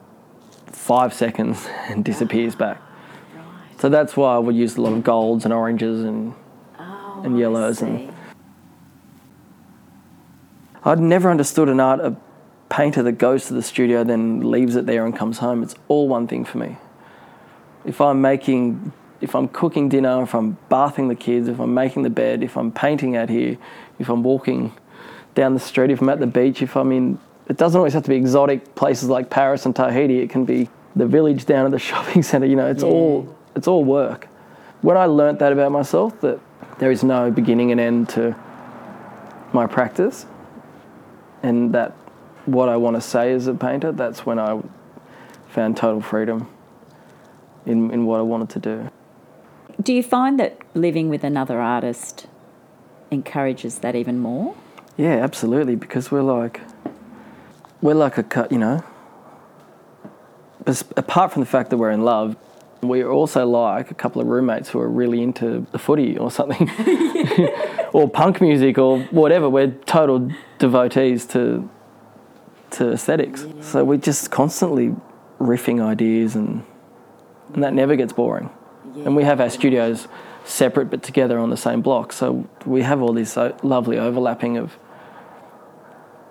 five 0.67 1.13
seconds 1.13 1.67
and 1.89 2.03
disappears 2.03 2.55
back. 2.55 2.81
So 3.81 3.89
that's 3.89 4.15
why 4.15 4.35
I 4.35 4.37
would 4.37 4.55
use 4.55 4.77
a 4.77 4.81
lot 4.81 4.93
of 4.93 5.03
golds 5.03 5.43
and 5.43 5.51
oranges 5.51 6.03
and 6.03 6.35
Oh, 6.79 7.21
And 7.23 7.39
yellows 7.39 7.81
and- 7.81 8.13
I'd 10.85 10.99
never 10.99 11.31
understood 11.31 11.67
an 11.67 11.79
art 11.79 11.99
a 11.99 12.15
painter 12.69 13.01
that 13.01 13.13
goes 13.13 13.47
to 13.47 13.55
the 13.55 13.63
studio 13.63 14.03
then 14.03 14.51
leaves 14.51 14.75
it 14.75 14.85
there 14.85 15.03
and 15.03 15.15
comes 15.15 15.39
home. 15.39 15.63
It's 15.63 15.73
all 15.87 16.07
one 16.07 16.27
thing 16.27 16.45
for 16.45 16.59
me. 16.59 16.77
If 17.83 17.99
I'm 18.01 18.21
making 18.21 18.91
if 19.19 19.33
I'm 19.35 19.47
cooking 19.47 19.89
dinner, 19.89 20.21
if 20.21 20.35
I'm 20.35 20.57
bathing 20.69 21.07
the 21.07 21.15
kids, 21.15 21.47
if 21.47 21.59
I'm 21.59 21.73
making 21.73 22.03
the 22.03 22.09
bed, 22.11 22.43
if 22.43 22.57
I'm 22.57 22.71
painting 22.71 23.15
out 23.15 23.29
here, 23.29 23.57
if 23.97 24.09
I'm 24.09 24.21
walking 24.21 24.73
down 25.33 25.55
the 25.55 25.59
street, 25.59 25.89
if 25.89 26.01
I'm 26.01 26.09
at 26.09 26.19
the 26.19 26.27
beach, 26.27 26.61
if 26.61 26.75
I'm 26.77 26.91
in 26.91 27.17
it 27.47 27.57
doesn't 27.57 27.79
always 27.79 27.93
have 27.93 28.03
to 28.03 28.09
be 28.09 28.15
exotic 28.15 28.75
places 28.75 29.09
like 29.09 29.31
Paris 29.31 29.65
and 29.65 29.75
Tahiti. 29.75 30.19
It 30.19 30.29
can 30.29 30.45
be 30.45 30.69
the 30.95 31.07
village 31.07 31.45
down 31.47 31.65
at 31.65 31.71
the 31.71 31.79
shopping 31.89 32.21
centre, 32.21 32.45
you 32.45 32.55
know, 32.55 32.67
it's 32.67 32.83
Yeah. 32.83 32.89
all 32.89 33.35
it's 33.55 33.67
all 33.67 33.83
work. 33.83 34.27
When 34.81 34.97
I 34.97 35.05
learnt 35.05 35.39
that 35.39 35.51
about 35.51 35.71
myself 35.71 36.19
that 36.21 36.39
there 36.79 36.91
is 36.91 37.03
no 37.03 37.29
beginning 37.31 37.71
and 37.71 37.79
end 37.79 38.09
to 38.09 38.35
my 39.53 39.67
practice 39.67 40.25
and 41.43 41.73
that 41.73 41.91
what 42.45 42.69
I 42.69 42.77
want 42.77 42.95
to 42.95 43.01
say 43.01 43.33
as 43.33 43.47
a 43.47 43.53
painter, 43.53 43.91
that's 43.91 44.25
when 44.25 44.39
I 44.39 44.61
found 45.49 45.77
total 45.77 46.01
freedom 46.01 46.49
in, 47.65 47.91
in 47.91 48.05
what 48.05 48.19
I 48.19 48.23
wanted 48.23 48.49
to 48.51 48.59
do. 48.59 48.89
Do 49.81 49.93
you 49.93 50.03
find 50.03 50.39
that 50.39 50.59
living 50.75 51.09
with 51.09 51.23
another 51.23 51.59
artist 51.59 52.27
encourages 53.09 53.79
that 53.79 53.95
even 53.95 54.19
more? 54.19 54.55
Yeah, 54.97 55.15
absolutely, 55.23 55.75
because 55.75 56.11
we're 56.11 56.21
like, 56.21 56.61
we're 57.81 57.95
like 57.95 58.17
a 58.17 58.23
cut, 58.23 58.51
you 58.51 58.57
know. 58.57 58.83
Apart 60.95 61.33
from 61.33 61.41
the 61.41 61.47
fact 61.47 61.69
that 61.71 61.77
we're 61.77 61.91
in 61.91 62.03
love, 62.03 62.35
we're 62.81 63.09
also 63.09 63.45
like 63.45 63.91
a 63.91 63.93
couple 63.93 64.21
of 64.21 64.27
roommates 64.27 64.69
who 64.69 64.79
are 64.79 64.89
really 64.89 65.21
into 65.21 65.65
the 65.71 65.79
footy 65.79 66.17
or 66.17 66.31
something, 66.31 66.69
or 67.93 68.09
punk 68.09 68.41
music 68.41 68.77
or 68.77 68.99
whatever. 69.11 69.49
We're 69.49 69.71
total 69.85 70.31
devotees 70.59 71.25
to 71.27 71.69
to 72.71 72.91
aesthetics, 72.93 73.45
so 73.61 73.83
we're 73.83 73.97
just 73.97 74.31
constantly 74.31 74.95
riffing 75.39 75.83
ideas, 75.83 76.35
and 76.35 76.63
and 77.53 77.63
that 77.63 77.73
never 77.73 77.95
gets 77.95 78.13
boring. 78.13 78.49
And 79.05 79.15
we 79.15 79.23
have 79.23 79.39
our 79.39 79.49
studios 79.49 80.07
separate 80.43 80.89
but 80.89 81.03
together 81.03 81.37
on 81.37 81.49
the 81.49 81.57
same 81.57 81.81
block, 81.81 82.13
so 82.13 82.47
we 82.65 82.81
have 82.81 83.01
all 83.01 83.13
this 83.13 83.37
uh, 83.37 83.57
lovely 83.63 83.97
overlapping 83.97 84.57
of 84.57 84.73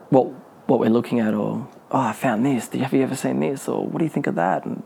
what 0.09 0.27
what 0.67 0.81
we're 0.81 0.91
looking 0.91 1.21
at, 1.21 1.35
or 1.35 1.69
oh, 1.91 1.99
I 1.99 2.13
found 2.13 2.47
this. 2.47 2.69
Have 2.69 2.93
you 2.93 3.03
ever 3.03 3.17
seen 3.17 3.41
this? 3.41 3.69
Or 3.69 3.85
what 3.85 3.99
do 3.99 4.05
you 4.05 4.11
think 4.11 4.27
of 4.27 4.35
that? 4.37 4.65
And 4.65 4.83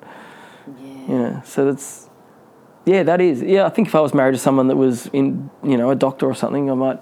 yeah, 1.08 1.42
so 1.42 1.64
that's 1.64 2.08
yeah, 2.84 3.02
that 3.02 3.20
is 3.20 3.42
yeah. 3.42 3.66
I 3.66 3.70
think 3.70 3.88
if 3.88 3.94
I 3.94 4.00
was 4.00 4.12
married 4.14 4.32
to 4.32 4.38
someone 4.38 4.68
that 4.68 4.76
was 4.76 5.06
in 5.12 5.50
you 5.62 5.76
know 5.76 5.90
a 5.90 5.94
doctor 5.94 6.26
or 6.26 6.34
something, 6.34 6.70
I 6.70 6.74
might 6.74 7.00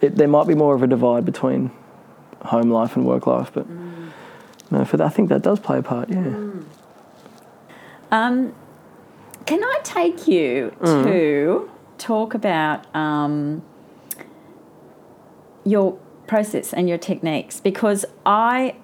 it, 0.00 0.16
there 0.16 0.28
might 0.28 0.46
be 0.46 0.54
more 0.54 0.74
of 0.74 0.82
a 0.82 0.86
divide 0.86 1.24
between 1.24 1.70
home 2.42 2.70
life 2.70 2.96
and 2.96 3.04
work 3.04 3.26
life, 3.26 3.50
but 3.52 3.66
no, 4.70 4.84
for 4.84 4.96
that, 4.96 5.06
I 5.06 5.10
think 5.10 5.28
that 5.28 5.42
does 5.42 5.60
play 5.60 5.78
a 5.78 5.82
part. 5.82 6.08
Yeah. 6.08 6.34
Um, 8.10 8.54
can 9.46 9.62
I 9.62 9.78
take 9.82 10.26
you 10.26 10.72
Mm. 10.80 11.04
to 11.04 11.70
talk 11.98 12.34
about 12.34 12.92
um, 12.94 13.62
your 15.64 15.98
process 16.26 16.72
and 16.72 16.88
your 16.88 16.98
techniques? 16.98 17.60
Because 17.60 18.04
I 18.24 18.74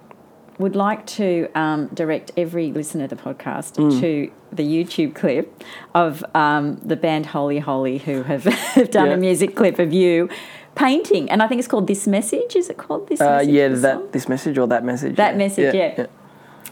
would 0.59 0.75
like 0.75 1.05
to 1.05 1.47
um, 1.55 1.87
direct 1.93 2.31
every 2.35 2.71
listener 2.71 3.07
to 3.07 3.15
the 3.15 3.21
podcast 3.21 3.73
Mm. 3.75 3.99
to 4.01 4.31
the 4.51 4.63
YouTube 4.63 5.13
clip 5.13 5.63
of 5.93 6.23
um, 6.33 6.77
the 6.83 6.95
band 6.95 7.27
Holy 7.27 7.59
Holy, 7.59 7.99
who 7.99 8.23
have, 8.23 8.43
have 8.77 8.89
done 8.91 9.07
Yeah. 9.07 9.13
a 9.13 9.17
music 9.17 9.55
clip 9.55 9.77
of 9.79 9.93
you 9.93 10.29
painting, 10.75 11.29
and 11.29 11.41
I 11.43 11.47
think 11.47 11.59
it's 11.59 11.67
called 11.67 11.87
"This 11.87 12.07
Message." 12.07 12.55
Is 12.55 12.69
it 12.69 12.77
called 12.77 13.07
"This"? 13.07 13.21
Uh, 13.21 13.37
Message, 13.37 13.49
yeah, 13.53 13.67
that 13.69 13.81
song? 13.97 14.09
this 14.11 14.27
message 14.29 14.57
or 14.57 14.67
that 14.67 14.83
message. 14.83 15.15
That 15.15 15.35
message, 15.37 15.73
yeah. 15.73 16.05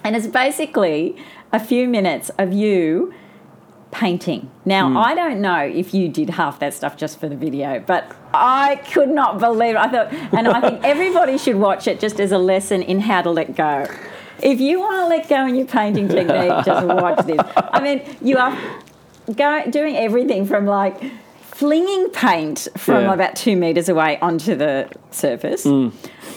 And 0.04 0.16
it's 0.16 0.28
basically 0.28 1.16
a 1.52 1.60
few 1.60 1.88
minutes 1.88 2.30
of 2.38 2.54
you 2.54 3.14
painting. 3.92 4.50
Now, 4.66 4.90
Hmm. 4.90 4.98
I 4.98 5.16
don't 5.16 5.40
know 5.42 5.60
if 5.60 5.94
you 5.94 6.10
did 6.10 6.32
half 6.32 6.60
that 6.60 6.74
stuff 6.74 6.98
just 6.98 7.20
for 7.20 7.30
the 7.30 7.36
video, 7.36 7.82
but 7.86 8.12
I 8.34 8.76
could 8.92 9.10
not 9.10 9.40
believe 9.40 9.76
it. 9.76 9.78
I 9.78 9.88
thought, 9.88 10.14
and 10.34 10.48
I 10.48 10.60
think 10.62 10.84
everybody 10.84 11.38
should 11.38 11.56
watch 11.56 11.88
it 11.88 12.00
just 12.00 12.20
as 12.20 12.32
a 12.32 12.38
lesson 12.38 12.82
in 12.82 13.00
how 13.02 13.22
to 13.22 13.32
let 13.32 13.56
go. 13.56 13.88
If 14.42 14.60
you 14.60 14.80
want 14.80 14.96
to 14.98 15.08
let 15.08 15.30
go 15.30 15.46
in 15.48 15.56
your 15.56 15.66
painting 15.66 16.10
technique, 16.10 16.66
just 16.66 16.86
watch 16.86 17.26
this. 17.26 17.40
I 17.56 17.80
mean, 17.82 18.02
you 18.22 18.38
are 18.38 18.58
go, 19.34 19.64
doing 19.72 19.96
everything 19.96 20.46
from 20.46 20.66
like 20.66 21.02
flinging 21.42 22.10
paint 22.10 22.68
from 22.78 23.04
Yeah. 23.06 23.14
about 23.14 23.38
two 23.38 23.56
meters 23.56 23.88
away 23.88 24.20
onto 24.20 24.56
the 24.56 24.90
surface. 25.12 25.64
Hmm. 25.64 25.90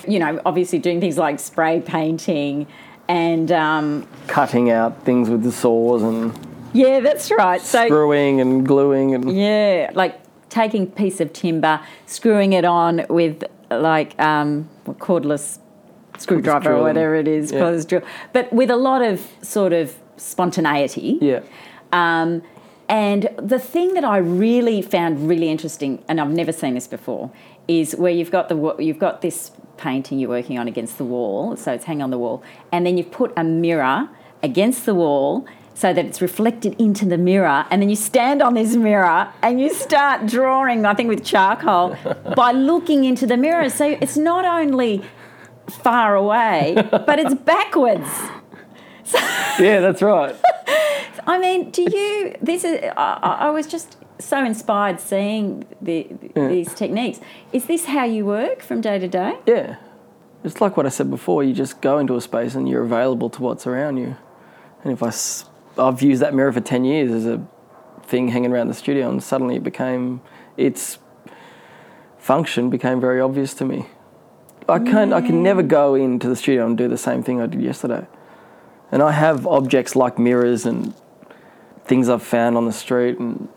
You 0.06 0.20
know, 0.20 0.40
obviously 0.46 0.78
doing 0.78 1.00
things 1.00 1.18
like 1.18 1.40
spray 1.40 1.80
painting 1.80 2.68
and 3.08 3.50
um, 3.50 4.06
Cutting 4.28 4.70
out 4.70 5.02
things 5.04 5.28
with 5.28 5.42
the 5.42 5.50
saws 5.50 6.02
and 6.04 6.32
yeah, 6.72 7.00
that's 7.00 7.30
right. 7.30 7.60
So 7.60 7.86
screwing 7.86 8.40
and 8.40 8.66
gluing 8.66 9.14
and 9.14 9.36
yeah, 9.36 9.90
like 9.94 10.20
taking 10.48 10.84
a 10.84 10.86
piece 10.86 11.20
of 11.20 11.32
timber, 11.32 11.80
screwing 12.06 12.52
it 12.52 12.64
on 12.64 13.04
with 13.08 13.44
like 13.70 14.18
um, 14.20 14.68
cordless 14.86 15.58
screwdriver 16.18 16.74
or 16.74 16.82
whatever 16.82 17.14
it 17.14 17.28
is, 17.28 17.52
yeah. 17.52 17.60
cordless 17.60 17.86
drill, 17.86 18.02
but 18.32 18.52
with 18.52 18.70
a 18.70 18.76
lot 18.76 19.02
of 19.02 19.26
sort 19.42 19.72
of 19.72 19.96
spontaneity. 20.16 21.18
yeah. 21.20 21.40
Um, 21.92 22.42
and 22.88 23.28
the 23.36 23.58
thing 23.58 23.92
that 23.94 24.04
I 24.04 24.16
really 24.16 24.80
found 24.80 25.28
really 25.28 25.50
interesting, 25.50 26.02
and 26.08 26.20
I've 26.20 26.30
never 26.30 26.52
seen 26.52 26.74
this 26.74 26.86
before, 26.86 27.30
is 27.66 27.94
where 27.94 28.12
you've 28.12 28.30
got 28.30 28.48
the 28.48 28.76
you've 28.78 28.98
got 28.98 29.20
this 29.20 29.52
painting 29.76 30.18
you're 30.18 30.30
working 30.30 30.58
on 30.58 30.68
against 30.68 30.96
the 30.96 31.04
wall, 31.04 31.54
so 31.56 31.72
it's 31.72 31.84
hanging 31.84 32.02
on 32.02 32.10
the 32.10 32.18
wall, 32.18 32.42
and 32.72 32.86
then 32.86 32.96
you've 32.96 33.10
put 33.10 33.32
a 33.36 33.44
mirror 33.44 34.08
against 34.42 34.86
the 34.86 34.94
wall 34.94 35.46
so 35.78 35.92
that 35.94 36.04
it's 36.04 36.20
reflected 36.20 36.74
into 36.80 37.04
the 37.04 37.16
mirror, 37.16 37.64
and 37.70 37.80
then 37.80 37.88
you 37.88 37.94
stand 37.94 38.42
on 38.42 38.54
this 38.54 38.74
mirror 38.74 39.32
and 39.42 39.60
you 39.60 39.72
start 39.72 40.26
drawing, 40.26 40.84
I 40.84 40.94
think 40.94 41.08
with 41.08 41.24
charcoal, 41.24 41.96
by 42.36 42.50
looking 42.50 43.04
into 43.04 43.26
the 43.28 43.36
mirror. 43.36 43.70
So 43.70 43.86
it's 44.00 44.16
not 44.16 44.44
only 44.44 45.04
far 45.84 46.16
away, 46.16 46.74
but 46.90 47.20
it's 47.20 47.34
backwards. 47.54 48.08
Yeah, 49.60 49.78
that's 49.80 50.02
right. 50.02 50.34
I 51.26 51.38
mean, 51.38 51.70
do 51.70 51.82
you? 51.82 52.34
This 52.42 52.64
is. 52.64 52.80
I, 52.96 53.36
I 53.46 53.50
was 53.50 53.66
just 53.68 53.96
so 54.18 54.44
inspired 54.44 54.98
seeing 54.98 55.64
the, 55.80 56.08
these 56.34 56.74
techniques. 56.74 57.20
Is 57.52 57.66
this 57.66 57.84
how 57.84 58.04
you 58.04 58.26
work 58.26 58.62
from 58.62 58.80
day 58.80 58.98
to 58.98 59.06
day? 59.06 59.38
Yeah. 59.46 59.76
It's 60.42 60.60
like 60.60 60.76
what 60.76 60.86
I 60.86 60.88
said 60.88 61.08
before, 61.10 61.44
you 61.44 61.52
just 61.52 61.80
go 61.80 61.98
into 61.98 62.16
a 62.16 62.20
space 62.20 62.54
and 62.56 62.68
you're 62.68 62.82
available 62.82 63.30
to 63.30 63.42
what's 63.42 63.66
around 63.66 63.98
you. 63.98 64.16
And 64.82 64.92
if 64.92 65.02
I, 65.02 65.08
s- 65.08 65.47
I've 65.78 66.02
used 66.02 66.22
that 66.22 66.34
mirror 66.34 66.52
for 66.52 66.60
10 66.60 66.84
years 66.84 67.10
as 67.10 67.26
a 67.26 67.46
thing 68.02 68.28
hanging 68.28 68.52
around 68.52 68.68
the 68.68 68.74
studio, 68.74 69.08
and 69.08 69.22
suddenly 69.22 69.56
it 69.56 69.62
became 69.62 70.20
its 70.56 70.98
function 72.18 72.68
became 72.68 73.00
very 73.00 73.20
obvious 73.20 73.54
to 73.54 73.64
me. 73.64 73.86
I 74.68 74.78
can 74.78 75.12
I 75.12 75.20
can 75.20 75.42
never 75.42 75.62
go 75.62 75.94
into 75.94 76.28
the 76.28 76.36
studio 76.36 76.66
and 76.66 76.76
do 76.76 76.88
the 76.88 76.98
same 76.98 77.22
thing 77.22 77.40
I 77.40 77.46
did 77.46 77.62
yesterday. 77.62 78.06
And 78.90 79.02
I 79.02 79.12
have 79.12 79.46
objects 79.46 79.94
like 79.96 80.18
mirrors 80.18 80.66
and 80.66 80.94
things 81.84 82.08
I've 82.08 82.22
found 82.22 82.56
on 82.56 82.66
the 82.66 82.72
street, 82.72 83.18
and 83.18 83.48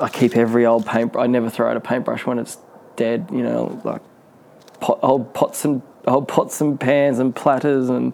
I 0.00 0.08
keep 0.08 0.36
every 0.36 0.66
old 0.66 0.86
paint. 0.86 1.16
I 1.16 1.26
never 1.26 1.48
throw 1.48 1.70
out 1.70 1.76
a 1.76 1.80
paintbrush 1.80 2.26
when 2.26 2.38
it's 2.38 2.58
dead. 2.96 3.28
You 3.32 3.42
know, 3.42 3.80
like 3.84 4.02
pot, 4.80 4.98
old 5.02 5.32
pots 5.32 5.64
and 5.64 5.82
old 6.06 6.28
pots 6.28 6.60
and 6.60 6.78
pans 6.78 7.18
and 7.18 7.34
platters 7.34 7.88
and 7.88 8.12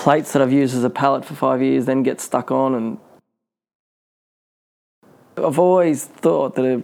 plates 0.00 0.32
that 0.32 0.40
I've 0.40 0.50
used 0.50 0.74
as 0.74 0.82
a 0.82 0.88
palette 0.88 1.26
for 1.26 1.34
five 1.34 1.60
years, 1.60 1.84
then 1.84 2.02
get 2.02 2.22
stuck 2.22 2.50
on. 2.50 2.74
And 2.74 2.98
I've 5.36 5.58
always 5.58 6.06
thought 6.06 6.54
that 6.54 6.64
a, 6.64 6.82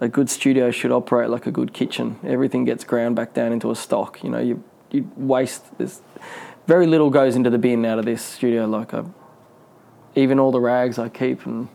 a 0.00 0.08
good 0.08 0.30
studio 0.30 0.70
should 0.70 0.92
operate 0.92 1.28
like 1.28 1.46
a 1.46 1.50
good 1.50 1.74
kitchen. 1.74 2.18
Everything 2.24 2.64
gets 2.64 2.84
ground 2.84 3.16
back 3.16 3.34
down 3.34 3.52
into 3.52 3.70
a 3.70 3.76
stock. 3.76 4.24
You 4.24 4.30
know, 4.30 4.38
you 4.38 4.64
you 4.90 5.10
waste 5.14 5.76
this. 5.76 6.00
Very 6.66 6.86
little 6.86 7.10
goes 7.10 7.36
into 7.36 7.50
the 7.50 7.58
bin 7.58 7.84
out 7.84 7.98
of 7.98 8.06
this 8.06 8.22
studio. 8.22 8.66
Like 8.66 8.94
I, 8.94 9.04
even 10.14 10.38
all 10.38 10.52
the 10.52 10.60
rags 10.60 10.98
I 10.98 11.10
keep 11.10 11.44
and 11.44 11.68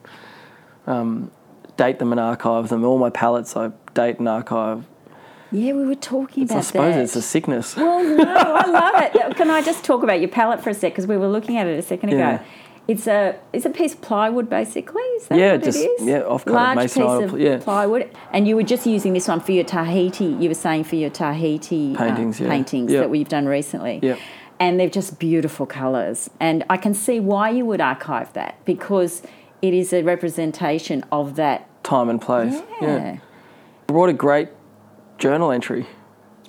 um, 0.88 1.30
date 1.76 2.00
them 2.00 2.12
and 2.12 2.20
archive 2.20 2.70
them. 2.70 2.84
All 2.84 2.98
my 2.98 3.12
palettes 3.12 3.56
I 3.56 3.74
date 3.94 4.18
and 4.18 4.28
archive. 4.28 4.88
Yeah, 5.52 5.74
we 5.74 5.86
were 5.86 5.96
talking 5.96 6.44
about 6.44 6.58
I 6.58 6.62
suppose 6.62 6.94
that. 6.96 7.04
it's 7.04 7.16
a 7.16 7.22
sickness. 7.22 7.76
Well, 7.76 8.04
no, 8.04 8.24
I 8.24 8.66
love 8.68 9.16
it. 9.16 9.36
Can 9.38 9.50
I 9.50 9.62
just 9.62 9.84
talk 9.84 10.04
about 10.04 10.20
your 10.20 10.30
palette 10.30 10.62
for 10.62 10.70
a 10.72 10.74
sec? 10.74 10.92
Because 10.94 11.08
we 11.08 11.18
were 11.18 11.28
looking 11.28 11.58
at 11.58 11.68
it 11.68 11.78
a 11.80 11.82
second 11.82 12.10
ago. 12.10 12.18
Yeah. 12.18 12.44
It's 12.88 13.06
a 13.06 13.38
it's 13.52 13.66
a 13.66 13.70
piece 13.70 13.94
of 13.94 14.02
plywood, 14.02 14.50
basically. 14.50 15.02
Is 15.02 15.28
that 15.28 15.38
Yeah, 15.38 15.52
what 15.54 15.64
just- 15.64 15.78
it 15.80 15.88
is? 16.02 16.06
yeah, 16.08 16.20
off-cut 16.22 16.54
large 16.54 16.78
piece 16.94 16.98
of 16.98 17.40
yeah. 17.40 17.58
plywood. 17.58 18.10
And 18.32 18.48
you 18.48 18.56
were 18.56 18.64
just 18.64 18.86
using 18.86 19.12
this 19.14 19.28
one 19.28 19.42
for 19.42 19.52
your 19.52 19.66
Tahiti. 19.66 20.26
You 20.26 20.50
were 20.50 20.54
saying 20.56 20.86
for 20.86 20.96
your 20.96 21.10
Tahiti 21.10 21.96
uh, 21.96 21.98
Paintings, 21.98 22.40
yeah. 22.40 22.50
paintings 22.50 22.92
Yeah. 22.92 23.02
that 23.02 23.10
we've 23.10 23.28
done 23.28 23.46
recently. 23.46 24.00
Yeah. 24.02 24.16
And 24.60 24.80
they're 24.80 24.90
just 24.90 25.20
beautiful 25.20 25.66
colours. 25.66 26.30
And 26.40 26.64
I 26.70 26.78
can 26.78 26.94
see 26.94 27.20
why 27.20 27.50
you 27.50 27.66
would 27.66 27.82
archive 27.82 28.32
that 28.34 28.56
because 28.66 29.22
it 29.62 29.74
is 29.74 29.92
a 29.94 30.02
representation 30.04 31.04
of 31.12 31.36
that. 31.36 31.68
Time 31.84 32.10
and 32.10 32.22
place. 32.22 32.62
Yeah. 32.82 33.18
I 33.90 33.94
wrote 33.94 34.10
a 34.10 34.14
great 34.14 34.50
journal 35.18 35.52
entry. 35.52 35.88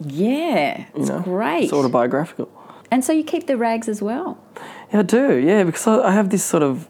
Yeah, 0.00 0.78
You 0.94 1.00
it's 1.00 1.08
know, 1.08 1.20
great. 1.20 1.64
It's 1.64 1.72
autobiographical. 1.72 2.48
and 2.90 3.04
so 3.04 3.12
you 3.12 3.24
keep 3.24 3.46
the 3.46 3.56
rags 3.56 3.88
as 3.88 4.00
well. 4.00 4.38
Yeah, 4.92 5.00
I 5.00 5.02
do. 5.02 5.34
Yeah, 5.36 5.64
because 5.64 5.86
I, 5.86 6.08
I 6.08 6.10
have 6.12 6.30
this 6.30 6.44
sort 6.44 6.62
of 6.62 6.88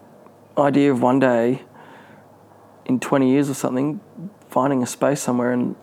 idea 0.57 0.91
of 0.93 1.03
one 1.03 1.19
day, 1.19 1.63
in 2.85 2.99
20 3.01 3.31
years 3.31 3.49
or 3.51 3.55
something, 3.55 4.01
finding 4.51 4.83
a 4.83 4.87
space 4.87 5.21
somewhere 5.21 5.53
and 5.53 5.77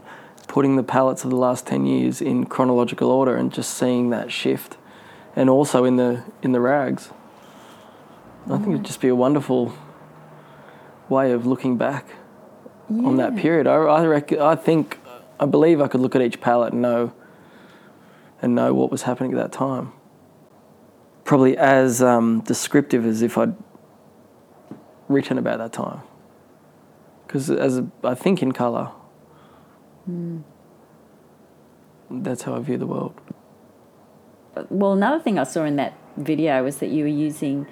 putting 0.47 0.75
the 0.75 0.83
palettes 0.83 1.23
of 1.23 1.29
the 1.29 1.35
last 1.35 1.65
10 1.67 1.85
years 1.85 2.21
in 2.21 2.45
chronological 2.45 3.09
order 3.09 3.35
and 3.35 3.51
just 3.53 3.73
seeing 3.75 4.09
that 4.11 4.31
shift, 4.31 4.77
and 5.35 5.49
also 5.49 5.83
in 5.85 5.95
the 5.97 6.23
in 6.41 6.51
the 6.51 6.59
rags. 6.59 7.09
I 8.47 8.57
think 8.57 8.69
it'd 8.69 8.83
just 8.85 9.01
be 9.01 9.07
a 9.07 9.15
wonderful 9.15 9.73
way 11.09 11.31
of 11.31 11.45
looking 11.47 11.77
back 11.77 12.05
on 12.89 13.17
that 13.17 13.35
period. 13.35 13.65
I, 13.65 13.73
I 13.75 14.05
reckon, 14.05 14.39
I 14.39 14.55
think, 14.55 14.99
I 15.39 15.45
believe 15.45 15.81
I 15.81 15.87
could 15.87 16.01
look 16.01 16.15
at 16.15 16.21
each 16.21 16.39
palette 16.41 16.73
and 16.73 16.81
know 16.81 17.13
and 18.41 18.55
know 18.55 18.73
what 18.73 18.91
was 18.91 19.03
happening 19.03 19.31
at 19.33 19.37
that 19.37 19.51
time 19.51 19.93
probably 21.25 21.57
as 21.57 22.01
um, 22.01 22.39
descriptive 22.41 23.05
as 23.05 23.21
if 23.21 23.37
I'd 23.37 23.55
written 25.09 25.37
about 25.37 25.57
that 25.57 25.73
time. 25.73 26.01
Because 27.27 27.49
as 27.49 27.79
a, 27.79 27.87
I 28.03 28.13
think 28.13 28.41
in 28.41 28.51
colour, 28.53 28.91
that's 32.09 32.43
how 32.43 32.55
I 32.55 32.59
view 32.59 32.77
the 32.77 32.85
world. 32.85 33.19
well, 34.69 34.93
another 34.93 35.21
thing 35.21 35.37
I 35.37 35.43
saw 35.43 35.65
in 35.65 35.75
that 35.77 35.97
video 36.15 36.63
was 36.63 36.77
that 36.77 36.89
you 36.89 37.03
were 37.03 37.09
using, 37.09 37.67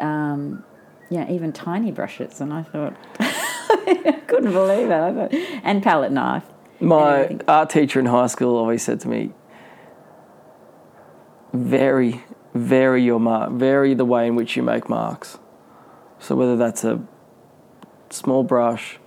um, 0.00 0.64
yeah, 1.08 1.30
even 1.30 1.52
tiny 1.52 1.92
brushes, 1.92 2.40
and 2.40 2.52
I 2.52 2.64
thought, 2.64 2.96
I 3.20 4.20
couldn't 4.26 4.52
believe 4.52 4.90
it. 4.90 4.92
I 4.92 5.14
thought, 5.14 5.32
and 5.32 5.82
palette 5.82 6.12
knife. 6.12 6.44
My 6.80 7.38
art 7.48 7.70
teacher 7.70 8.00
in 8.00 8.06
high 8.06 8.26
school 8.26 8.56
always 8.56 8.82
said 8.82 9.00
to 9.00 9.08
me, 9.08 9.32
vary, 11.52 12.22
vary 12.54 13.02
your 13.02 13.18
mark, 13.18 13.52
vary 13.52 13.94
the 13.94 14.04
way 14.04 14.26
in 14.26 14.34
which 14.34 14.56
you 14.56 14.62
make 14.62 14.88
marks. 14.88 15.38
So 16.18 16.34
whether 16.36 16.56
that's 16.56 16.84
a 16.84 17.02
small 18.10 18.42
brush, 18.42 18.98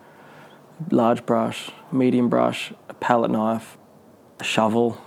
large 0.89 1.25
brush, 1.25 1.69
medium 1.91 2.29
brush, 2.29 2.73
a 2.87 2.93
palette 2.95 3.31
knife, 3.31 3.77
a 4.39 4.43
shovel, 4.43 4.99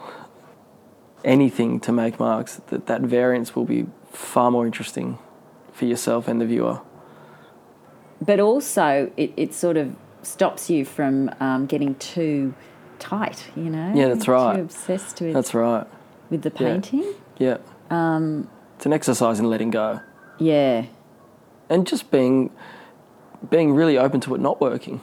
anything 1.25 1.81
to 1.81 1.93
make 1.93 2.21
marks, 2.21 2.61
that, 2.69 2.87
that 2.87 3.01
variance 3.01 3.57
will 3.57 3.65
be 3.65 3.87
far 4.11 4.51
more 4.51 4.67
interesting 4.67 5.19
for 5.73 5.87
yourself 5.87 6.29
and 6.29 6.41
the 6.41 6.47
viewer. 6.47 6.81
But 8.21 8.39
also, 8.39 9.11
it, 9.17 9.33
it 9.37 9.55
sort 9.55 9.77
of 9.77 9.97
stops 10.23 10.71
you 10.71 10.85
from 10.85 11.31
um, 11.41 11.67
getting 11.67 11.95
too 11.97 12.55
tight, 12.99 13.51
you 13.57 13.65
know? 13.71 13.93
Yeah, 13.95 14.09
that's 14.09 14.29
right. 14.29 14.57
Too 14.57 14.63
obsessed 14.63 15.21
with, 15.21 15.35
That's 15.35 15.55
right. 15.55 15.87
with 16.31 16.43
the 16.43 16.51
painting. 16.51 17.05
Yeah. 17.39 17.59
Um, 17.91 18.49
it's 18.77 18.87
an 18.87 18.93
exercise 18.93 19.39
in 19.41 19.49
letting 19.51 19.71
go. 19.71 20.01
Yeah. 20.39 20.87
and 21.71 21.87
just 21.87 22.11
being 22.11 22.51
being 23.51 23.73
really 23.75 23.99
open 23.99 24.21
to 24.21 24.35
it 24.35 24.41
not 24.41 24.61
working. 24.61 25.01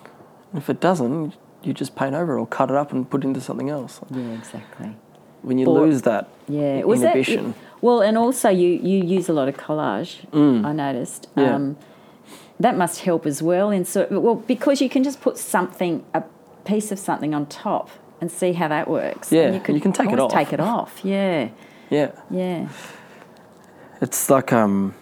If 0.54 0.70
it 0.70 0.80
doesn't, 0.80 1.36
you 1.64 1.74
just 1.74 1.96
paint 1.96 2.16
over 2.16 2.38
it 2.38 2.40
or 2.40 2.48
cut 2.48 2.70
it 2.70 2.76
up 2.76 2.92
and 2.94 3.10
put 3.10 3.24
it 3.24 3.28
into 3.28 3.42
something 3.42 3.70
else. 3.70 4.00
Yeah, 4.10 4.32
exactly. 4.34 4.96
When 5.42 5.58
you 5.58 5.66
Or- 5.68 5.82
lose 5.82 6.02
that 6.04 6.28
Yeah, 6.48 6.84
was 6.84 7.02
that 7.02 7.08
inhibition, 7.16 7.54
well, 7.82 8.02
and 8.02 8.18
also 8.18 8.50
you 8.50 8.70
you 8.70 9.04
use 9.04 9.30
a 9.30 9.34
lot 9.34 9.48
of 9.50 9.58
collage. 9.58 10.26
I 10.34 10.72
noticed. 10.74 11.28
Mm. 11.36 11.42
Yeah. 11.44 11.56
Um, 11.56 11.78
that 12.60 12.78
must 12.78 13.02
help 13.02 13.26
as 13.26 13.42
well. 13.42 13.70
In 13.70 13.86
so 13.86 14.08
well, 14.10 14.36
because 14.36 14.82
you 14.82 14.90
can 14.90 15.04
just 15.04 15.22
put 15.22 15.38
something, 15.38 16.06
a 16.14 16.24
piece 16.66 16.92
of 16.92 17.00
something 17.00 17.34
on 17.34 17.46
top, 17.46 17.90
and 18.22 18.32
see 18.32 18.54
how 18.54 18.68
that 18.68 18.88
works. 18.88 19.32
Yeah, 19.32 19.54
and 19.54 19.76
you 19.76 19.82
can 19.82 19.94
take 19.94 20.12
it 20.12 20.20
off. 20.20 20.32
Take 20.32 20.54
it 20.54 20.60
off. 20.60 21.00
Yeah, 21.04 21.50
yeah, 21.90 22.12
yeah. 22.30 22.70
it's 24.02 24.30
like 24.30 24.52
um, 24.52 24.94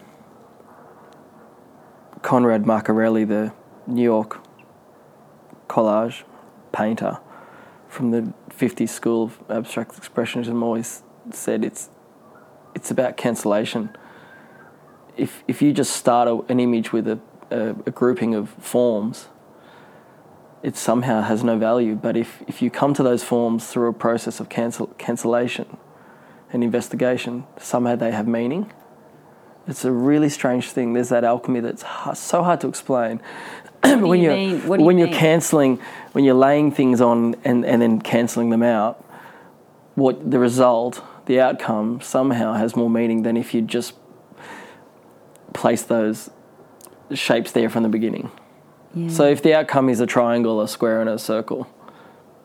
Conrad 2.22 2.66
Marca-Relli, 2.66 3.28
the 3.28 3.54
New 3.88 4.04
York 4.04 4.40
collage 5.68 6.24
painter 6.72 7.20
from 7.88 8.12
the 8.12 8.34
50s 8.50 8.90
school 8.90 9.24
of 9.24 9.40
abstract 9.50 9.94
expressionism, 9.94 10.62
always 10.62 11.04
said 11.32 11.64
it's 11.64 11.90
it's 12.76 12.92
about 12.92 13.18
cancellation. 13.18 13.96
If 15.16 15.44
if 15.48 15.62
you 15.62 15.74
just 15.74 15.96
start 15.96 16.28
a, 16.28 16.40
an 16.52 16.60
image 16.60 16.94
with 16.94 17.08
a, 17.08 17.20
a, 17.52 17.70
a 17.86 17.92
grouping 17.92 18.36
of 18.36 18.50
forms, 18.50 19.28
it 20.64 20.76
somehow 20.76 21.22
has 21.22 21.44
no 21.44 21.58
value. 21.58 21.96
But 21.96 22.18
if, 22.18 22.42
if 22.48 22.62
you 22.62 22.70
come 22.70 22.94
to 22.96 23.04
those 23.04 23.24
forms 23.24 23.68
through 23.68 23.90
a 23.90 23.94
process 23.94 24.40
of 24.40 24.50
cancel, 24.50 24.88
cancellation 24.98 25.78
and 26.52 26.64
investigation, 26.64 27.46
somehow 27.58 27.96
they 27.96 28.12
have 28.12 28.28
meaning. 28.28 28.72
It's 29.68 29.84
a 29.84 29.92
really 29.92 30.30
strange 30.30 30.70
thing. 30.70 30.94
There's 30.94 31.10
that 31.10 31.24
alchemy 31.24 31.60
that's 31.60 31.82
ha- 31.82 32.14
so 32.14 32.44
hard 32.44 32.62
to 32.62 32.68
explain. 32.68 33.22
when 33.84 34.20
you 34.20 34.26
you're 34.26 34.34
mean? 34.34 34.68
What 34.68 34.80
you 34.80 34.86
when 34.86 34.98
you're 34.98 35.10
cancelling, 35.10 35.80
when 36.14 36.24
you're 36.24 36.36
laying 36.36 36.72
things 36.72 37.02
on 37.02 37.36
and, 37.44 37.66
and 37.66 37.82
then 37.82 38.02
cancelling 38.02 38.50
them 38.50 38.64
out, 38.64 39.04
what 39.96 40.32
the 40.32 40.40
result, 40.40 41.04
the 41.26 41.40
outcome, 41.42 42.00
somehow 42.02 42.54
has 42.54 42.76
more 42.76 42.90
meaning 42.90 43.24
than 43.24 43.36
if 43.36 43.54
you 43.54 43.62
just 43.62 43.94
place 45.54 45.84
those 45.84 46.30
shapes 47.14 47.52
there 47.52 47.70
from 47.70 47.84
the 47.84 47.90
beginning. 47.90 48.32
yeah. 48.94 49.10
So 49.10 49.26
if 49.26 49.42
the 49.42 49.54
outcome 49.54 49.90
is 49.90 50.00
a 50.00 50.06
triangle, 50.06 50.62
a 50.62 50.68
square, 50.68 51.02
and 51.02 51.10
a 51.10 51.18
circle, 51.18 51.68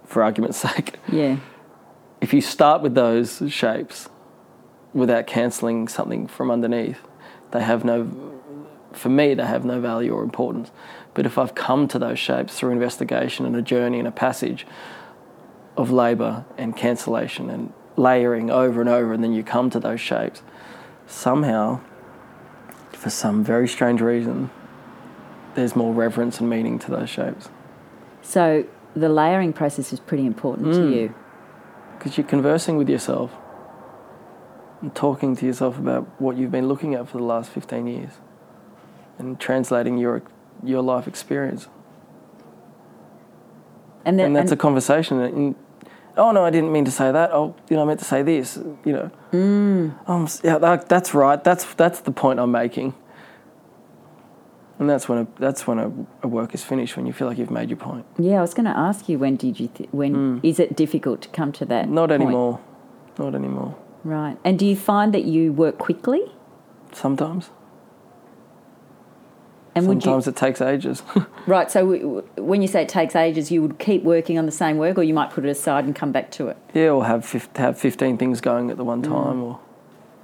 for 0.05 0.23
argument's 0.23 0.59
sake, 0.69 0.97
yeah, 1.11 1.37
if 2.21 2.33
you 2.33 2.41
start 2.41 2.83
with 2.83 2.95
those 2.95 3.43
shapes 3.49 4.09
without 4.93 5.27
cancelling 5.27 5.89
something 5.89 6.27
from 6.27 6.51
underneath, 6.51 7.01
they 7.51 7.63
have 7.63 7.85
no, 7.85 8.11
for 8.93 9.09
me, 9.09 9.35
they 9.35 9.47
have 9.47 9.65
no 9.65 9.81
value 9.81 10.13
or 10.13 10.23
importance. 10.23 10.71
But 11.15 11.27
if 11.27 11.37
I've 11.37 11.55
come 11.55 11.89
to 11.89 11.99
those 11.99 12.19
shapes 12.19 12.59
through 12.59 12.71
investigation 12.71 13.45
and 13.45 13.57
a 13.57 13.63
journey 13.63 13.99
and 13.99 14.09
a 14.09 14.13
passage 14.13 14.67
of 15.77 15.91
labour 15.91 16.45
and 16.57 16.77
cancellation 16.77 17.51
and 17.51 17.73
layering 17.97 18.51
over 18.51 18.81
and 18.81 18.89
over, 18.89 19.13
and 19.13 19.23
then 19.23 19.33
you 19.33 19.43
come 19.43 19.71
to 19.71 19.81
those 19.81 20.01
shapes, 20.01 20.43
somehow, 21.07 21.81
for 23.03 23.11
some 23.11 23.43
very 23.43 23.67
strange 23.67 24.01
reason, 24.01 24.49
there's 25.57 25.75
more 25.75 25.93
reverence 25.93 26.39
and 26.39 26.49
meaning 26.49 26.79
to 26.79 26.91
those 26.91 27.11
shapes. 27.11 27.49
So 28.23 28.65
the 28.95 29.09
layering 29.09 29.53
process 29.53 29.93
is 29.93 29.99
pretty 29.99 30.25
important 30.25 30.69
Mm. 30.69 30.75
to 30.77 30.89
you. 30.97 31.15
because 31.99 32.17
you're 32.19 32.27
conversing 32.27 32.77
with 32.77 32.89
yourself 32.89 33.31
and 34.81 34.93
talking 34.93 35.37
to 35.37 35.47
yourself 35.47 35.79
about 35.79 36.05
what 36.19 36.37
you've 36.37 36.51
been 36.51 36.67
looking 36.67 36.95
at 36.97 37.07
for 37.09 37.19
the 37.19 37.25
last 37.25 37.51
15 37.51 37.87
years. 37.87 38.13
and 39.19 39.39
translating 39.39 39.99
your 39.99 40.23
your 40.65 40.83
life 40.83 41.07
experience. 41.07 41.69
And, 44.05 44.19
then, 44.19 44.27
and 44.27 44.37
that's 44.37 44.51
and, 44.51 44.59
a 44.59 44.63
conversation. 44.63 45.55
Oh 46.17 46.31
no, 46.31 46.45
I 46.45 46.51
didn't 46.51 46.73
mean 46.73 46.85
to 46.85 46.91
say 46.91 47.11
that. 47.11 47.31
Oh, 47.33 47.55
you 47.69 47.77
know, 47.77 47.83
I 47.83 47.85
meant 47.87 48.01
to 48.01 48.05
say 48.05 48.23
this. 48.23 48.57
You 48.85 48.93
know, 48.93 49.11
mm. 49.33 50.09
um, 50.09 50.29
yeah, 50.45 50.59
that, 50.59 50.89
that's 50.89 51.15
right. 51.15 51.43
That's 51.43 51.65
that's 51.75 52.01
the 52.01 52.13
point 52.13 52.39
I'm 52.39 52.51
making. 52.51 52.95
And 54.79 54.91
that's 54.91 55.09
when 55.09 55.19
a, 55.19 55.27
that's 55.39 55.67
when 55.67 55.79
a, 55.79 55.93
a, 56.23 56.29
work 56.29 56.55
is 56.55 56.65
finished 56.65 56.97
when 56.97 57.07
you 57.07 57.13
feel 57.13 57.29
like 57.29 57.39
you've 57.39 57.53
made 57.53 57.71
your 57.71 57.77
point. 57.77 58.05
Yeah, 58.19 58.39
I 58.39 58.41
was 58.41 58.53
going 58.53 58.65
to 58.65 58.77
ask 58.77 59.09
you 59.09 59.19
when 59.19 59.37
did 59.37 59.61
you 59.61 59.69
th- 59.69 59.89
when 59.93 60.15
mm. 60.15 60.41
is 60.43 60.59
it 60.59 60.77
difficult 60.77 61.23
to 61.23 61.29
come 61.29 61.53
to 61.53 61.65
that? 61.67 61.89
Not 61.89 62.09
point? 62.09 62.23
anymore. 62.23 62.61
Not 63.19 63.35
anymore. 63.35 63.77
Right. 64.03 64.37
And 64.45 64.59
do 64.59 64.67
you 64.67 64.75
find 64.75 65.15
that 65.15 65.25
you 65.25 65.53
work 65.53 65.79
quickly? 65.79 66.33
Sometimes. 66.91 67.51
And 69.75 69.87
Sometimes 69.87 70.27
you, 70.27 70.31
it 70.31 70.37
takes 70.37 70.61
ages. 70.61 71.03
right. 71.47 71.71
So 71.71 71.93
w- 71.93 72.29
when 72.37 72.61
you 72.61 72.69
say 72.69 72.83
it 72.83 72.91
takes 72.91 73.17
ages, 73.17 73.51
you 73.51 73.63
would 73.63 73.79
keep 73.79 74.03
working 74.03 74.39
on 74.39 74.45
the 74.45 74.53
same 74.53 74.77
work, 74.77 74.99
or 74.99 75.03
you 75.03 75.15
might 75.15 75.31
put 75.31 75.47
it 75.47 75.49
aside 75.49 75.85
and 75.87 75.97
come 75.97 76.13
back 76.13 76.31
to 76.33 76.49
it. 76.49 76.59
Yeah, 76.75 76.91
or 76.91 77.07
have 77.07 77.25
fif- 77.25 77.57
have 77.57 77.79
fifteen 77.79 78.19
things 78.19 78.43
going 78.43 78.71
at 78.71 78.77
the 78.77 78.85
one 78.85 79.03
time, 79.03 79.37
mm. 79.37 79.43
or 79.43 79.61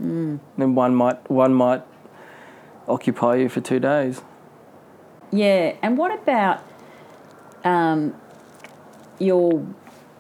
mm. 0.03 0.41
then 0.59 0.75
one 0.75 0.95
might 0.95 1.31
one 1.31 1.55
might 1.55 1.83
occupy 2.87 3.37
you 3.37 3.49
for 3.49 3.63
two 3.63 3.81
days. 3.81 4.21
Yeah, 5.31 5.77
and 5.83 5.97
what 5.97 6.13
about 6.13 6.63
um, 7.65 8.15
your 9.19 9.67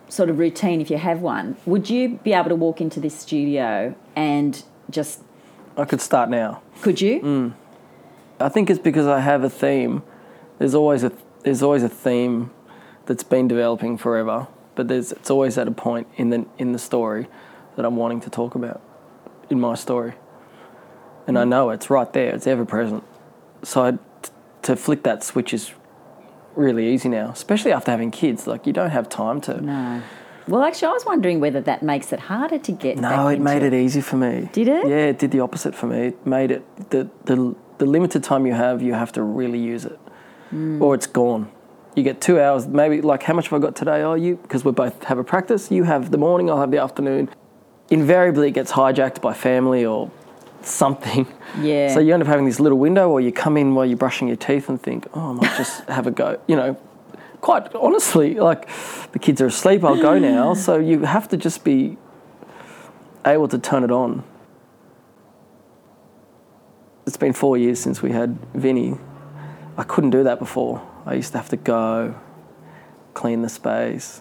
sort 0.08 0.30
of 0.30 0.38
routine 0.38 0.80
if 0.80 0.90
you 0.90 0.98
have 0.98 1.20
one? 1.20 1.56
Would 1.66 1.90
you 1.90 2.18
be 2.22 2.32
able 2.32 2.48
to 2.48 2.54
walk 2.54 2.80
into 2.80 3.00
this 3.00 3.14
studio 3.18 3.94
and 4.16 4.62
just? 4.90 5.22
I 5.76 5.84
could 5.84 6.00
start 6.00 6.30
now. 6.30 6.62
Could 6.80 7.00
you? 7.00 7.20
Mm. 7.20 7.54
I 8.40 8.48
think 8.48 8.70
it's 8.70 8.78
because 8.78 9.06
I 9.06 9.20
have 9.20 9.44
a 9.44 9.50
theme. 9.50 10.02
There's 10.58 10.74
always 10.74 11.04
a 11.04 11.12
there's 11.44 11.62
always 11.62 11.82
a 11.82 11.88
theme 11.88 12.50
that's 13.06 13.22
been 13.24 13.48
developing 13.48 13.96
forever, 13.96 14.48
but 14.74 14.88
there's 14.88 15.12
it's 15.12 15.30
always 15.30 15.58
at 15.58 15.68
a 15.68 15.72
point 15.72 16.08
in 16.16 16.30
the 16.30 16.46
in 16.58 16.72
the 16.72 16.78
story 16.78 17.28
that 17.76 17.84
I'm 17.84 17.96
wanting 17.96 18.20
to 18.20 18.30
talk 18.30 18.54
about 18.54 18.80
in 19.50 19.60
my 19.60 19.74
story, 19.74 20.14
and 21.26 21.38
I 21.38 21.44
know 21.44 21.70
it's 21.70 21.90
right 21.90 22.12
there. 22.12 22.34
It's 22.34 22.46
ever 22.46 22.64
present. 22.64 23.04
So 23.62 23.82
I, 23.84 23.98
to 24.62 24.76
flick 24.76 25.02
that 25.04 25.24
switch 25.24 25.52
is 25.52 25.72
really 26.54 26.92
easy 26.92 27.08
now, 27.08 27.30
especially 27.30 27.72
after 27.72 27.90
having 27.90 28.10
kids. 28.10 28.46
Like 28.46 28.66
you 28.66 28.72
don't 28.72 28.90
have 28.90 29.08
time 29.08 29.40
to. 29.42 29.60
No. 29.60 30.02
Well, 30.46 30.62
actually, 30.62 30.88
I 30.88 30.92
was 30.92 31.04
wondering 31.04 31.40
whether 31.40 31.60
that 31.60 31.82
makes 31.82 32.10
it 32.10 32.20
harder 32.20 32.58
to 32.58 32.72
get. 32.72 32.96
No, 32.96 33.28
it 33.28 33.38
made 33.38 33.62
it 33.62 33.74
easy 33.74 34.00
for 34.00 34.16
me. 34.16 34.48
Did 34.52 34.68
it? 34.68 34.88
Yeah, 34.88 35.06
it 35.06 35.18
did 35.18 35.30
the 35.30 35.40
opposite 35.40 35.74
for 35.74 35.86
me. 35.86 36.06
It 36.08 36.26
made 36.26 36.50
it 36.50 36.90
the 36.90 37.08
the 37.24 37.54
the 37.78 37.86
limited 37.86 38.22
time 38.22 38.46
you 38.46 38.52
have, 38.52 38.82
you 38.82 38.92
have 38.92 39.12
to 39.12 39.22
really 39.22 39.58
use 39.58 39.84
it, 39.84 39.98
mm. 40.52 40.80
or 40.80 40.94
it's 40.94 41.06
gone. 41.06 41.50
You 41.94 42.02
get 42.02 42.20
two 42.20 42.40
hours, 42.40 42.66
maybe 42.66 43.00
like 43.00 43.22
how 43.22 43.34
much 43.34 43.48
have 43.48 43.60
I 43.60 43.64
got 43.64 43.74
today? 43.74 44.02
Oh, 44.02 44.14
you 44.14 44.36
because 44.36 44.64
we 44.64 44.72
both 44.72 45.04
have 45.04 45.18
a 45.18 45.24
practice. 45.24 45.70
You 45.70 45.84
have 45.84 46.10
the 46.10 46.18
morning, 46.18 46.50
I'll 46.50 46.60
have 46.60 46.70
the 46.70 46.78
afternoon. 46.78 47.30
Invariably, 47.90 48.48
it 48.48 48.52
gets 48.52 48.72
hijacked 48.72 49.20
by 49.20 49.32
family 49.32 49.84
or 49.84 50.10
something. 50.62 51.26
Yeah. 51.60 51.92
So 51.92 52.00
you 52.00 52.12
end 52.12 52.22
up 52.22 52.28
having 52.28 52.44
this 52.44 52.60
little 52.60 52.78
window, 52.78 53.08
or 53.08 53.20
you 53.20 53.32
come 53.32 53.56
in 53.56 53.74
while 53.74 53.86
you're 53.86 53.96
brushing 53.96 54.28
your 54.28 54.36
teeth 54.36 54.68
and 54.68 54.80
think, 54.80 55.06
oh, 55.14 55.30
I 55.30 55.32
might 55.32 55.56
just 55.56 55.84
have 55.88 56.06
a 56.06 56.10
go. 56.10 56.40
You 56.46 56.56
know, 56.56 56.76
quite 57.40 57.74
honestly, 57.74 58.34
like 58.34 58.68
the 59.12 59.18
kids 59.18 59.40
are 59.40 59.46
asleep, 59.46 59.82
I'll 59.84 60.00
go 60.00 60.18
now. 60.18 60.54
So 60.54 60.78
you 60.78 61.02
have 61.02 61.28
to 61.28 61.36
just 61.36 61.64
be 61.64 61.96
able 63.24 63.48
to 63.48 63.58
turn 63.58 63.84
it 63.84 63.90
on 63.90 64.24
it's 67.08 67.16
been 67.16 67.32
four 67.32 67.56
years 67.56 67.80
since 67.80 68.02
we 68.02 68.12
had 68.12 68.38
Vinny. 68.54 68.96
I 69.76 69.82
couldn't 69.82 70.10
do 70.10 70.22
that 70.24 70.38
before. 70.38 70.86
I 71.06 71.14
used 71.14 71.32
to 71.32 71.38
have 71.38 71.48
to 71.48 71.56
go, 71.56 72.14
clean 73.14 73.42
the 73.42 73.48
space, 73.48 74.20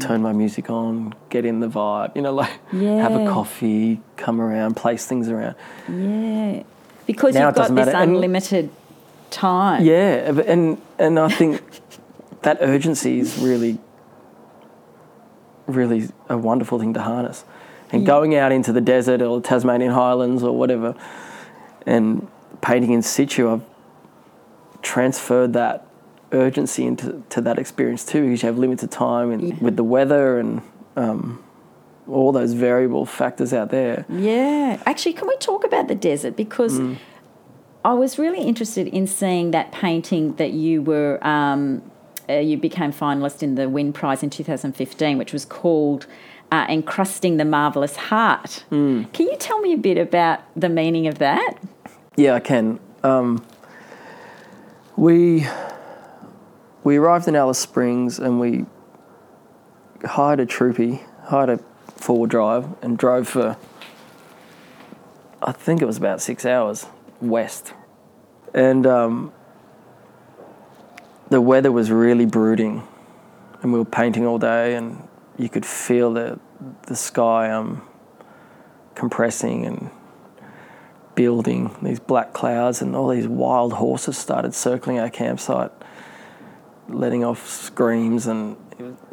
turn 0.00 0.22
my 0.22 0.32
music 0.32 0.70
on, 0.70 1.14
get 1.28 1.44
in 1.44 1.60
the 1.60 1.68
vibe, 1.68 2.16
you 2.16 2.22
know, 2.22 2.32
like 2.32 2.52
yeah. 2.72 2.96
have 2.96 3.12
a 3.12 3.28
coffee, 3.28 4.00
come 4.16 4.40
around, 4.40 4.74
place 4.74 5.06
things 5.06 5.28
around. 5.28 5.56
Yeah. 5.88 6.62
Because 7.06 7.34
now 7.34 7.46
you've 7.46 7.54
got 7.54 7.68
this 7.68 7.70
matter. 7.72 7.96
unlimited 7.96 8.64
and, 8.64 9.30
time. 9.30 9.84
Yeah, 9.84 10.32
and 10.46 10.80
and 10.98 11.18
I 11.18 11.28
think 11.28 11.60
that 12.42 12.58
urgency 12.60 13.20
is 13.20 13.38
really 13.38 13.78
really 15.66 16.08
a 16.28 16.36
wonderful 16.36 16.78
thing 16.78 16.94
to 16.94 17.02
harness. 17.02 17.44
And 17.90 18.02
yeah. 18.02 18.06
going 18.06 18.34
out 18.34 18.52
into 18.52 18.72
the 18.72 18.80
desert 18.80 19.22
or 19.22 19.40
the 19.40 19.46
Tasmanian 19.46 19.92
Highlands 19.92 20.42
or 20.42 20.56
whatever, 20.56 20.94
and 21.86 22.26
painting 22.60 22.92
in 22.92 23.02
situ, 23.02 23.50
I've 23.50 23.62
transferred 24.82 25.52
that 25.54 25.86
urgency 26.32 26.84
into 26.84 27.22
to 27.30 27.40
that 27.42 27.58
experience 27.58 28.04
too, 28.04 28.22
because 28.22 28.42
you 28.42 28.48
have 28.48 28.58
limited 28.58 28.90
time 28.90 29.30
and 29.30 29.48
yeah. 29.48 29.54
with 29.60 29.76
the 29.76 29.84
weather 29.84 30.38
and 30.38 30.62
um, 30.96 31.42
all 32.08 32.32
those 32.32 32.52
variable 32.52 33.06
factors 33.06 33.52
out 33.52 33.70
there. 33.70 34.04
Yeah, 34.08 34.82
actually, 34.86 35.14
can 35.14 35.28
we 35.28 35.36
talk 35.38 35.64
about 35.64 35.88
the 35.88 35.94
desert 35.94 36.36
because? 36.36 36.78
Mm. 36.78 36.98
I 37.86 37.92
was 37.92 38.18
really 38.18 38.40
interested 38.40 38.88
in 38.88 39.06
seeing 39.06 39.50
that 39.50 39.70
painting 39.70 40.36
that 40.36 40.52
you 40.52 40.80
were 40.80 41.18
um, 41.20 41.82
uh, 42.28 42.34
you 42.34 42.56
became 42.56 42.92
finalist 42.92 43.42
in 43.42 43.56
the 43.56 43.68
Wynne 43.68 43.92
Prize 43.92 44.22
in 44.22 44.30
2015, 44.30 45.18
which 45.18 45.32
was 45.32 45.44
called 45.44 46.06
uh, 46.50 46.66
"Encrusting 46.68 47.36
the 47.36 47.44
Marvelous 47.44 47.96
Heart." 47.96 48.64
Mm. 48.70 49.12
Can 49.12 49.26
you 49.26 49.36
tell 49.36 49.60
me 49.60 49.74
a 49.74 49.76
bit 49.76 49.98
about 49.98 50.40
the 50.56 50.68
meaning 50.68 51.06
of 51.06 51.18
that? 51.18 51.58
Yeah, 52.16 52.34
I 52.34 52.40
can. 52.40 52.78
Um, 53.02 53.44
we 54.96 55.46
we 56.84 56.96
arrived 56.96 57.26
in 57.26 57.34
Alice 57.34 57.58
Springs 57.58 58.20
and 58.20 58.38
we 58.38 58.66
hired 60.04 60.38
a 60.38 60.46
troopy, 60.46 61.02
hired 61.24 61.48
a 61.50 61.58
four 61.96 62.18
wheel 62.18 62.26
drive, 62.26 62.68
and 62.82 62.96
drove 62.96 63.28
for 63.28 63.56
I 65.42 65.52
think 65.52 65.82
it 65.82 65.86
was 65.86 65.96
about 65.96 66.20
six 66.22 66.46
hours 66.46 66.86
west, 67.20 67.74
and 68.54 68.86
um, 68.86 69.32
the 71.30 71.40
weather 71.40 71.72
was 71.72 71.90
really 71.90 72.26
brooding, 72.26 72.86
and 73.60 73.72
we 73.72 73.78
were 73.80 73.84
painting 73.84 74.24
all 74.24 74.38
day, 74.38 74.76
and 74.76 75.08
you 75.36 75.48
could 75.48 75.66
feel 75.66 76.12
the 76.12 76.38
the 76.86 76.94
sky 76.94 77.50
um, 77.50 77.82
compressing 78.94 79.66
and 79.66 79.90
building, 81.14 81.74
these 81.82 82.00
black 82.00 82.32
clouds, 82.32 82.82
and 82.82 82.94
all 82.94 83.08
these 83.08 83.28
wild 83.28 83.74
horses 83.74 84.16
started 84.16 84.54
circling 84.54 84.98
our 84.98 85.10
campsite, 85.10 85.70
letting 86.88 87.24
off 87.24 87.48
screams, 87.48 88.26
and 88.26 88.56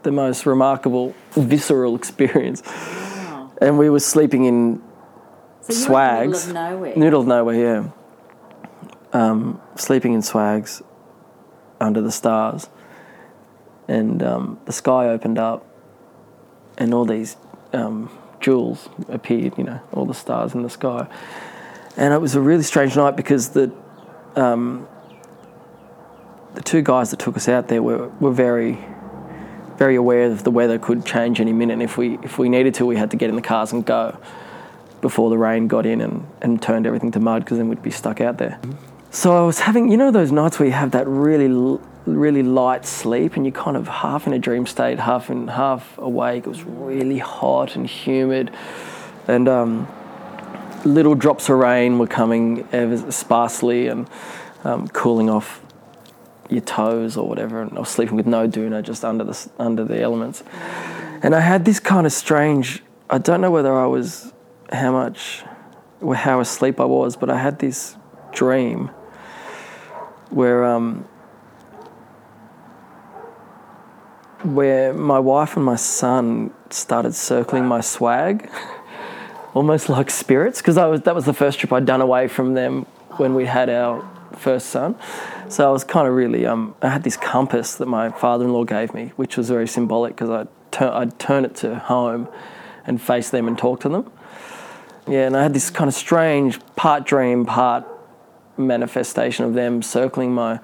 the 0.04 0.12
most 0.12 0.46
remarkable, 0.46 1.14
visceral 1.32 1.96
experience. 1.96 2.64
Wow. 2.66 3.52
And 3.62 3.78
we 3.78 3.90
were 3.90 4.00
sleeping 4.00 4.46
in 4.46 4.82
so 5.62 5.74
swags. 5.74 6.48
Middle 6.48 6.64
of 6.64 6.72
nowhere. 6.72 6.96
Middle 6.98 7.22
of 7.22 7.28
nowhere, 7.28 7.56
yeah. 7.56 7.90
Um, 9.14 9.62
sleeping 9.76 10.14
in 10.14 10.22
swags 10.22 10.82
under 11.80 12.02
the 12.02 12.12
stars. 12.12 12.70
And 13.88 14.24
um, 14.24 14.60
the 14.66 14.72
sky 14.72 15.08
opened 15.08 15.38
up, 15.38 15.66
and 16.78 16.94
all 16.94 17.06
these 17.06 17.36
um, 17.74 18.10
jewels 18.40 18.90
appeared, 19.10 19.58
you 19.58 19.64
know, 19.64 19.82
all 19.92 20.06
the 20.06 20.14
stars 20.14 20.54
in 20.54 20.64
the 20.64 20.70
sky 20.70 21.08
and 21.98 22.14
it 22.14 22.22
was 22.22 22.36
a 22.36 22.42
really 22.42 22.64
strange 22.64 22.96
night 22.96 23.16
because 23.16 23.50
the 23.50 23.72
um, 24.36 24.88
the 26.54 26.62
two 26.62 26.82
guys 26.82 27.12
that 27.12 27.20
took 27.20 27.38
us 27.38 27.48
out 27.48 27.68
there 27.68 27.82
were, 27.82 28.10
were 28.20 28.32
very 28.32 28.78
very 29.78 29.96
aware 29.96 30.30
that 30.30 30.44
the 30.44 30.52
weather 30.52 30.78
could 30.78 31.04
change 31.06 31.42
any 31.42 31.54
minute. 31.54 31.74
And 31.74 31.82
if 31.82 31.98
we 31.98 32.20
if 32.22 32.38
we 32.38 32.50
needed 32.50 32.76
to, 32.76 32.86
we 32.86 32.98
had 32.98 33.12
to 33.12 33.18
get 33.18 33.30
in 33.30 33.36
the 33.36 33.42
cars 33.42 33.72
and 33.72 33.86
go 33.86 34.18
before 35.02 35.32
the 35.32 35.38
rain 35.38 35.68
got 35.68 35.86
in 35.88 36.02
and, 36.02 36.28
and 36.42 36.62
turned 36.62 36.86
everything 36.86 37.12
to 37.12 37.20
mud 37.20 37.44
because 37.44 37.58
then 37.58 37.68
we'd 37.68 37.82
be 37.82 37.90
stuck 37.90 38.22
out 38.22 38.38
there. 38.38 38.60
So 39.10 39.36
I 39.36 39.46
was 39.46 39.60
having, 39.60 39.90
you 39.90 39.98
know, 39.98 40.12
those 40.12 40.32
nights 40.32 40.60
where 40.60 40.68
you 40.68 40.74
have 40.74 40.92
that 40.92 41.08
really 41.08 41.80
really 42.06 42.44
light 42.44 42.86
sleep 42.86 43.36
and 43.36 43.46
you're 43.46 43.52
kind 43.52 43.78
of 43.78 43.88
half 43.88 44.28
in 44.28 44.34
a 44.34 44.40
dream 44.40 44.66
state, 44.66 45.00
half 45.00 45.30
in 45.30 45.48
half 45.48 45.98
awake. 45.98 46.46
It 46.46 46.50
was 46.50 46.64
really 46.64 47.18
hot 47.18 47.76
and 47.76 47.88
humid, 47.88 48.52
and 49.28 49.50
um, 49.50 49.88
little 50.86 51.16
drops 51.16 51.50
of 51.50 51.58
rain 51.58 52.00
were 52.00 52.08
coming 52.08 52.68
sparsely 53.12 53.88
and 53.88 54.10
um, 54.64 54.88
cooling 54.90 55.30
off 55.30 55.62
your 56.50 56.62
toes 56.62 57.18
or 57.18 57.28
whatever. 57.28 57.62
And 57.62 57.76
I 57.78 57.80
was 57.80 57.90
sleeping 57.90 58.16
with 58.16 58.28
no 58.28 58.48
doona, 58.48 58.84
just 58.84 59.06
under 59.06 59.24
the 59.24 59.50
under 59.58 59.84
the 59.84 60.02
elements. 60.02 60.44
And 61.24 61.34
I 61.36 61.40
had 61.40 61.66
this 61.66 61.80
kind 61.80 62.06
of 62.06 62.14
strange. 62.14 62.84
I 63.10 63.18
don't 63.18 63.42
know 63.42 63.52
whether 63.52 63.74
I 63.74 63.86
was 63.86 64.34
how 64.72 64.92
much, 64.92 65.44
or 66.02 66.16
how 66.16 66.40
asleep 66.40 66.80
I 66.80 66.86
was, 66.86 67.16
but 67.16 67.30
I 67.30 67.38
had 67.38 67.60
this 67.60 67.96
dream 68.32 68.90
where 70.30 70.66
um, 70.66 71.06
where 74.44 74.94
my 74.94 75.20
wife 75.20 75.56
and 75.56 75.66
my 75.66 75.76
son 75.76 76.54
started 76.70 77.14
circling 77.14 77.66
my 77.66 77.82
swag. 77.82 78.50
almost 79.54 79.90
like 79.90 80.10
spirits 80.10 80.62
because 80.62 80.78
I 80.78 80.88
was 80.88 81.02
that 81.02 81.16
was 81.16 81.26
the 81.26 81.34
first 81.34 81.60
trip 81.60 81.72
I'd 81.74 81.86
done 81.86 82.02
away 82.02 82.28
from 82.28 82.54
them 82.54 82.86
when 83.18 83.36
we 83.36 83.46
had 83.46 83.70
our 83.70 84.08
first 84.38 84.68
son. 84.68 84.96
So 85.50 85.68
I 85.68 85.72
was 85.72 85.84
kind 85.84 86.08
of 86.08 86.14
really, 86.14 86.46
um, 86.46 86.76
I 86.82 86.90
had 86.90 87.04
this 87.04 87.18
compass 87.18 87.76
that 87.76 87.86
my 87.86 88.10
father-in-law 88.10 88.64
gave 88.66 88.94
me, 88.94 89.12
which 89.16 89.38
was 89.38 89.50
very 89.50 89.68
symbolic 89.68 90.16
because 90.16 90.30
I'd, 90.30 90.48
tur- 90.72 90.92
I'd 90.94 91.20
turn 91.20 91.46
it 91.46 91.56
to 91.58 91.76
home 91.76 92.28
and 92.86 93.02
face 93.02 93.30
them 93.30 93.48
and 93.48 93.58
talk 93.58 93.82
to 93.82 93.90
them. 93.90 94.12
Yeah, 95.08 95.28
and 95.28 95.36
I 95.36 95.44
had 95.44 95.54
this 95.54 95.70
kind 95.70 95.88
of 95.88 95.94
strange 95.94 96.60
part 96.76 97.06
dream, 97.06 97.46
part 97.46 97.86
manifestation 98.58 99.46
of 99.46 99.54
them 99.54 99.82
circling 99.82 100.34
my, 100.34 100.60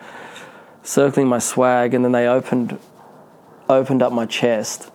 circling 0.84 1.28
my 1.28 1.40
swag, 1.40 1.94
and 1.94 2.06
then 2.06 2.12
they 2.12 2.28
opened, 2.28 2.80
opened 3.68 4.02
up 4.02 4.14
my 4.14 4.26
chest, 4.26 4.90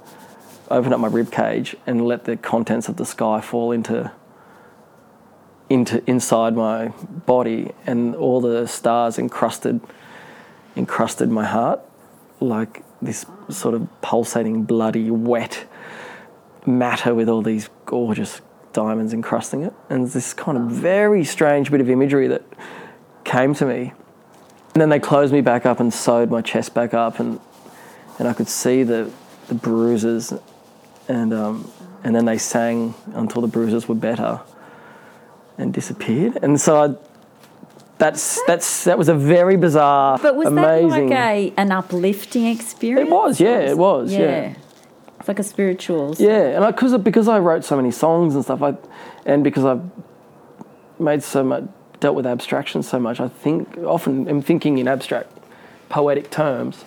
opened 0.73 0.95
up 0.95 1.01
my 1.01 1.09
rib 1.09 1.31
cage, 1.31 1.77
and 1.87 2.05
let 2.07 2.25
the 2.25 2.37
contents 2.37 2.89
of 2.89 2.97
the 2.97 3.05
sky 3.05 3.41
fall 3.41 3.73
into 3.73 4.11
into 5.71 6.03
inside 6.11 6.55
my 6.55 6.89
body, 7.27 7.71
and 7.87 8.15
all 8.17 8.41
the 8.41 8.67
stars 8.67 9.19
encrusted 9.19 9.81
encrusted 10.77 11.31
my 11.31 11.45
heart 11.45 11.81
like 12.41 12.83
this 13.01 13.25
sort 13.49 13.75
of 13.75 13.89
pulsating, 14.01 14.65
bloody, 14.65 15.11
wet 15.11 15.67
matter 16.67 17.15
with 17.15 17.29
all 17.29 17.43
these 17.43 17.69
gorgeous 17.87 18.41
diamonds 18.73 19.13
encrusting 19.13 19.63
it, 19.63 19.73
and 19.89 20.09
this 20.09 20.33
kind 20.33 20.57
of 20.57 20.65
very 20.65 21.25
strange 21.25 21.71
bit 21.71 21.81
of 21.81 21.91
imagery 21.91 22.29
that 22.29 22.43
came 23.25 23.55
to 23.55 23.67
me. 23.67 23.93
And 24.75 24.81
then 24.81 24.89
they 24.89 25.01
closed 25.01 25.33
me 25.33 25.43
back 25.43 25.67
up 25.67 25.81
and 25.81 25.93
sewed 25.93 26.31
my 26.31 26.41
chest 26.41 26.75
back 26.75 26.95
up, 26.95 27.19
and 27.21 27.41
and 28.19 28.29
I 28.29 28.33
could 28.33 28.49
see 28.49 28.83
the 28.83 29.11
the 29.49 29.55
bruises, 29.55 30.33
and 31.09 31.33
um, 31.33 31.71
and 32.05 32.15
then 32.15 32.25
they 32.25 32.39
sang 32.39 32.95
until 33.15 33.43
the 33.43 33.49
bruises 33.49 33.89
were 33.89 33.95
better 33.95 34.41
and 35.59 35.73
disappeared. 35.73 36.39
And 36.43 36.61
so 36.61 36.83
I, 36.83 36.95
that's 37.99 38.43
that's 38.47 38.85
that 38.85 38.99
was 38.99 39.09
a 39.09 39.15
very 39.15 39.57
bizarre, 39.57 40.19
But 40.19 40.37
was 40.37 40.49
amazing. 40.49 41.09
that 41.11 41.11
like 41.11 41.13
a 41.13 41.55
an 41.57 41.73
uplifting 41.73 42.47
experience? 42.47 43.09
It 43.09 43.13
was, 43.13 43.41
yeah, 43.41 43.61
it 43.61 43.79
was, 43.79 44.13
yeah. 44.13 44.55
It's 45.19 45.29
like 45.29 45.39
a 45.39 45.45
spiritual. 45.45 46.17
Yeah, 46.19 46.57
and 46.57 46.65
I, 46.65 46.73
cause, 46.73 46.99
because 46.99 47.29
I 47.29 47.39
wrote 47.39 47.65
so 47.65 47.77
many 47.77 47.93
songs 47.93 48.35
and 48.35 48.43
stuff, 48.43 48.61
I, 48.61 48.75
and 49.25 49.45
because 49.45 49.65
I've 49.65 49.83
made 50.99 51.23
so 51.23 51.45
much, 51.45 51.63
dealt 52.01 52.17
with 52.17 52.27
abstraction 52.27 52.83
so 52.83 52.99
much, 52.99 53.21
I 53.21 53.29
think 53.29 53.79
often 53.79 54.29
am 54.29 54.43
thinking 54.43 54.79
in 54.79 54.89
abstract, 54.89 55.31
poetic 55.89 56.29
terms. 56.31 56.85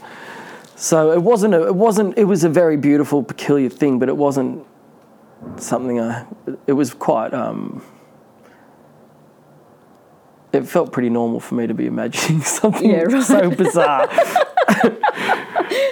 So 0.75 1.11
it 1.13 1.21
wasn't, 1.21 1.53
a, 1.53 1.67
it 1.67 1.75
wasn't, 1.75 2.17
it 2.17 2.25
was 2.25 2.43
a 2.43 2.49
very 2.49 2.75
beautiful, 2.77 3.23
peculiar 3.23 3.69
thing, 3.69 3.97
but 3.99 4.09
it 4.09 4.17
wasn't 4.17 4.65
something 5.57 5.99
I, 5.99 6.25
it 6.67 6.73
was 6.73 6.93
quite, 6.93 7.33
um, 7.33 7.81
it 10.51 10.67
felt 10.67 10.91
pretty 10.91 11.09
normal 11.09 11.39
for 11.39 11.55
me 11.55 11.67
to 11.67 11.73
be 11.73 11.85
imagining 11.85 12.41
something 12.43 12.89
Yeah, 12.89 13.03
right. 13.03 13.23
so 13.23 13.49
bizarre. 13.49 14.09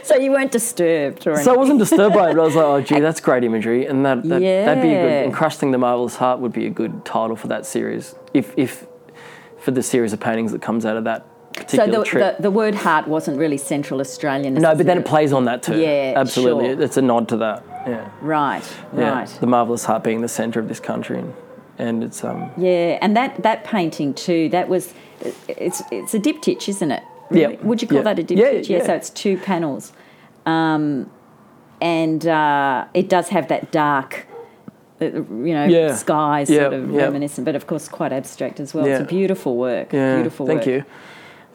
So 0.04 0.18
you 0.18 0.32
weren't 0.32 0.52
disturbed 0.52 1.26
or 1.26 1.32
anything. 1.32 1.46
So 1.46 1.54
I 1.54 1.58
wasn't 1.58 1.80
disturbed 1.80 2.14
by 2.14 2.30
it, 2.30 2.36
but 2.36 2.42
I 2.42 2.46
was 2.46 2.56
like, 2.56 2.66
oh, 2.66 2.82
gee, 2.82 3.00
that's 3.00 3.22
great 3.22 3.44
imagery. 3.44 3.86
And 3.86 4.06
that, 4.06 4.22
that, 4.24 4.40
that'd 4.40 4.84
be 4.84 4.90
a 4.90 4.92
Yeah. 4.92 5.02
good, 5.22 5.26
Encrusting 5.28 5.72
the 5.72 5.78
Marvellous 5.78 6.18
Heart 6.18 6.40
would 6.42 6.52
be 6.52 6.66
a 6.68 6.70
good 6.70 7.06
title 7.06 7.36
for 7.38 7.48
that 7.48 7.66
series, 7.66 8.14
if, 8.34 8.54
if 8.58 8.86
for 9.60 9.72
the 9.72 9.82
series 9.82 10.12
of 10.14 10.20
paintings 10.20 10.52
that 10.52 10.62
comes 10.62 10.86
out 10.86 10.98
of 10.98 11.06
that 11.06 11.26
So 11.68 11.86
the, 11.86 11.92
the, 12.02 12.36
the 12.40 12.52
word 12.52 12.76
heart 12.76 13.08
wasn't 13.08 13.38
really 13.38 13.58
Central 13.58 14.00
Australian. 14.00 14.56
no, 14.56 14.76
but 14.76 14.86
then 14.86 14.98
it 14.98 15.06
plays 15.06 15.32
on 15.34 15.46
that 15.46 15.64
too. 15.64 15.80
Yeah, 15.80 16.14
Absolutely. 16.16 16.70
sure. 16.74 16.82
It's 16.82 16.98
a 16.98 17.02
nod 17.02 17.28
to 17.30 17.38
that. 17.38 17.64
Yeah. 17.88 18.10
Right, 18.22 18.64
yeah. 18.96 19.10
right. 19.12 19.28
The 19.40 19.48
Marvellous 19.48 19.86
Heart 19.86 20.04
being 20.04 20.22
the 20.22 20.28
centre 20.28 20.60
of 20.60 20.68
this 20.68 20.80
country. 20.80 21.20
And, 21.20 21.34
and 21.78 22.04
it's, 22.04 22.24
um, 22.24 22.52
Yeah, 22.58 22.98
and 23.02 23.16
that, 23.18 23.44
that 23.44 23.64
painting 23.66 24.14
too, 24.14 24.50
that 24.50 24.70
was, 24.70 24.94
it's, 25.48 25.82
it's 25.92 26.14
a 26.14 26.20
diptych, 26.20 26.68
isn't 26.70 26.92
it? 26.92 27.04
Really? 27.30 27.56
Yeah, 27.56 27.62
Would 27.62 27.82
you 27.82 27.88
call 27.88 27.98
yeah. 28.00 28.04
that 28.14 28.20
a 28.20 28.36
Yeah, 28.36 28.46
diptych? 28.46 28.70
yeah. 28.70 28.86
so 28.86 28.94
it's 28.94 29.10
two 29.10 29.38
panels. 29.38 29.92
Um, 30.46 31.10
and 31.82 32.26
uh, 32.26 32.86
it 32.94 33.10
does 33.10 33.30
have 33.30 33.48
that 33.50 33.72
dark, 33.72 34.28
uh, 35.02 35.06
you 35.06 35.54
know, 35.54 35.66
Yeah. 35.66 35.94
sky 35.96 36.46
Yeah, 36.48 36.62
sort 36.62 36.74
of 36.74 36.92
yeah. 36.92 37.02
reminiscent, 37.02 37.46
but 37.46 37.56
of 37.56 37.68
course 37.68 37.90
quite 37.90 38.14
abstract 38.14 38.60
as 38.60 38.74
well. 38.74 38.88
Yeah. 38.88 38.96
It's 39.00 39.04
a 39.04 39.08
beautiful 39.08 39.58
work. 39.58 39.92
yeah. 39.92 40.16
beautiful 40.16 40.48
Thank 40.48 40.60
work. 40.62 40.68
you. 40.68 40.86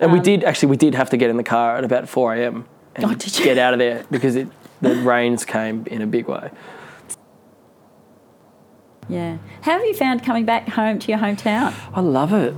And 0.00 0.12
we 0.12 0.20
did, 0.20 0.44
actually, 0.44 0.70
we 0.70 0.76
did 0.76 0.94
have 0.94 1.10
to 1.10 1.16
get 1.16 1.30
in 1.30 1.36
the 1.36 1.42
car 1.44 1.76
at 1.76 1.84
about 1.84 2.08
4 2.08 2.34
a.m. 2.34 2.66
and 2.94 3.04
Oh, 3.04 3.14
get 3.14 3.58
out 3.58 3.72
of 3.72 3.78
there 3.78 4.04
because 4.10 4.36
it, 4.36 4.48
the 4.80 4.94
rains 4.96 5.44
came 5.44 5.86
in 5.86 6.02
a 6.02 6.06
big 6.06 6.28
way. 6.28 6.50
Yeah. 9.08 9.38
How 9.62 9.72
have 9.72 9.84
you 9.84 9.94
found 9.94 10.22
coming 10.22 10.44
back 10.44 10.68
home 10.68 10.98
to 10.98 11.10
your 11.10 11.18
hometown? 11.18 11.74
I 11.94 12.00
love 12.00 12.32
it. 12.32 12.54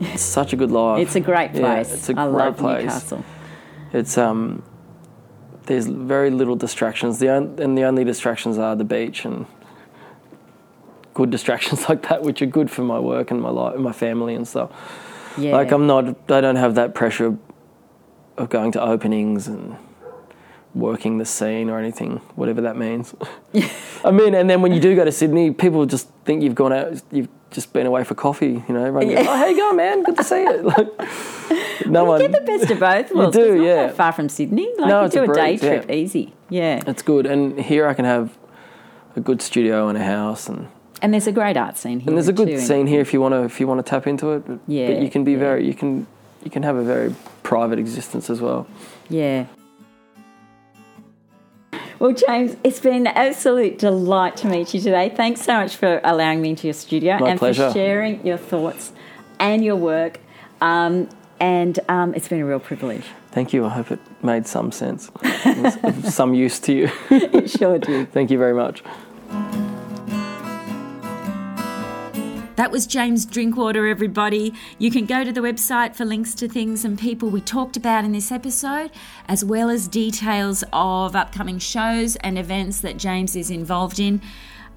It's 0.00 0.22
such 0.38 0.52
a 0.52 0.56
good 0.56 0.70
life. 0.70 1.00
It's 1.02 1.16
a 1.16 1.20
great 1.20 1.52
Yeah, 1.54 1.60
place. 1.60 1.92
it's 1.92 2.08
a 2.08 2.12
I 2.12 2.26
great 2.28 2.38
love 2.38 2.56
place. 2.56 2.82
Newcastle. 2.84 3.24
It's 3.92 4.16
um, 4.16 4.62
there's 5.66 5.86
very 5.88 6.30
little 6.30 6.56
distractions. 6.56 7.18
The 7.18 7.28
on, 7.30 7.58
and 7.58 7.76
the 7.76 7.82
only 7.82 8.04
distractions 8.04 8.58
are 8.58 8.76
the 8.76 8.84
beach 8.84 9.24
and 9.24 9.46
good 11.14 11.30
distractions 11.30 11.88
like 11.88 12.08
that, 12.08 12.22
which 12.22 12.40
are 12.42 12.46
good 12.46 12.70
for 12.70 12.82
my 12.82 12.98
work 12.98 13.30
and 13.30 13.40
my 13.42 13.50
life, 13.50 13.74
and 13.74 13.82
my 13.82 13.92
family 13.92 14.34
and 14.34 14.46
stuff. 14.46 14.70
Yeah. 15.38 15.52
Like 15.56 15.70
I'm 15.72 15.86
not, 15.86 16.30
I 16.30 16.40
don't 16.40 16.56
have 16.56 16.74
that 16.76 16.94
pressure 16.94 17.36
of 18.36 18.48
going 18.50 18.72
to 18.72 18.82
openings 18.82 19.48
and 19.48 19.76
working 20.74 21.18
the 21.18 21.24
scene 21.24 21.70
or 21.70 21.78
anything, 21.78 22.18
whatever 22.36 22.60
that 22.62 22.76
means. 22.76 23.14
I 24.04 24.10
mean, 24.10 24.34
and 24.34 24.48
then 24.48 24.62
when 24.62 24.72
you 24.72 24.80
do 24.80 24.94
go 24.94 25.04
to 25.04 25.12
Sydney, 25.12 25.50
people 25.50 25.86
just 25.86 26.08
think 26.24 26.42
you've 26.42 26.54
gone 26.54 26.72
out, 26.72 27.02
you've 27.10 27.28
just 27.50 27.72
been 27.72 27.86
away 27.86 28.04
for 28.04 28.14
coffee. 28.14 28.62
You 28.68 28.74
know, 28.74 28.84
everyone 28.84 29.06
goes, 29.08 29.24
Yeah. 29.24 29.30
"Oh, 29.30 29.36
how 29.36 29.46
you 29.46 29.56
going, 29.56 29.76
man? 29.76 30.02
Good 30.02 30.16
to 30.16 30.24
see 30.24 30.42
you." 30.42 30.72
Like, 31.48 31.86
no 31.86 32.04
one. 32.04 32.20
Get 32.20 32.32
the 32.32 32.40
best 32.42 32.70
of 32.70 32.78
both 32.80 33.10
worlds. 33.14 33.36
do, 33.36 33.42
it's 33.44 33.56
not 33.56 33.64
yeah. 33.64 33.88
far 33.92 34.12
from 34.12 34.28
Sydney. 34.28 34.68
Like 34.78 34.88
No, 34.88 35.04
you 35.04 35.08
do 35.08 35.22
a 35.22 35.34
day 35.34 35.56
breeze, 35.56 35.62
yeah. 35.62 35.68
trip 35.78 35.90
easy. 35.90 36.34
Yeah. 36.50 36.82
It's 36.86 37.02
good, 37.02 37.24
and 37.24 37.58
here 37.58 37.86
I 37.86 37.94
can 37.94 38.04
have 38.04 38.36
a 39.16 39.20
good 39.20 39.40
studio 39.40 39.88
and 39.88 39.96
a 39.96 40.04
house, 40.04 40.48
and, 40.48 40.68
And 41.00 41.12
there's 41.14 41.26
a 41.26 41.32
great 41.32 41.56
art 41.56 41.76
scene 41.76 42.00
here. 42.00 42.08
and 42.08 42.16
there's 42.16 42.28
a 42.28 42.32
good 42.32 42.48
too. 42.48 42.58
scene 42.60 42.86
here 42.86 43.00
if 43.00 43.12
you 43.12 43.20
want 43.20 43.32
to 43.32 43.44
if 43.44 43.60
you 43.60 43.66
want 43.66 43.84
to 43.84 43.88
tap 43.88 44.06
into 44.06 44.32
it. 44.32 44.46
But, 44.46 44.58
Yeah, 44.66 44.88
but 44.88 45.02
you 45.02 45.10
can 45.10 45.24
be 45.24 45.32
yeah. 45.32 45.38
very 45.38 45.66
you 45.66 45.74
can 45.74 46.06
you 46.44 46.50
can 46.50 46.62
have 46.62 46.76
a 46.76 46.82
very 46.82 47.14
private 47.42 47.78
existence 47.78 48.28
as 48.30 48.40
well. 48.40 48.66
Yeah. 49.08 49.46
Well, 51.98 52.12
James, 52.12 52.56
it's 52.62 52.78
been 52.78 52.94
an 52.94 53.06
absolute 53.08 53.78
delight 53.78 54.36
to 54.38 54.46
meet 54.46 54.72
you 54.72 54.80
today. 54.80 55.08
Thanks 55.08 55.42
so 55.42 55.54
much 55.54 55.74
for 55.76 56.00
allowing 56.04 56.40
me 56.40 56.50
into 56.50 56.68
your 56.68 56.74
studio 56.74 57.18
My 57.18 57.30
and 57.30 57.38
pleasure. 57.40 57.68
for 57.68 57.74
sharing 57.74 58.24
your 58.24 58.36
thoughts 58.36 58.92
and 59.40 59.64
your 59.64 59.74
work. 59.74 60.20
Um, 60.60 61.08
and 61.40 61.78
um, 61.88 62.14
it's 62.14 62.28
been 62.28 62.40
a 62.40 62.46
real 62.46 62.60
privilege. 62.60 63.04
Thank 63.32 63.52
you. 63.52 63.66
I 63.66 63.70
hope 63.70 63.90
it 63.90 63.98
made 64.22 64.46
some 64.46 64.70
sense, 64.72 65.10
It 65.22 65.58
was 65.58 65.76
of 65.82 66.12
some 66.12 66.34
use 66.34 66.58
to 66.60 66.72
you. 66.72 66.90
It 67.10 67.50
sure 67.50 67.78
did. 67.78 68.12
Thank 68.12 68.30
you 68.30 68.38
very 68.38 68.54
much. 68.54 68.82
That 72.58 72.72
was 72.72 72.88
James 72.88 73.24
Drinkwater, 73.24 73.86
everybody. 73.86 74.52
You 74.80 74.90
can 74.90 75.06
go 75.06 75.22
to 75.22 75.30
the 75.30 75.40
website 75.40 75.94
for 75.94 76.04
links 76.04 76.34
to 76.34 76.48
things 76.48 76.84
and 76.84 76.98
people 76.98 77.30
we 77.30 77.40
talked 77.40 77.76
about 77.76 78.04
in 78.04 78.10
this 78.10 78.32
episode, 78.32 78.90
as 79.28 79.44
well 79.44 79.70
as 79.70 79.86
details 79.86 80.64
of 80.72 81.14
upcoming 81.14 81.60
shows 81.60 82.16
and 82.16 82.36
events 82.36 82.80
that 82.80 82.96
James 82.96 83.36
is 83.36 83.52
involved 83.52 84.00
in. 84.00 84.20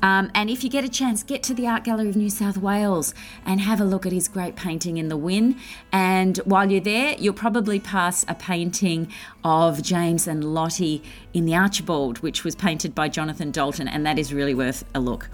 Um, 0.03 0.29
and 0.35 0.47
if 0.51 0.63
you 0.63 0.69
get 0.69 0.83
a 0.83 0.89
chance, 0.89 1.23
get 1.23 1.41
to 1.41 1.55
the 1.55 1.65
Art 1.65 1.83
Gallery 1.83 2.09
of 2.09 2.15
New 2.15 2.29
South 2.29 2.55
Wales 2.55 3.15
and 3.47 3.59
have 3.59 3.81
a 3.81 3.83
look 3.83 4.05
at 4.05 4.11
his 4.11 4.27
great 4.27 4.55
painting 4.55 4.97
in 4.97 5.09
the 5.09 5.17
Wynne. 5.17 5.55
And 5.91 6.37
while 6.45 6.69
you're 6.69 6.81
there, 6.81 7.15
you'll 7.17 7.33
probably 7.33 7.79
pass 7.79 8.23
a 8.27 8.35
painting 8.35 9.11
of 9.43 9.81
James 9.81 10.27
and 10.27 10.43
Lottie 10.53 11.01
in 11.33 11.47
the 11.47 11.55
Archibald, 11.55 12.19
which 12.19 12.43
was 12.43 12.55
painted 12.55 12.93
by 12.93 13.09
Jonathan 13.09 13.49
Dalton, 13.49 13.87
and 13.87 14.05
that 14.05 14.19
is 14.19 14.31
really 14.31 14.53
worth 14.53 14.85
a 14.93 14.99
look. 14.99 15.31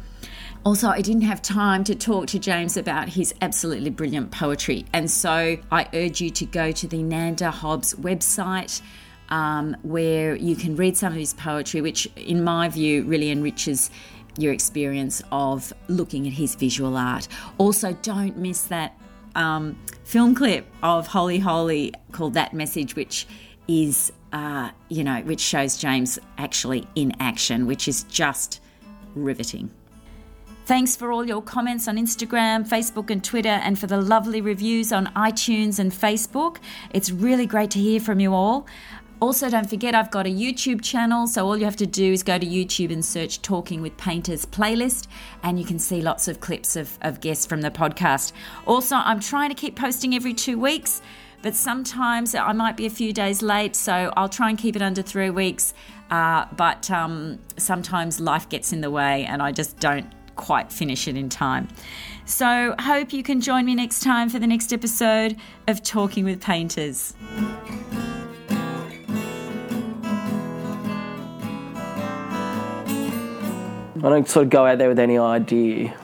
Also, 0.65 0.89
I 0.89 1.01
didn't 1.01 1.21
have 1.21 1.41
time 1.41 1.83
to 1.85 1.95
talk 1.95 2.27
to 2.27 2.39
James 2.39 2.75
about 2.75 3.09
his 3.09 3.33
absolutely 3.41 3.89
brilliant 3.89 4.31
poetry, 4.31 4.85
and 4.91 5.09
so 5.09 5.57
I 5.71 5.87
urge 5.93 6.19
you 6.19 6.29
to 6.31 6.45
go 6.45 6.71
to 6.73 6.87
the 6.87 7.01
Nanda 7.01 7.51
Hobbs 7.51 7.93
website. 7.95 8.81
Um, 9.29 9.75
where 9.81 10.37
you 10.37 10.55
can 10.55 10.77
read 10.77 10.95
some 10.95 11.11
of 11.11 11.19
his 11.19 11.33
poetry, 11.33 11.81
which, 11.81 12.07
in 12.15 12.45
my 12.45 12.69
view, 12.69 13.03
really 13.03 13.29
enriches 13.29 13.91
your 14.37 14.53
experience 14.53 15.21
of 15.33 15.73
looking 15.89 16.27
at 16.27 16.33
his 16.33 16.55
visual 16.55 16.95
art. 16.95 17.27
Also, 17.57 17.91
don't 18.01 18.37
miss 18.37 18.63
that 18.63 18.97
um, 19.35 19.77
film 20.03 20.33
clip 20.33 20.65
of 20.81 21.07
Holy 21.07 21.39
Holy 21.39 21.93
called 22.13 22.35
That 22.35 22.53
Message, 22.53 22.95
which 22.95 23.27
is, 23.67 24.13
uh, 24.31 24.71
you 24.89 25.03
know, 25.03 25.21
which 25.21 25.41
shows 25.41 25.77
James 25.77 26.19
actually 26.37 26.87
in 26.95 27.13
action, 27.19 27.65
which 27.65 27.87
is 27.87 28.03
just 28.03 28.61
riveting. 29.13 29.71
Thanks 30.67 30.97
for 30.97 31.13
all 31.13 31.25
your 31.25 31.41
comments 31.41 31.87
on 31.87 31.95
Instagram, 31.95 32.67
Facebook, 32.67 33.09
and 33.09 33.23
Twitter, 33.23 33.47
and 33.47 33.79
for 33.79 33.87
the 33.87 34.01
lovely 34.01 34.41
reviews 34.41 34.91
on 34.91 35.05
iTunes 35.15 35.79
and 35.79 35.93
Facebook. 35.93 36.57
It's 36.91 37.09
really 37.09 37.45
great 37.45 37.71
to 37.71 37.79
hear 37.79 38.01
from 38.01 38.19
you 38.19 38.33
all. 38.33 38.67
Also, 39.21 39.49
don't 39.49 39.69
forget 39.69 39.95
I've 39.95 40.11
got 40.11 40.27
a 40.27 40.29
YouTube 40.29 40.81
channel, 40.81 41.25
so 41.25 41.47
all 41.47 41.55
you 41.55 41.63
have 41.63 41.77
to 41.77 41.85
do 41.85 42.11
is 42.11 42.21
go 42.21 42.37
to 42.37 42.45
YouTube 42.45 42.91
and 42.91 43.05
search 43.05 43.41
Talking 43.41 43.81
with 43.81 43.95
Painters 43.95 44.45
playlist, 44.45 45.07
and 45.41 45.57
you 45.57 45.63
can 45.63 45.79
see 45.79 46.01
lots 46.01 46.27
of 46.27 46.41
clips 46.41 46.75
of, 46.75 46.99
of 47.01 47.21
guests 47.21 47.45
from 47.45 47.61
the 47.61 47.71
podcast. 47.71 48.33
Also, 48.65 48.97
I'm 48.97 49.21
trying 49.21 49.47
to 49.47 49.55
keep 49.55 49.77
posting 49.77 50.15
every 50.15 50.33
two 50.33 50.59
weeks, 50.59 51.01
but 51.43 51.55
sometimes 51.55 52.35
I 52.35 52.51
might 52.51 52.75
be 52.75 52.85
a 52.85 52.89
few 52.89 53.13
days 53.13 53.41
late, 53.41 53.73
so 53.73 54.11
I'll 54.17 54.27
try 54.27 54.49
and 54.49 54.57
keep 54.57 54.75
it 54.75 54.81
under 54.81 55.01
three 55.01 55.29
weeks. 55.29 55.73
Uh, 56.11 56.45
but 56.57 56.91
um, 56.91 57.39
sometimes 57.55 58.19
life 58.19 58.49
gets 58.49 58.73
in 58.73 58.81
the 58.81 58.91
way, 58.91 59.23
and 59.23 59.41
I 59.41 59.53
just 59.53 59.79
don't 59.79 60.13
quite 60.37 60.71
finish 60.71 61.07
it 61.07 61.17
in 61.17 61.27
time. 61.27 61.67
So, 62.25 62.75
hope 62.79 63.13
you 63.13 63.23
can 63.23 63.41
join 63.41 63.65
me 63.65 63.75
next 63.75 64.01
time 64.01 64.29
for 64.29 64.39
the 64.39 64.47
next 64.47 64.71
episode 64.71 65.35
of 65.67 65.83
Talking 65.83 66.25
with 66.25 66.41
Painters. 66.41 67.13
I 73.97 74.09
don't 74.09 74.29
sort 74.29 74.45
of 74.45 74.49
go 74.51 74.65
out 74.65 74.77
there 74.77 74.89
with 74.89 74.99
any 74.99 75.17
idea. 75.17 75.97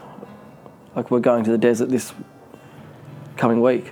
Like 0.95 1.11
we're 1.11 1.19
going 1.19 1.43
to 1.43 1.51
the 1.51 1.57
desert 1.57 1.89
this 1.89 2.13
coming 3.38 3.61
week, 3.61 3.91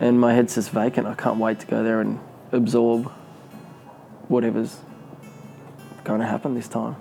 and 0.00 0.20
my 0.20 0.34
head's 0.34 0.56
just 0.56 0.70
vacant. 0.70 1.06
I 1.06 1.14
can't 1.14 1.38
wait 1.38 1.60
to 1.60 1.66
go 1.66 1.84
there 1.84 2.00
and 2.00 2.18
absorb 2.52 3.10
whatever's 4.28 4.78
going 6.02 6.20
to 6.20 6.26
happen 6.26 6.54
this 6.54 6.68
time. 6.68 6.96